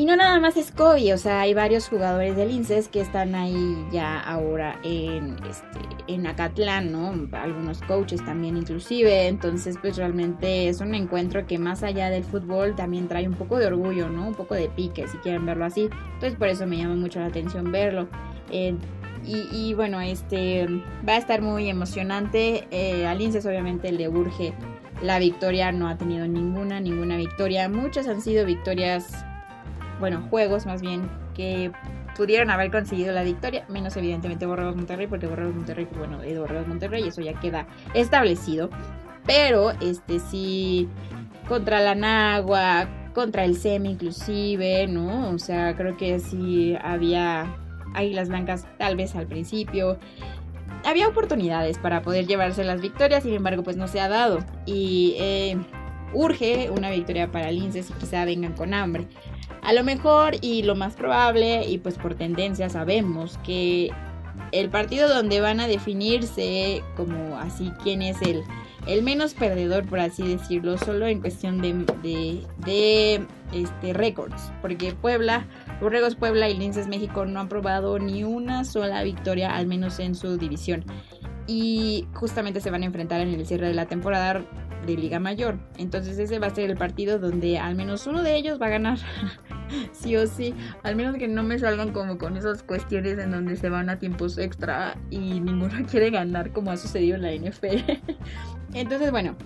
Y 0.00 0.06
no 0.06 0.16
nada 0.16 0.40
más 0.40 0.56
es 0.56 0.72
Kobe, 0.72 1.12
o 1.12 1.18
sea, 1.18 1.42
hay 1.42 1.52
varios 1.52 1.90
jugadores 1.90 2.34
del 2.34 2.50
INSES 2.52 2.88
que 2.88 3.02
están 3.02 3.34
ahí 3.34 3.76
ya 3.92 4.18
ahora 4.18 4.80
en, 4.82 5.36
este, 5.46 5.78
en 6.06 6.26
Acatlán, 6.26 6.90
¿no? 6.90 7.28
Algunos 7.36 7.82
coaches 7.82 8.24
también 8.24 8.56
inclusive, 8.56 9.28
entonces 9.28 9.76
pues 9.78 9.98
realmente 9.98 10.70
es 10.70 10.80
un 10.80 10.94
encuentro 10.94 11.46
que 11.46 11.58
más 11.58 11.82
allá 11.82 12.08
del 12.08 12.24
fútbol 12.24 12.74
también 12.74 13.08
trae 13.08 13.28
un 13.28 13.34
poco 13.34 13.58
de 13.58 13.66
orgullo, 13.66 14.08
¿no? 14.08 14.28
Un 14.28 14.34
poco 14.34 14.54
de 14.54 14.70
pique, 14.70 15.06
si 15.06 15.18
quieren 15.18 15.44
verlo 15.44 15.66
así. 15.66 15.90
Entonces 16.14 16.34
por 16.38 16.48
eso 16.48 16.66
me 16.66 16.78
llama 16.78 16.94
mucho 16.94 17.20
la 17.20 17.26
atención 17.26 17.70
verlo. 17.70 18.08
Eh, 18.50 18.74
y, 19.26 19.74
bueno, 19.74 20.00
este 20.00 20.66
va 21.06 21.12
a 21.12 21.18
estar 21.18 21.42
muy 21.42 21.68
emocionante. 21.68 22.66
Eh, 22.70 23.06
al 23.06 23.20
INSES 23.20 23.44
obviamente 23.44 23.92
le 23.92 24.08
urge 24.08 24.54
la 25.02 25.18
victoria, 25.18 25.72
no 25.72 25.88
ha 25.88 25.98
tenido 25.98 26.26
ninguna, 26.26 26.80
ninguna 26.80 27.18
victoria. 27.18 27.68
Muchas 27.68 28.08
han 28.08 28.22
sido 28.22 28.46
victorias 28.46 29.26
bueno, 30.00 30.26
juegos 30.30 30.66
más 30.66 30.80
bien 30.80 31.08
que 31.34 31.70
pudieron 32.16 32.50
haber 32.50 32.70
conseguido 32.70 33.12
la 33.12 33.22
victoria, 33.22 33.64
menos 33.68 33.96
evidentemente 33.96 34.46
Borregos 34.46 34.76
Monterrey, 34.76 35.06
porque 35.06 35.26
Borregos 35.26 35.54
Monterrey, 35.54 35.86
pues 35.86 35.98
bueno, 35.98 36.18
de 36.18 36.38
Borregos 36.38 36.66
Monterrey, 36.66 37.06
eso 37.06 37.20
ya 37.20 37.34
queda 37.34 37.66
establecido. 37.94 38.70
Pero, 39.26 39.70
este 39.80 40.18
sí, 40.18 40.88
contra 41.48 41.80
la 41.80 41.94
Nagua, 41.94 42.88
contra 43.14 43.44
el 43.44 43.56
SEMI 43.56 43.90
inclusive, 43.90 44.86
¿no? 44.86 45.30
O 45.30 45.38
sea, 45.38 45.76
creo 45.76 45.96
que 45.96 46.18
sí 46.18 46.76
había 46.82 47.54
Águilas 47.94 48.28
Blancas 48.28 48.66
tal 48.78 48.96
vez 48.96 49.14
al 49.14 49.26
principio. 49.26 49.98
Había 50.84 51.08
oportunidades 51.08 51.78
para 51.78 52.02
poder 52.02 52.26
llevarse 52.26 52.64
las 52.64 52.80
victorias, 52.80 53.22
sin 53.22 53.34
embargo, 53.34 53.62
pues 53.62 53.76
no 53.76 53.88
se 53.88 54.00
ha 54.00 54.08
dado. 54.08 54.38
Y 54.64 55.14
eh, 55.18 55.58
urge 56.14 56.70
una 56.70 56.90
victoria 56.90 57.30
para 57.30 57.50
Linces 57.50 57.90
y 57.90 57.92
quizá 57.94 58.24
vengan 58.24 58.52
con 58.54 58.74
hambre. 58.74 59.06
A 59.62 59.72
lo 59.72 59.84
mejor 59.84 60.36
y 60.40 60.62
lo 60.62 60.74
más 60.74 60.94
probable, 60.94 61.66
y 61.66 61.78
pues 61.78 61.96
por 61.96 62.14
tendencia 62.14 62.68
sabemos 62.68 63.38
que 63.44 63.90
el 64.52 64.70
partido 64.70 65.08
donde 65.08 65.40
van 65.40 65.60
a 65.60 65.68
definirse 65.68 66.82
como 66.96 67.36
así 67.38 67.70
quién 67.82 68.02
es 68.02 68.20
el, 68.22 68.42
el 68.86 69.02
menos 69.02 69.34
perdedor, 69.34 69.86
por 69.86 70.00
así 70.00 70.26
decirlo, 70.26 70.78
solo 70.78 71.06
en 71.06 71.20
cuestión 71.20 71.60
de, 71.60 72.44
de, 72.64 73.26
este, 73.52 73.92
récords, 73.92 74.52
porque 74.62 74.92
Puebla, 74.92 75.46
Borregos 75.80 76.16
Puebla 76.16 76.48
y 76.48 76.56
Linces 76.56 76.88
México 76.88 77.26
no 77.26 77.40
han 77.40 77.48
probado 77.48 77.98
ni 77.98 78.24
una 78.24 78.64
sola 78.64 79.02
victoria, 79.02 79.54
al 79.54 79.66
menos 79.66 79.98
en 79.98 80.14
su 80.14 80.36
división. 80.36 80.84
Y 81.46 82.06
justamente 82.14 82.60
se 82.60 82.70
van 82.70 82.82
a 82.82 82.86
enfrentar 82.86 83.20
en 83.20 83.34
el 83.34 83.46
cierre 83.46 83.68
de 83.68 83.74
la 83.74 83.86
temporada 83.86 84.42
de 84.86 84.96
Liga 84.96 85.18
Mayor. 85.18 85.58
Entonces 85.78 86.18
ese 86.18 86.38
va 86.38 86.46
a 86.46 86.54
ser 86.54 86.70
el 86.70 86.76
partido 86.76 87.18
donde 87.18 87.58
al 87.58 87.74
menos 87.74 88.06
uno 88.06 88.22
de 88.22 88.36
ellos 88.36 88.60
va 88.60 88.66
a 88.66 88.70
ganar. 88.70 88.98
sí 89.92 90.16
o 90.16 90.26
sí. 90.26 90.54
Al 90.82 90.96
menos 90.96 91.16
que 91.16 91.28
no 91.28 91.42
me 91.42 91.58
salgan 91.58 91.92
como 91.92 92.18
con 92.18 92.36
esas 92.36 92.62
cuestiones 92.62 93.18
en 93.18 93.30
donde 93.30 93.56
se 93.56 93.68
van 93.68 93.90
a 93.90 93.98
tiempos 93.98 94.38
extra 94.38 94.96
y 95.10 95.40
ninguno 95.40 95.86
quiere 95.90 96.10
ganar 96.10 96.52
como 96.52 96.70
ha 96.70 96.76
sucedido 96.76 97.16
en 97.16 97.22
la 97.22 97.32
NFL. 97.32 97.90
Entonces 98.74 99.10
bueno, 99.10 99.36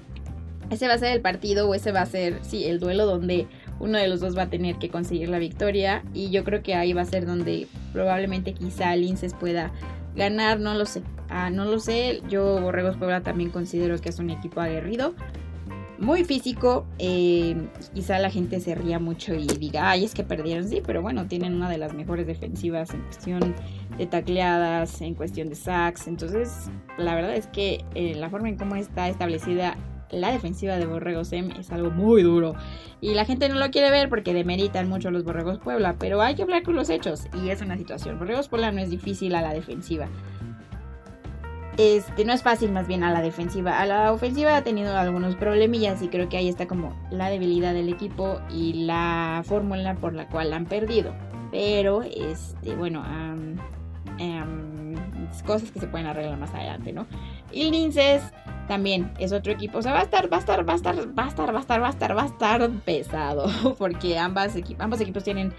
ese 0.71 0.89
va 0.89 0.95
a 0.95 0.99
ser 0.99 1.13
el 1.13 1.21
partido 1.21 1.69
o 1.69 1.75
ese 1.75 1.93
va 1.93 2.03
a 2.03 2.07
ser, 2.07 2.39
sí, 2.43 2.65
el 2.65 2.81
duelo 2.81 3.07
donde 3.07 3.47
uno 3.81 3.99
de 3.99 4.09
los 4.09 4.21
dos 4.21 4.37
va 4.37 4.43
a 4.43 4.51
tener 4.51 4.77
que 4.77 4.89
conseguir 4.89 5.29
la 5.29 5.39
victoria 5.39 6.03
y 6.13 6.31
yo 6.31 6.45
creo 6.45 6.63
que 6.63 6.75
ahí 6.75 6.93
va 6.93 7.03
a 7.03 7.07
ser 7.07 7.27
donde 7.27 7.67
probablemente 7.93 8.55
quizá 8.55 8.95
Linces 8.97 9.35
pueda 9.35 9.73
ganar, 10.17 10.61
no 10.61 10.75
lo 10.75 10.87
sé. 10.87 11.03
Ah, 11.29 11.51
no 11.51 11.65
lo 11.65 11.81
sé, 11.81 12.23
yo 12.29 12.61
Borregos 12.61 12.97
Puebla 12.97 13.23
también 13.23 13.51
considero 13.51 13.99
que 13.99 14.11
es 14.11 14.19
un 14.19 14.31
equipo 14.31 14.61
aguerrido, 14.61 15.15
muy 15.99 16.25
físico. 16.25 16.87
Eh, 16.99 17.57
quizá 17.95 18.19
la 18.19 18.31
gente 18.31 18.61
se 18.61 18.75
ría 18.75 18.99
mucho 18.99 19.35
y 19.35 19.47
diga, 19.47 19.91
ay, 19.91 20.05
es 20.05 20.15
que 20.15 20.25
perdieron, 20.25 20.69
sí, 20.69 20.83
pero 20.85 21.03
bueno, 21.03 21.27
tienen 21.27 21.55
una 21.55 21.69
de 21.69 21.79
las 21.79 21.95
mejores 21.95 22.27
defensivas 22.27 22.93
en 22.95 23.03
cuestión 23.03 23.55
de 23.97 24.07
tacleadas, 24.07 25.01
en 25.01 25.15
cuestión 25.15 25.49
de 25.49 25.55
sacks. 25.55 26.07
Entonces, 26.09 26.71
la 26.99 27.15
verdad 27.15 27.35
es 27.35 27.47
que 27.49 27.85
eh, 27.95 28.15
la 28.17 28.31
forma 28.31 28.49
en 28.49 28.57
cómo 28.57 28.77
está 28.77 29.09
establecida 29.09 29.77
la 30.11 30.31
defensiva 30.31 30.77
de 30.77 30.87
Borregos 30.87 31.33
M 31.33 31.53
es 31.59 31.71
algo 31.71 31.91
muy 31.91 32.23
duro. 32.23 32.55
Y 33.01 33.15
la 33.15 33.25
gente 33.25 33.49
no 33.49 33.57
lo 33.57 33.71
quiere 33.71 33.91
ver 33.91 34.09
porque 34.09 34.33
demeritan 34.33 34.89
mucho 34.89 35.09
a 35.09 35.11
los 35.11 35.25
Borregos 35.25 35.59
Puebla, 35.59 35.97
pero 35.99 36.23
hay 36.23 36.35
que 36.35 36.43
hablar 36.43 36.63
con 36.63 36.77
los 36.77 36.89
hechos. 36.89 37.27
Y 37.43 37.51
es 37.51 37.61
una 37.61 37.77
situación. 37.77 38.19
Borregos 38.19 38.49
Puebla 38.49 38.73
no 38.73 38.81
es 38.81 38.91
difícil 38.91 39.35
a 39.35 39.43
la 39.43 39.53
defensiva. 39.53 40.09
Este, 41.77 42.25
no 42.25 42.33
es 42.33 42.43
fácil 42.43 42.71
más 42.71 42.87
bien 42.87 43.03
a 43.03 43.13
la 43.13 43.21
defensiva. 43.21 43.81
A 43.81 43.87
la 43.87 44.13
ofensiva 44.13 44.57
ha 44.57 44.63
tenido 44.63 44.97
algunos 44.97 45.35
problemillas 45.35 46.03
y 46.03 46.09
creo 46.09 46.29
que 46.29 46.37
ahí 46.37 46.49
está 46.49 46.67
como 46.67 46.95
la 47.11 47.29
debilidad 47.29 47.75
del 47.75 47.89
equipo 47.89 48.41
y 48.51 48.85
la 48.85 49.43
fórmula 49.45 49.95
por 49.97 50.15
la 50.15 50.29
cual 50.29 50.53
han 50.53 50.67
perdido. 50.67 51.15
Pero, 51.51 52.03
este, 52.03 52.75
bueno, 52.75 53.03
cosas 55.45 55.71
que 55.71 55.81
se 55.81 55.87
pueden 55.87 56.07
arreglar 56.07 56.39
más 56.39 56.53
adelante, 56.55 56.93
¿no? 56.93 57.07
Y 57.53 57.71
Linces 57.71 58.23
también 58.67 59.13
es 59.19 59.33
otro 59.33 59.53
equipo. 59.53 59.79
O 59.79 59.83
sea, 59.83 59.93
va 59.93 60.01
a 60.01 60.05
estar, 60.05 60.33
va 60.33 60.37
a 60.37 60.41
estar, 60.41 60.69
va 60.69 60.73
a 60.73 60.77
estar, 60.77 61.19
va 61.19 61.25
a 61.25 61.29
estar, 61.29 61.55
va 61.55 61.59
a 61.59 61.61
estar, 61.61 61.83
va 61.83 61.89
a 61.89 61.91
estar, 61.91 62.17
va 62.17 62.23
a 62.23 62.27
estar 62.27 62.71
pesado. 62.85 63.75
Porque 63.79 64.19
ambas 64.19 64.55
ambos 64.79 65.01
equipos 65.01 65.25
tienen 65.25 65.53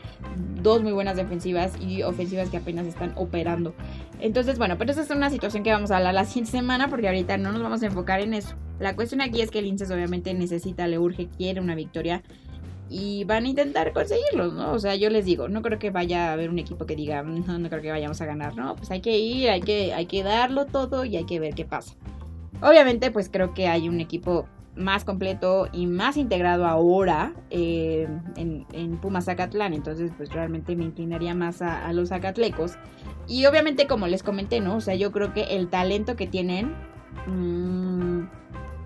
dos 0.62 0.82
muy 0.82 0.92
buenas 0.92 1.16
defensivas 1.16 1.74
y 1.80 2.04
ofensivas 2.04 2.50
que 2.50 2.58
apenas 2.58 2.88
están 2.88 3.14
operando. 3.16 3.74
Entonces, 4.20 4.58
bueno, 4.58 4.78
pero 4.78 4.92
esa 4.92 5.02
es 5.02 5.10
una 5.10 5.30
situación 5.30 5.64
que 5.64 5.72
vamos 5.72 5.92
a 5.92 5.98
hablar 5.98 6.14
la 6.14 6.26
siguiente 6.26 6.52
semana 6.52 6.88
porque 6.88 7.08
ahorita 7.08 7.38
no 7.38 7.52
nos 7.52 7.62
vamos 7.62 7.84
a 7.84 7.88
enfocar 7.88 8.22
en 8.22 8.34
eso. 8.34 8.56
La 8.80 8.96
cuestión 8.96 9.22
aquí 9.22 9.42
es 9.42 9.52
que 9.52 9.60
el 9.60 9.66
Inces 9.66 9.92
obviamente 9.92 10.34
necesita, 10.34 10.88
le 10.88 11.00
urge, 11.00 11.28
quiere 11.28 11.62
una 11.62 11.76
victoria 11.76 12.24
y 12.90 13.24
van 13.24 13.46
a 13.46 13.50
intentar 13.50 13.94
conseguirlos, 13.94 14.54
¿no? 14.54 14.72
O 14.72 14.80
sea, 14.80 14.96
yo 14.96 15.10
les 15.10 15.26
digo, 15.26 15.48
no 15.48 15.62
creo 15.62 15.80
que 15.80 15.90
vaya 15.90 16.30
a 16.30 16.34
haber 16.34 16.50
un 16.50 16.60
equipo 16.60 16.86
que 16.86 16.96
diga, 16.96 17.24
no, 17.24 17.58
no 17.58 17.70
creo 17.70 17.82
que 17.82 17.92
vayamos 17.92 18.22
a 18.22 18.26
ganar, 18.26 18.56
no, 18.56 18.76
pues 18.76 18.92
hay 18.92 19.02
que 19.02 19.18
ir, 19.18 19.50
hay 19.50 19.62
que, 19.62 19.94
hay 19.94 20.06
que 20.06 20.24
darlo 20.24 20.66
todo 20.66 21.04
y 21.06 21.18
hay 21.18 21.26
que 21.26 21.40
ver 21.40 21.56
qué 21.56 21.66
pasa. 21.66 21.96
Obviamente, 22.62 23.12
pues 23.12 23.30
creo 23.30 23.54
que 23.54 23.68
hay 23.68 23.90
un 23.90 24.00
equipo 24.00 24.48
más 24.76 25.06
completo 25.06 25.68
y 25.72 25.88
más 25.88 26.18
integrado 26.18 26.66
ahora 26.66 27.34
eh, 27.50 28.08
en, 28.36 28.66
en, 28.74 29.22
Zacatlán. 29.22 29.74
Entonces, 29.74 30.12
pues 30.16 30.32
realmente 30.32 30.76
me 30.76 30.84
inclinaría 30.86 31.34
más 31.34 31.62
a, 31.62 31.92
los 31.94 32.10
Zacatlecos. 32.10 32.74
Y 33.28 33.46
obviamente, 33.46 33.88
como 33.88 34.08
les 34.08 34.24
comenté, 34.24 34.60
¿no? 34.60 34.78
O 34.78 34.82
sea, 34.82 34.96
yo 34.96 35.12
creo 35.12 35.34
que 35.34 35.44
el 35.56 35.70
talento 35.70 36.16
que 36.16 36.28
tienen, 36.28 36.76
mmm, 37.28 38.28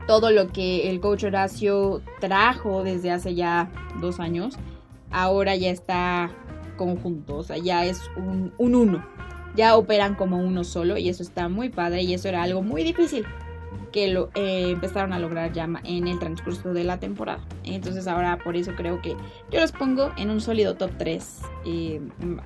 todo 0.07 0.31
lo 0.31 0.47
que 0.47 0.89
el 0.89 0.99
coach 0.99 1.23
Horacio 1.23 2.01
trajo 2.19 2.83
desde 2.83 3.11
hace 3.11 3.35
ya 3.35 3.71
dos 3.99 4.19
años, 4.19 4.55
ahora 5.11 5.55
ya 5.55 5.69
está 5.69 6.31
conjunto. 6.77 7.37
O 7.37 7.43
sea, 7.43 7.57
ya 7.57 7.85
es 7.85 8.01
un 8.15 8.53
uno. 8.57 9.05
Ya 9.55 9.75
operan 9.75 10.13
como 10.13 10.37
uno 10.37 10.63
solo 10.63 10.97
y 10.97 11.09
eso 11.09 11.23
está 11.23 11.49
muy 11.49 11.69
padre 11.69 12.03
y 12.03 12.13
eso 12.13 12.29
era 12.29 12.43
algo 12.43 12.61
muy 12.61 12.83
difícil 12.83 13.25
que 13.91 14.07
lo 14.07 14.29
eh, 14.35 14.71
empezaron 14.71 15.13
a 15.13 15.19
lograr 15.19 15.51
ya 15.51 15.67
en 15.83 16.07
el 16.07 16.19
transcurso 16.19 16.73
de 16.73 16.83
la 16.83 16.99
temporada. 16.99 17.43
Entonces 17.63 18.07
ahora 18.07 18.37
por 18.37 18.55
eso 18.55 18.73
creo 18.75 19.01
que 19.01 19.15
yo 19.51 19.59
los 19.59 19.71
pongo 19.71 20.11
en 20.17 20.29
un 20.29 20.41
sólido 20.41 20.75
top 20.75 20.91
3, 20.97 21.41
eh, 21.65 22.01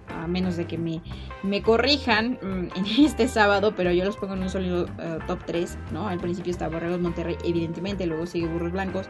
a 0.07 0.27
menos 0.27 0.57
de 0.57 0.65
que 0.65 0.77
me, 0.77 1.01
me 1.43 1.61
corrijan 1.61 2.39
mm, 2.41 2.67
en 2.77 3.05
este 3.05 3.27
sábado, 3.27 3.73
pero 3.75 3.91
yo 3.91 4.05
los 4.05 4.17
pongo 4.17 4.33
en 4.33 4.43
un 4.43 4.49
sólido 4.49 4.85
eh, 4.99 5.19
top 5.27 5.39
3, 5.45 5.77
¿no? 5.91 6.07
Al 6.07 6.19
principio 6.19 6.51
está 6.51 6.67
Borregos 6.67 6.99
Monterrey, 6.99 7.37
evidentemente, 7.43 8.05
luego 8.05 8.25
sigue 8.25 8.47
Burros 8.47 8.71
Blancos. 8.71 9.07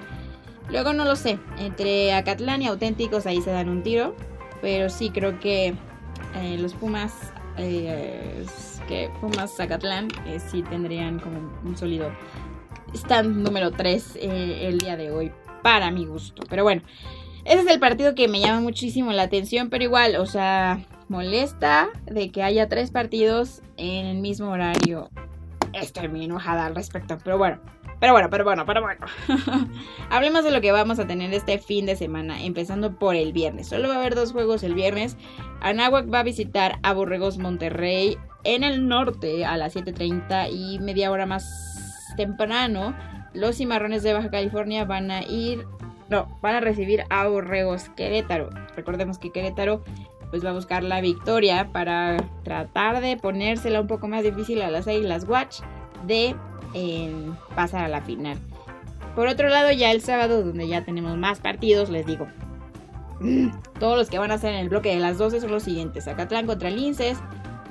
Luego 0.70 0.94
no 0.94 1.04
lo 1.04 1.18
sé, 1.18 1.40
entre 1.58 2.14
Acatlán 2.14 2.62
y 2.62 2.68
Auténticos 2.68 3.26
ahí 3.26 3.42
se 3.42 3.52
dan 3.52 3.68
un 3.68 3.84
tiro, 3.84 4.16
pero 4.62 4.90
sí 4.90 5.10
creo 5.10 5.38
que 5.42 5.76
los 6.58 6.74
Pumas 6.74 7.33
eh, 7.58 8.46
que 8.88 9.10
Pumas 9.22 9.56
Zacatlán 9.56 10.08
eh, 10.26 10.40
sí 10.40 10.64
tendrían 10.64 11.20
como 11.20 11.52
un 11.64 11.78
sólido 11.78 12.12
stand 12.94 13.38
número 13.38 13.72
3 13.72 14.16
eh, 14.16 14.68
el 14.68 14.78
día 14.80 14.98
de 14.98 15.12
hoy, 15.12 15.32
para 15.62 15.92
mi 15.92 16.06
gusto. 16.06 16.44
Pero 16.50 16.64
bueno, 16.64 16.82
ese 17.46 17.62
es 17.62 17.68
el 17.68 17.80
partido 17.80 18.16
que 18.16 18.28
me 18.28 18.40
llama 18.40 18.62
muchísimo 18.62 19.12
la 19.12 19.24
atención, 19.24 19.70
pero 19.70 19.84
igual, 19.84 20.16
o 20.16 20.26
sea, 20.26 20.86
molesta 21.10 21.90
de 22.06 22.32
que 22.32 22.44
haya 22.44 22.70
tres 22.70 22.92
partidos 22.92 23.62
en 23.78 24.06
el 24.06 24.18
mismo 24.18 24.50
horario. 24.50 25.10
Estoy 25.74 26.08
muy 26.08 26.26
enojada 26.26 26.66
al 26.66 26.76
respecto, 26.76 27.18
pero 27.24 27.38
bueno. 27.38 27.60
Pero 28.04 28.12
bueno, 28.12 28.30
pero 28.30 28.44
bueno, 28.44 28.66
pero 28.66 28.82
bueno. 28.82 29.06
Hablemos 30.10 30.44
de 30.44 30.52
lo 30.52 30.60
que 30.60 30.74
vamos 30.74 31.00
a 31.00 31.08
tener 31.08 31.34
este 31.34 31.58
fin 31.58 31.86
de 31.86 31.96
semana, 31.96 32.44
empezando 32.44 32.98
por 32.98 33.16
el 33.16 33.32
viernes. 33.32 33.70
Solo 33.70 33.88
va 33.88 33.94
a 33.94 33.98
haber 34.00 34.14
dos 34.14 34.34
juegos 34.34 34.62
el 34.64 34.74
viernes. 34.74 35.16
Anáhuac 35.62 36.14
va 36.14 36.20
a 36.20 36.24
visitar 36.24 36.80
a 36.84 36.92
Borregos 36.92 37.38
Monterrey 37.38 38.18
en 38.44 38.66
el 38.66 38.90
norte 38.90 39.46
a 39.46 39.56
las 39.56 39.78
7.30 39.78 40.50
y 40.52 40.80
media 40.80 41.12
hora 41.12 41.26
más 41.26 42.14
temprano. 42.18 42.94
Los 43.34 43.56
cimarrones 43.56 44.04
de 44.04 44.12
Baja 44.12 44.30
California 44.30 44.84
van 44.84 45.10
a 45.10 45.24
ir, 45.24 45.66
no, 46.10 46.28
van 46.42 46.56
a 46.56 46.60
recibir 46.60 47.06
a 47.10 47.26
Borregos 47.30 47.88
Querétaro. 47.96 48.50
Recordemos 48.76 49.18
que 49.18 49.32
Querétaro 49.32 49.82
pues 50.30 50.44
va 50.44 50.50
a 50.50 50.54
buscar 50.54 50.84
la 50.84 51.00
victoria 51.00 51.70
para 51.72 52.18
tratar 52.44 53.00
de 53.00 53.16
ponérsela 53.16 53.80
un 53.80 53.88
poco 53.88 54.10
más 54.10 54.24
difícil 54.24 54.62
a 54.62 54.70
las 54.70 54.90
Águilas 54.90 55.24
Watch 55.24 55.62
de 56.06 56.36
en 56.74 57.38
pasar 57.56 57.84
a 57.84 57.88
la 57.88 58.02
final. 58.02 58.38
Por 59.16 59.28
otro 59.28 59.48
lado, 59.48 59.72
ya 59.72 59.92
el 59.92 60.02
sábado, 60.02 60.44
donde 60.44 60.68
ya 60.68 60.84
tenemos 60.84 61.18
más 61.18 61.40
partidos, 61.40 61.90
les 61.90 62.06
digo. 62.06 62.28
Todos 63.80 63.98
los 63.98 64.10
que 64.10 64.18
van 64.18 64.32
a 64.32 64.38
ser 64.38 64.54
en 64.54 64.60
el 64.60 64.70
bloque 64.70 64.90
de 64.90 65.00
las 65.00 65.18
12 65.18 65.42
son 65.42 65.52
los 65.52 65.64
siguientes. 65.64 66.08
Acatlán 66.08 66.48
contra 66.48 66.70
Linces. 66.70 67.20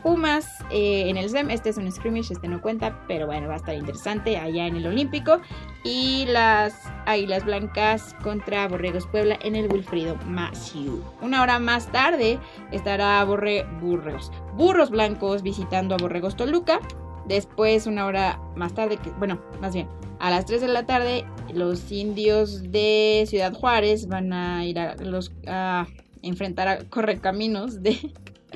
Pumas 0.03 0.49
eh, 0.71 1.09
en 1.09 1.17
el 1.17 1.31
SEM. 1.31 1.51
Este 1.51 1.71
es 1.71 1.77
un 1.77 1.91
scrimmage, 1.91 2.33
este 2.33 2.49
no 2.49 2.61
cuenta, 2.61 3.05
pero 3.07 3.27
bueno, 3.27 3.47
va 3.47 3.55
a 3.55 3.59
estar 3.59 3.75
interesante 3.75 4.37
allá 4.37 4.67
en 4.67 4.77
el 4.77 4.87
Olímpico. 4.87 5.41
Y 5.85 6.27
las 6.27 6.75
Águilas 7.07 7.45
Blancas 7.45 8.17
contra 8.23 8.67
Borregos 8.67 9.07
Puebla 9.07 9.39
en 9.43 9.55
el 9.55 9.71
Wilfrido 9.71 10.17
Maciú. 10.27 11.03
Una 11.21 11.43
hora 11.43 11.61
más 11.61 11.91
tarde 11.93 12.41
estará 12.73 13.23
Borre 13.25 13.65
Burros. 13.81 14.33
Burros 14.57 14.91
Blancos 14.91 15.43
visitando 15.43 15.95
a 15.95 15.99
Borregos 15.99 16.37
Toluca. 16.37 16.81
Después, 17.27 17.87
una 17.87 18.07
hora 18.07 18.41
más 18.57 18.75
tarde, 18.75 18.97
que, 18.97 19.11
bueno, 19.13 19.41
más 19.61 19.75
bien, 19.75 19.89
a 20.19 20.31
las 20.31 20.47
3 20.47 20.61
de 20.61 20.69
la 20.69 20.87
tarde, 20.87 21.25
los 21.53 21.91
indios 21.91 22.71
de 22.71 23.25
Ciudad 23.27 23.53
Juárez 23.53 24.07
van 24.09 24.33
a 24.33 24.65
ir 24.67 24.79
a, 24.79 24.97
los, 24.97 25.33
a 25.47 25.87
enfrentar 26.23 26.69
a 26.69 26.79
Correcaminos 26.89 27.83
de 27.83 27.99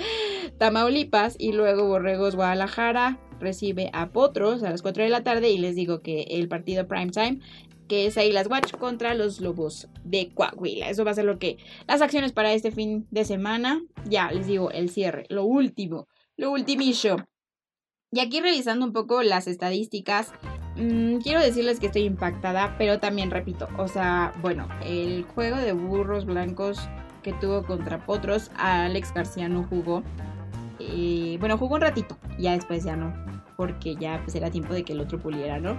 Tamaulipas 0.59 1.37
y 1.39 1.53
luego 1.53 1.87
Borregos 1.87 2.37
Guadalajara 2.37 3.19
recibe 3.41 3.91
a 3.93 4.11
Potros 4.11 4.63
a 4.63 4.71
las 4.71 4.83
4 4.83 5.05
de 5.05 5.11
la 5.11 5.23
tarde 5.23 5.51
y 5.51 5.59
les 5.59 5.75
digo 5.75 6.01
que 6.01 6.23
el 6.31 6.49
partido 6.49 6.87
prime 6.87 7.11
time 7.11 7.41
que 7.89 8.07
es 8.07 8.19
Águilas 8.19 8.49
Watch 8.49 8.73
contra 8.73 9.15
los 9.15 9.41
Lobos 9.41 9.89
de 10.05 10.31
Coahuila. 10.35 10.91
Eso 10.91 11.05
va 11.05 11.13
a 11.13 11.15
ser 11.15 11.25
lo 11.25 11.39
que 11.39 11.59
las 11.87 12.03
acciones 12.03 12.33
para 12.33 12.53
este 12.53 12.71
fin 12.71 13.07
de 13.11 13.25
semana. 13.25 13.83
Ya 14.09 14.31
les 14.31 14.47
digo 14.47 14.71
el 14.71 14.91
cierre, 14.91 15.27
lo 15.29 15.45
último, 15.45 16.09
lo 16.37 16.51
ultimillo. 16.51 17.17
Y 18.13 18.21
aquí 18.21 18.41
revisando 18.41 18.87
un 18.87 18.93
poco 18.93 19.23
las 19.23 19.49
estadísticas, 19.49 20.33
mmm, 20.77 21.17
quiero 21.17 21.41
decirles 21.41 21.81
que 21.81 21.87
estoy 21.87 22.03
impactada, 22.03 22.77
pero 22.79 23.01
también 23.01 23.31
repito, 23.31 23.69
o 23.79 23.89
sea, 23.89 24.33
bueno, 24.41 24.69
el 24.85 25.25
juego 25.35 25.57
de 25.57 25.73
burros 25.73 26.25
blancos 26.25 26.79
que 27.23 27.33
tuvo 27.33 27.65
contra 27.65 28.07
Potros, 28.07 28.53
Alex 28.57 29.13
García 29.13 29.49
no 29.49 29.65
jugó. 29.65 30.05
Eh, 30.79 31.37
bueno, 31.41 31.59
jugó 31.59 31.75
un 31.75 31.81
ratito, 31.81 32.17
ya 32.39 32.53
después 32.53 32.85
ya 32.85 32.95
no, 32.95 33.13
porque 33.57 33.97
ya 33.97 34.21
pues 34.23 34.37
era 34.37 34.51
tiempo 34.51 34.73
de 34.73 34.85
que 34.85 34.93
el 34.93 35.01
otro 35.01 35.19
puliera, 35.19 35.59
¿no? 35.59 35.77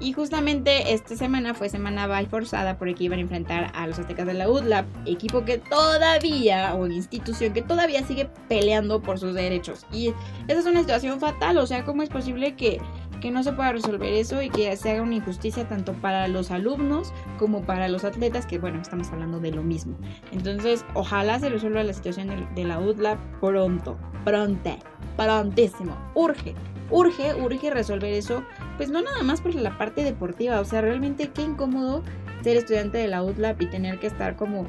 Y 0.00 0.12
justamente 0.12 0.92
esta 0.92 1.16
semana 1.16 1.54
fue 1.54 1.68
semana 1.68 2.06
by 2.06 2.26
forzada 2.26 2.76
porque 2.78 3.04
iban 3.04 3.18
a 3.18 3.22
enfrentar 3.22 3.70
a 3.74 3.86
los 3.86 3.98
aztecas 3.98 4.26
de 4.26 4.34
la 4.34 4.48
UDLAP, 4.48 4.86
equipo 5.06 5.44
que 5.44 5.58
todavía, 5.58 6.74
o 6.74 6.86
institución 6.86 7.52
que 7.52 7.62
todavía 7.62 8.04
sigue 8.04 8.28
peleando 8.48 9.00
por 9.00 9.18
sus 9.18 9.34
derechos. 9.34 9.86
Y 9.92 10.08
esa 10.48 10.60
es 10.60 10.66
una 10.66 10.80
situación 10.80 11.20
fatal, 11.20 11.58
o 11.58 11.66
sea, 11.66 11.84
¿cómo 11.84 12.02
es 12.02 12.08
posible 12.08 12.56
que, 12.56 12.80
que 13.20 13.30
no 13.30 13.42
se 13.42 13.52
pueda 13.52 13.72
resolver 13.72 14.12
eso 14.12 14.42
y 14.42 14.50
que 14.50 14.76
se 14.76 14.90
haga 14.90 15.02
una 15.02 15.14
injusticia 15.14 15.66
tanto 15.68 15.92
para 15.94 16.28
los 16.28 16.50
alumnos 16.50 17.12
como 17.38 17.62
para 17.62 17.88
los 17.88 18.04
atletas, 18.04 18.46
que 18.46 18.58
bueno, 18.58 18.80
estamos 18.82 19.08
hablando 19.10 19.40
de 19.40 19.52
lo 19.52 19.62
mismo. 19.62 19.96
Entonces, 20.32 20.84
ojalá 20.94 21.38
se 21.38 21.48
resuelva 21.48 21.82
la 21.84 21.92
situación 21.92 22.28
de, 22.28 22.46
de 22.54 22.64
la 22.68 22.80
UDLAP 22.80 23.18
pronto, 23.40 23.96
pronto, 24.24 24.76
prontísimo, 25.16 25.96
urge 26.14 26.54
urge, 26.90 27.34
urge 27.34 27.70
resolver 27.70 28.12
eso, 28.12 28.44
pues 28.76 28.90
no 28.90 29.02
nada 29.02 29.22
más 29.22 29.40
por 29.40 29.54
la 29.54 29.76
parte 29.78 30.02
deportiva, 30.02 30.60
o 30.60 30.64
sea, 30.64 30.80
realmente 30.80 31.30
qué 31.30 31.42
incómodo 31.42 32.02
ser 32.42 32.56
estudiante 32.56 32.98
de 32.98 33.08
la 33.08 33.22
UTLAP 33.22 33.62
y 33.62 33.66
tener 33.66 33.98
que 33.98 34.06
estar 34.06 34.36
como 34.36 34.66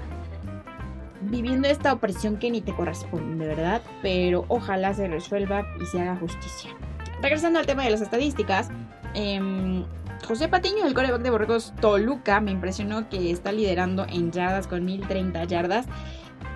viviendo 1.21 1.67
esta 1.67 1.93
opresión 1.93 2.37
que 2.37 2.51
ni 2.51 2.61
te 2.61 2.73
corresponde, 2.73 3.47
¿verdad? 3.47 3.81
Pero 4.01 4.45
ojalá 4.47 4.93
se 4.93 5.07
resuelva 5.07 5.65
y 5.81 5.85
se 5.85 6.01
haga 6.01 6.15
justicia. 6.15 6.71
Regresando 7.21 7.59
al 7.59 7.65
tema 7.65 7.83
de 7.83 7.89
las 7.89 8.01
estadísticas, 8.01 8.69
eh, 9.13 9.83
José 10.27 10.47
Patiño, 10.47 10.85
el 10.85 10.93
coreback 10.93 11.21
de 11.21 11.29
Borregos 11.29 11.73
Toluca, 11.79 12.39
me 12.39 12.51
impresionó 12.51 13.09
que 13.09 13.31
está 13.31 13.51
liderando 13.51 14.05
en 14.09 14.31
yardas 14.31 14.67
con 14.67 14.83
1030 14.83 15.43
yardas. 15.45 15.85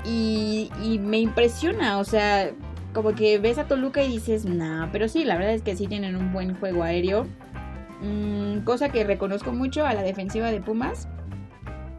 Y, 0.06 0.72
y 0.82 0.98
me 0.98 1.20
impresiona, 1.20 2.00
o 2.00 2.06
sea, 2.06 2.52
como 2.94 3.14
que 3.14 3.38
ves 3.38 3.58
a 3.58 3.68
Toluca 3.68 4.04
y 4.04 4.10
dices, 4.10 4.46
nah, 4.46 4.88
pero 4.92 5.08
sí, 5.08 5.24
la 5.24 5.36
verdad 5.38 5.54
es 5.54 5.62
que 5.62 5.76
sí 5.76 5.88
tienen 5.88 6.16
un 6.16 6.34
buen 6.34 6.56
juego 6.56 6.84
aéreo. 6.84 7.28
Mm, 8.02 8.60
cosa 8.60 8.90
que 8.90 9.04
reconozco 9.04 9.52
mucho 9.52 9.86
a 9.86 9.94
la 9.94 10.04
defensiva 10.04 10.52
de 10.52 10.62
Pumas. 10.62 11.08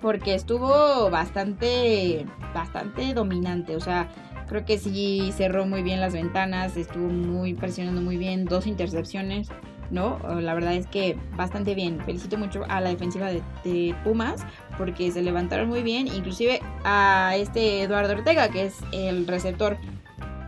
Porque 0.01 0.35
estuvo 0.35 1.11
bastante, 1.11 2.25
bastante 2.55 3.13
dominante. 3.13 3.77
O 3.77 3.81
sea, 3.81 4.09
creo 4.49 4.65
que 4.65 4.79
sí 4.79 5.31
cerró 5.37 5.67
muy 5.67 5.83
bien 5.83 6.01
las 6.01 6.15
ventanas. 6.15 6.77
Estuvo 6.77 7.09
muy 7.09 7.55
presionando 7.55 8.01
muy 8.01 8.17
bien. 8.17 8.47
Dos 8.47 8.67
intercepciones. 8.67 9.49
¿no? 9.91 10.19
La 10.41 10.55
verdad 10.55 10.75
es 10.75 10.87
que 10.87 11.17
bastante 11.37 11.75
bien. 11.75 12.01
Felicito 12.01 12.39
mucho 12.39 12.65
a 12.69 12.81
la 12.81 12.91
defensiva 12.91 13.27
de, 13.29 13.43
de, 13.65 13.95
Pumas 14.05 14.47
porque 14.79 15.11
se 15.11 15.21
levantaron 15.21 15.69
muy 15.69 15.83
bien. 15.83 16.07
Inclusive 16.07 16.61
a 16.85 17.35
este 17.37 17.83
Eduardo 17.83 18.15
Ortega, 18.15 18.49
que 18.49 18.67
es 18.67 18.79
el 18.93 19.27
receptor 19.27 19.77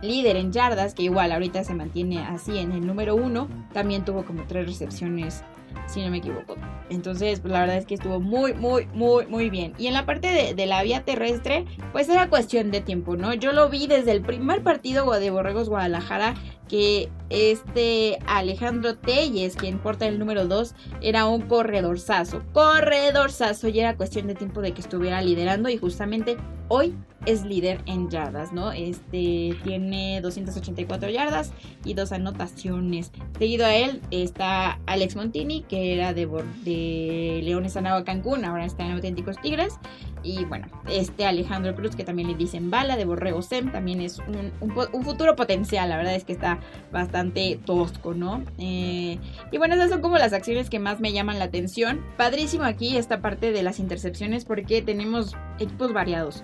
líder 0.03 0.35
en 0.35 0.51
yardas, 0.51 0.93
que 0.93 1.03
igual 1.03 1.31
ahorita 1.31 1.63
se 1.63 1.73
mantiene 1.73 2.19
así 2.19 2.57
en 2.57 2.71
el 2.71 2.85
número 2.85 3.15
uno, 3.15 3.47
también 3.73 4.05
tuvo 4.05 4.25
como 4.25 4.43
tres 4.45 4.67
recepciones, 4.67 5.43
si 5.87 6.03
no 6.03 6.11
me 6.11 6.17
equivoco. 6.17 6.55
Entonces, 6.89 7.39
pues, 7.39 7.51
la 7.51 7.61
verdad 7.61 7.77
es 7.77 7.85
que 7.85 7.95
estuvo 7.95 8.19
muy, 8.19 8.53
muy, 8.53 8.85
muy, 8.93 9.25
muy 9.25 9.49
bien. 9.49 9.73
Y 9.77 9.87
en 9.87 9.93
la 9.93 10.05
parte 10.05 10.27
de, 10.27 10.53
de, 10.53 10.65
la 10.65 10.83
vía 10.83 11.03
terrestre, 11.03 11.65
pues 11.91 12.09
era 12.09 12.29
cuestión 12.29 12.71
de 12.71 12.81
tiempo, 12.81 13.15
¿no? 13.15 13.33
Yo 13.33 13.53
lo 13.53 13.69
vi 13.69 13.87
desde 13.87 14.11
el 14.11 14.21
primer 14.21 14.61
partido 14.61 15.09
de 15.11 15.29
Borregos 15.31 15.69
Guadalajara, 15.69 16.35
que 16.73 17.11
este 17.29 18.17
Alejandro 18.25 18.95
Telles, 18.95 19.55
quien 19.55 19.77
porta 19.77 20.07
el 20.07 20.17
número 20.17 20.47
2, 20.47 20.73
era 21.01 21.27
un 21.27 21.43
corredorzazo. 21.43 22.41
Corredorzazo, 22.51 23.67
y 23.67 23.79
era 23.79 23.95
cuestión 23.95 24.25
de 24.25 24.33
tiempo 24.33 24.59
de 24.59 24.71
que 24.71 24.81
estuviera 24.81 25.21
liderando. 25.21 25.69
Y 25.69 25.77
justamente 25.77 26.35
hoy 26.69 26.95
es 27.27 27.45
líder 27.45 27.81
en 27.85 28.09
yardas, 28.09 28.53
¿no? 28.53 28.71
Este 28.71 29.55
tiene 29.63 30.19
284 30.21 31.09
yardas 31.11 31.53
y 31.85 31.93
dos 31.93 32.11
anotaciones. 32.11 33.11
Seguido 33.37 33.67
a 33.67 33.75
él 33.75 34.01
está 34.09 34.79
Alex 34.87 35.15
Montini, 35.15 35.61
que 35.61 35.93
era 35.93 36.15
de, 36.15 36.27
de 36.65 37.41
Leones 37.43 37.77
Anagua 37.77 38.03
Cancún, 38.03 38.45
ahora 38.45 38.65
está 38.65 38.83
en 38.83 38.93
Auténticos 38.93 39.39
Tigres. 39.39 39.77
Y 40.23 40.45
bueno, 40.45 40.67
este 40.89 41.25
Alejandro 41.25 41.75
Cruz, 41.75 41.95
que 41.95 42.05
también 42.05 42.29
le 42.29 42.35
dicen 42.35 42.71
bala, 42.71 42.95
de 42.95 43.03
Borrego 43.03 43.41
Sem, 43.41 43.71
también 43.71 43.99
es 43.99 44.19
un, 44.19 45.03
futuro 45.03 45.35
potencial. 45.35 45.89
La 45.89 45.97
verdad 45.97 46.15
es 46.15 46.23
que 46.23 46.31
está 46.31 46.59
bastante 46.91 47.59
tosco, 47.65 48.13
¿no? 48.13 48.43
Eh, 48.57 49.17
y 49.51 49.57
bueno, 49.57 49.75
esas 49.75 49.89
son 49.89 50.01
como 50.01 50.17
las 50.17 50.33
acciones 50.33 50.69
que 50.69 50.79
más 50.79 50.99
me 50.99 51.11
llaman 51.11 51.39
la 51.39 51.45
atención. 51.45 52.01
Padrísimo 52.17 52.63
aquí 52.63 52.97
esta 52.97 53.21
parte 53.21 53.51
de 53.51 53.63
las 53.63 53.79
intercepciones 53.79 54.45
porque 54.45 54.81
tenemos 54.81 55.35
equipos 55.59 55.93
variados. 55.93 56.43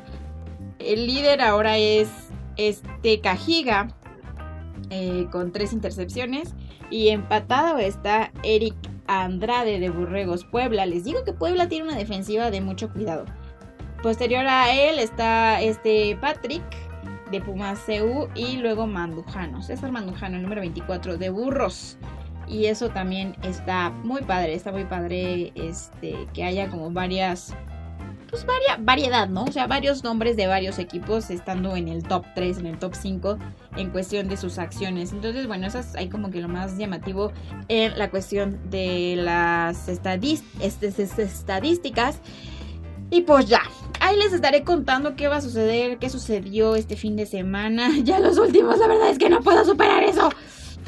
El 0.80 1.08
líder 1.08 1.42
ahora 1.42 1.78
es 1.78 2.10
este 2.58 3.22
Cajiga 3.22 3.96
eh, 4.90 5.28
con 5.32 5.52
tres 5.52 5.74
intercepciones. 5.74 6.56
Y 6.90 7.10
empatado 7.10 7.78
está 7.78 8.32
Eric 8.44 8.76
Andrade 9.08 9.80
de 9.80 9.90
Burregos 9.90 10.46
Puebla. 10.46 10.86
Les 10.86 11.04
digo 11.04 11.24
que 11.24 11.34
Puebla 11.34 11.70
tiene 11.70 11.86
una 11.88 11.98
defensiva 11.98 12.50
de 12.50 12.62
mucho 12.62 12.92
cuidado. 12.92 13.26
Posterior 14.02 14.46
a 14.48 14.74
él 14.74 14.98
está 14.98 15.62
este 15.62 16.18
Patrick 16.20 16.64
de 17.32 17.42
Pumas 17.42 17.80
CU 17.86 18.30
y 18.36 18.58
luego 18.58 18.88
Mandujano. 18.88 19.62
César 19.62 19.92
Mandujano, 19.92 20.38
el 20.38 20.44
número 20.44 20.62
24 20.62 21.18
de 21.18 21.30
Burros. 21.30 21.98
Y 22.48 22.66
eso 22.66 22.90
también 22.90 23.36
está 23.44 23.92
muy 23.92 24.24
padre, 24.24 24.56
está 24.56 24.72
muy 24.72 24.86
padre 24.86 25.52
este, 25.56 26.28
que 26.34 26.44
haya 26.44 26.70
como 26.70 26.90
varias 26.92 27.56
pues 28.30 28.46
variedad, 28.80 29.28
¿no? 29.28 29.44
O 29.46 29.52
sea, 29.52 29.68
varios 29.68 30.04
nombres 30.04 30.36
de 30.38 30.48
varios 30.48 30.78
equipos 30.78 31.32
estando 31.32 31.76
en 31.76 31.88
el 31.88 32.04
top 32.04 32.26
3, 32.36 32.60
en 32.60 32.68
el 32.68 32.78
top 32.78 32.94
5 32.94 33.40
en 33.76 33.90
cuestión 33.90 34.28
de 34.28 34.38
sus 34.38 34.60
acciones. 34.60 35.14
Entonces, 35.14 35.48
bueno, 35.48 35.66
eso 35.66 35.80
es 35.80 35.96
como 36.12 36.30
que 36.30 36.40
lo 36.40 36.48
más 36.48 36.78
llamativo 36.78 37.32
en 37.70 37.98
la 37.98 38.12
cuestión 38.12 38.60
de 38.70 39.16
las 39.18 39.90
estadísticas. 39.90 42.22
Y 43.10 43.22
pues 43.22 43.48
ya, 43.48 43.64
ahí 44.00 44.18
les 44.18 44.34
estaré 44.34 44.64
contando 44.64 45.16
qué 45.16 45.28
va 45.28 45.38
a 45.38 45.41
suceder, 45.41 45.97
qué 45.97 46.10
sucedió 46.10 46.76
este 46.76 46.95
fin 46.95 47.16
de 47.16 47.26
semana. 47.26 47.89
Ya 48.04 48.20
los 48.20 48.38
últimos, 48.38 48.78
la 48.80 48.88
verdad 48.88 49.10
es 49.10 49.18
que 49.18 49.30
no 49.30 49.41
puedo 49.41 49.64
superar 49.66 50.04
eso 50.04 50.30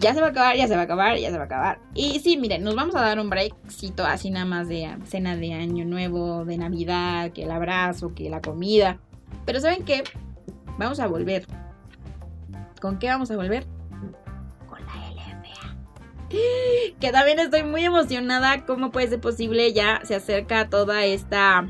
ya 0.01 0.16
se 0.16 0.20
va 0.20 0.28
a 0.28 0.30
acabar, 0.32 0.57
ya 0.57 0.68
se 0.68 0.74
va 0.74 0.82
a 0.82 0.84
acabar, 0.86 1.18
ya 1.18 1.30
se 1.30 1.38
va 1.38 1.43
a 1.43 1.45
acabar. 1.45 1.80
Y 1.93 2.20
sí, 2.20 2.36
miren, 2.36 2.64
nos 2.64 2.76
vamos 2.76 2.95
a 2.95 3.01
dar 3.01 3.20
un 3.20 3.30
breakcito 3.30 4.03
así 4.03 4.32
nada 4.32 4.45
más 4.45 4.68
de 4.68 4.89
cena 5.05 5.38
de 5.38 5.53
año 5.53 5.86
nuevo, 5.86 6.43
de 6.43 6.57
Navidad, 6.57 7.32
que 7.32 7.43
el 7.43 7.51
abrazo, 7.51 8.14
que 8.16 8.30
la 8.30 8.41
comida. 8.41 8.97
Pero 9.45 9.59
¿saben 9.59 9.86
qué? 9.86 10.03
Vamos 10.80 10.99
a 10.99 11.07
volver. 11.07 11.45
¿Con 12.82 12.97
qué 12.97 13.07
vamos 13.07 13.30
a 13.30 13.36
volver? 13.36 13.68
Con 14.68 14.80
la 14.80 15.12
LFA. 15.12 15.78
Que 16.99 17.12
también 17.12 17.38
estoy 17.38 17.64
muy 17.64 17.86
emocionada. 17.86 18.66
¿Cómo 18.66 18.91
puede 18.91 19.07
ser 19.07 19.22
posible? 19.22 19.72
Ya 19.72 20.01
se 20.03 20.16
acerca 20.16 20.70
toda 20.70 21.05
esta 21.05 21.68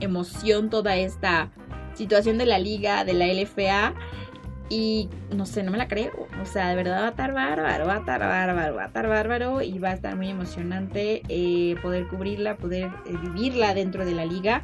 emoción, 0.00 0.70
toda 0.70 0.96
esta 0.96 1.50
situación 1.94 2.38
de 2.38 2.46
la 2.46 2.58
liga, 2.58 3.04
de 3.04 3.14
la 3.14 3.26
LFA. 3.26 3.94
Y 4.70 5.10
no 5.30 5.44
sé, 5.44 5.62
no 5.62 5.70
me 5.70 5.78
la 5.78 5.88
creo. 5.88 6.26
O 6.42 6.46
sea, 6.46 6.68
de 6.68 6.76
verdad 6.76 7.02
va 7.02 7.06
a 7.06 7.10
estar 7.10 7.32
bárbaro, 7.32 7.86
va 7.86 7.96
a 7.96 7.98
estar 7.98 8.20
bárbaro, 8.20 8.74
va 8.74 8.82
a 8.84 8.86
estar 8.86 9.08
bárbaro 9.08 9.62
y 9.62 9.78
va 9.78 9.90
a 9.90 9.94
estar 9.94 10.16
muy 10.16 10.30
emocionante 10.30 11.22
eh, 11.28 11.76
poder 11.82 12.08
cubrirla, 12.08 12.56
poder 12.56 12.90
eh, 13.06 13.16
vivirla 13.22 13.74
dentro 13.74 14.06
de 14.06 14.12
la 14.12 14.24
liga. 14.24 14.62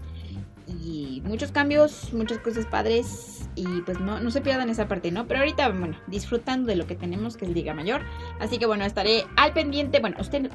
Y 0.71 1.23
muchos 1.25 1.53
cambios, 1.53 2.13
muchas 2.13 2.39
cosas 2.39 2.67
padres 2.67 3.49
y 3.57 3.67
pues 3.83 3.99
no, 4.01 4.21
no 4.21 4.31
se 4.31 4.41
pierdan 4.41 4.71
esa 4.71 4.89
parte, 4.89 5.11
¿no? 5.11 5.27
Pero 5.27 5.41
ahorita, 5.41 5.69
bueno, 5.71 5.97
disfrutando 6.07 6.69
de 6.69 6.77
lo 6.77 6.87
que 6.87 6.95
tenemos, 6.95 7.37
que 7.37 7.45
es 7.45 7.51
Liga 7.51 7.75
Mayor. 7.75 8.03
Así 8.39 8.59
que 8.59 8.67
bueno, 8.67 8.85
estaré 8.85 9.25
al 9.37 9.53
pendiente, 9.53 10.01
bueno, 10.01 10.17
estén 10.19 10.49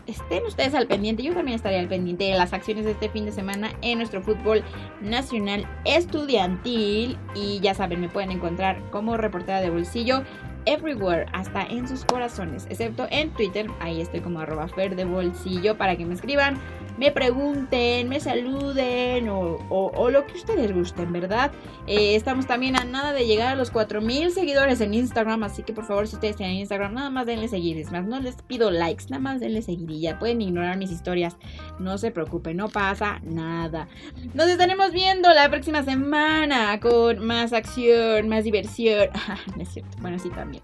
ustedes 0.47 0.73
al 0.73 0.87
pendiente, 0.87 1.23
yo 1.23 1.33
también 1.33 1.55
estaré 1.55 1.79
al 1.79 1.87
pendiente 1.87 2.25
de 2.25 2.37
las 2.37 2.53
acciones 2.53 2.85
de 2.85 2.91
este 2.91 3.09
fin 3.09 3.25
de 3.25 3.31
semana 3.31 3.71
en 3.81 3.97
nuestro 3.97 4.21
fútbol 4.21 4.63
nacional 5.01 5.67
estudiantil. 5.83 7.17
Y 7.35 7.59
ya 7.59 7.73
saben, 7.73 8.01
me 8.01 8.09
pueden 8.09 8.31
encontrar 8.31 8.81
como 8.91 9.17
reportera 9.17 9.61
de 9.61 9.69
bolsillo 9.69 10.23
everywhere, 10.65 11.27
hasta 11.31 11.63
en 11.63 11.87
sus 11.87 12.05
corazones, 12.05 12.65
excepto 12.69 13.07
en 13.11 13.31
Twitter, 13.31 13.67
ahí 13.79 14.01
estoy 14.01 14.21
como 14.21 14.39
arroba 14.39 14.67
fer 14.67 14.95
de 14.95 15.05
bolsillo 15.05 15.77
para 15.77 15.95
que 15.95 16.05
me 16.05 16.15
escriban 16.15 16.59
me 16.97 17.11
pregunten, 17.11 18.07
me 18.09 18.19
saluden 18.19 19.27
o, 19.29 20.09
lo 20.09 20.25
que 20.25 20.33
ustedes 20.33 20.73
gusten, 20.73 21.11
¿verdad? 21.11 21.51
Eh, 21.87 22.15
estamos 22.15 22.47
también 22.47 22.75
a 22.75 22.85
nada 22.85 23.13
de 23.13 23.25
llegar 23.25 23.49
a 23.49 23.55
los 23.55 23.71
4000 23.71 24.31
seguidores 24.31 24.81
en 24.81 24.93
Instagram, 24.93 25.43
así 25.43 25.63
que 25.63 25.73
por 25.73 25.85
favor, 25.85 26.07
si 26.07 26.15
ustedes 26.15 26.35
tienen 26.35 26.57
Instagram, 26.57 26.93
nada 26.93 27.09
más 27.09 27.25
denle 27.25 27.47
seguir. 27.47 27.75
Más, 27.91 28.05
no 28.05 28.19
les 28.19 28.35
pido 28.41 28.71
likes, 28.71 29.05
nada 29.09 29.21
más 29.21 29.39
denle 29.39 29.61
seguir 29.61 29.89
y 29.91 30.01
ya 30.01 30.19
pueden 30.19 30.41
ignorar 30.41 30.77
mis 30.77 30.91
historias. 30.91 31.35
No 31.79 31.97
se 31.97 32.11
preocupen, 32.11 32.57
no 32.57 32.69
pasa 32.69 33.19
nada. 33.23 33.87
Nos 34.33 34.47
estaremos 34.47 34.91
viendo 34.91 35.29
la 35.33 35.49
próxima 35.49 35.83
semana 35.83 36.79
con 36.79 37.25
más 37.25 37.53
acción, 37.53 38.29
más 38.29 38.43
diversión. 38.43 39.09
no 39.55 39.61
es 39.61 39.69
cierto, 39.69 39.97
bueno, 39.99 40.19
sí 40.19 40.29
también 40.29 40.63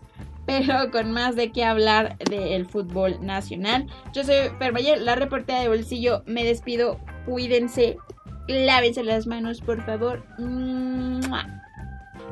pero 0.51 0.91
con 0.91 1.11
más 1.11 1.37
de 1.37 1.51
qué 1.51 1.63
hablar 1.63 2.17
del 2.17 2.65
fútbol 2.65 3.25
nacional. 3.25 3.87
Yo 4.11 4.23
soy 4.25 4.35
Fer 4.59 4.75
Valle, 4.75 4.97
la 4.97 5.15
reportera 5.15 5.61
de 5.61 5.69
bolsillo. 5.69 6.23
Me 6.25 6.43
despido. 6.43 6.99
Cuídense. 7.25 7.97
Lávense 8.47 9.01
las 9.03 9.27
manos, 9.27 9.61
por 9.61 9.85
favor. 9.85 10.25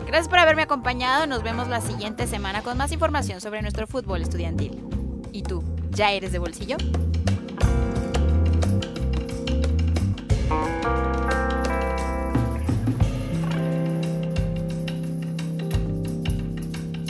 Gracias 0.06 0.28
por 0.28 0.40
haberme 0.40 0.64
acompañado. 0.64 1.28
Nos 1.28 1.44
vemos 1.44 1.70
la 1.70 1.80
siguiente 1.80 2.28
semana 2.28 2.62
con 2.62 2.78
más 2.78 2.92
información 2.92 3.40
sobre 3.40 3.62
nuestro 3.62 3.88
fútbol 3.88 4.22
estudiantil. 4.22 4.84
¿Y 5.32 5.44
tú, 5.44 5.64
ya 5.92 6.12
eres 6.12 6.34
de 6.34 6.40
bolsillo? 6.40 6.76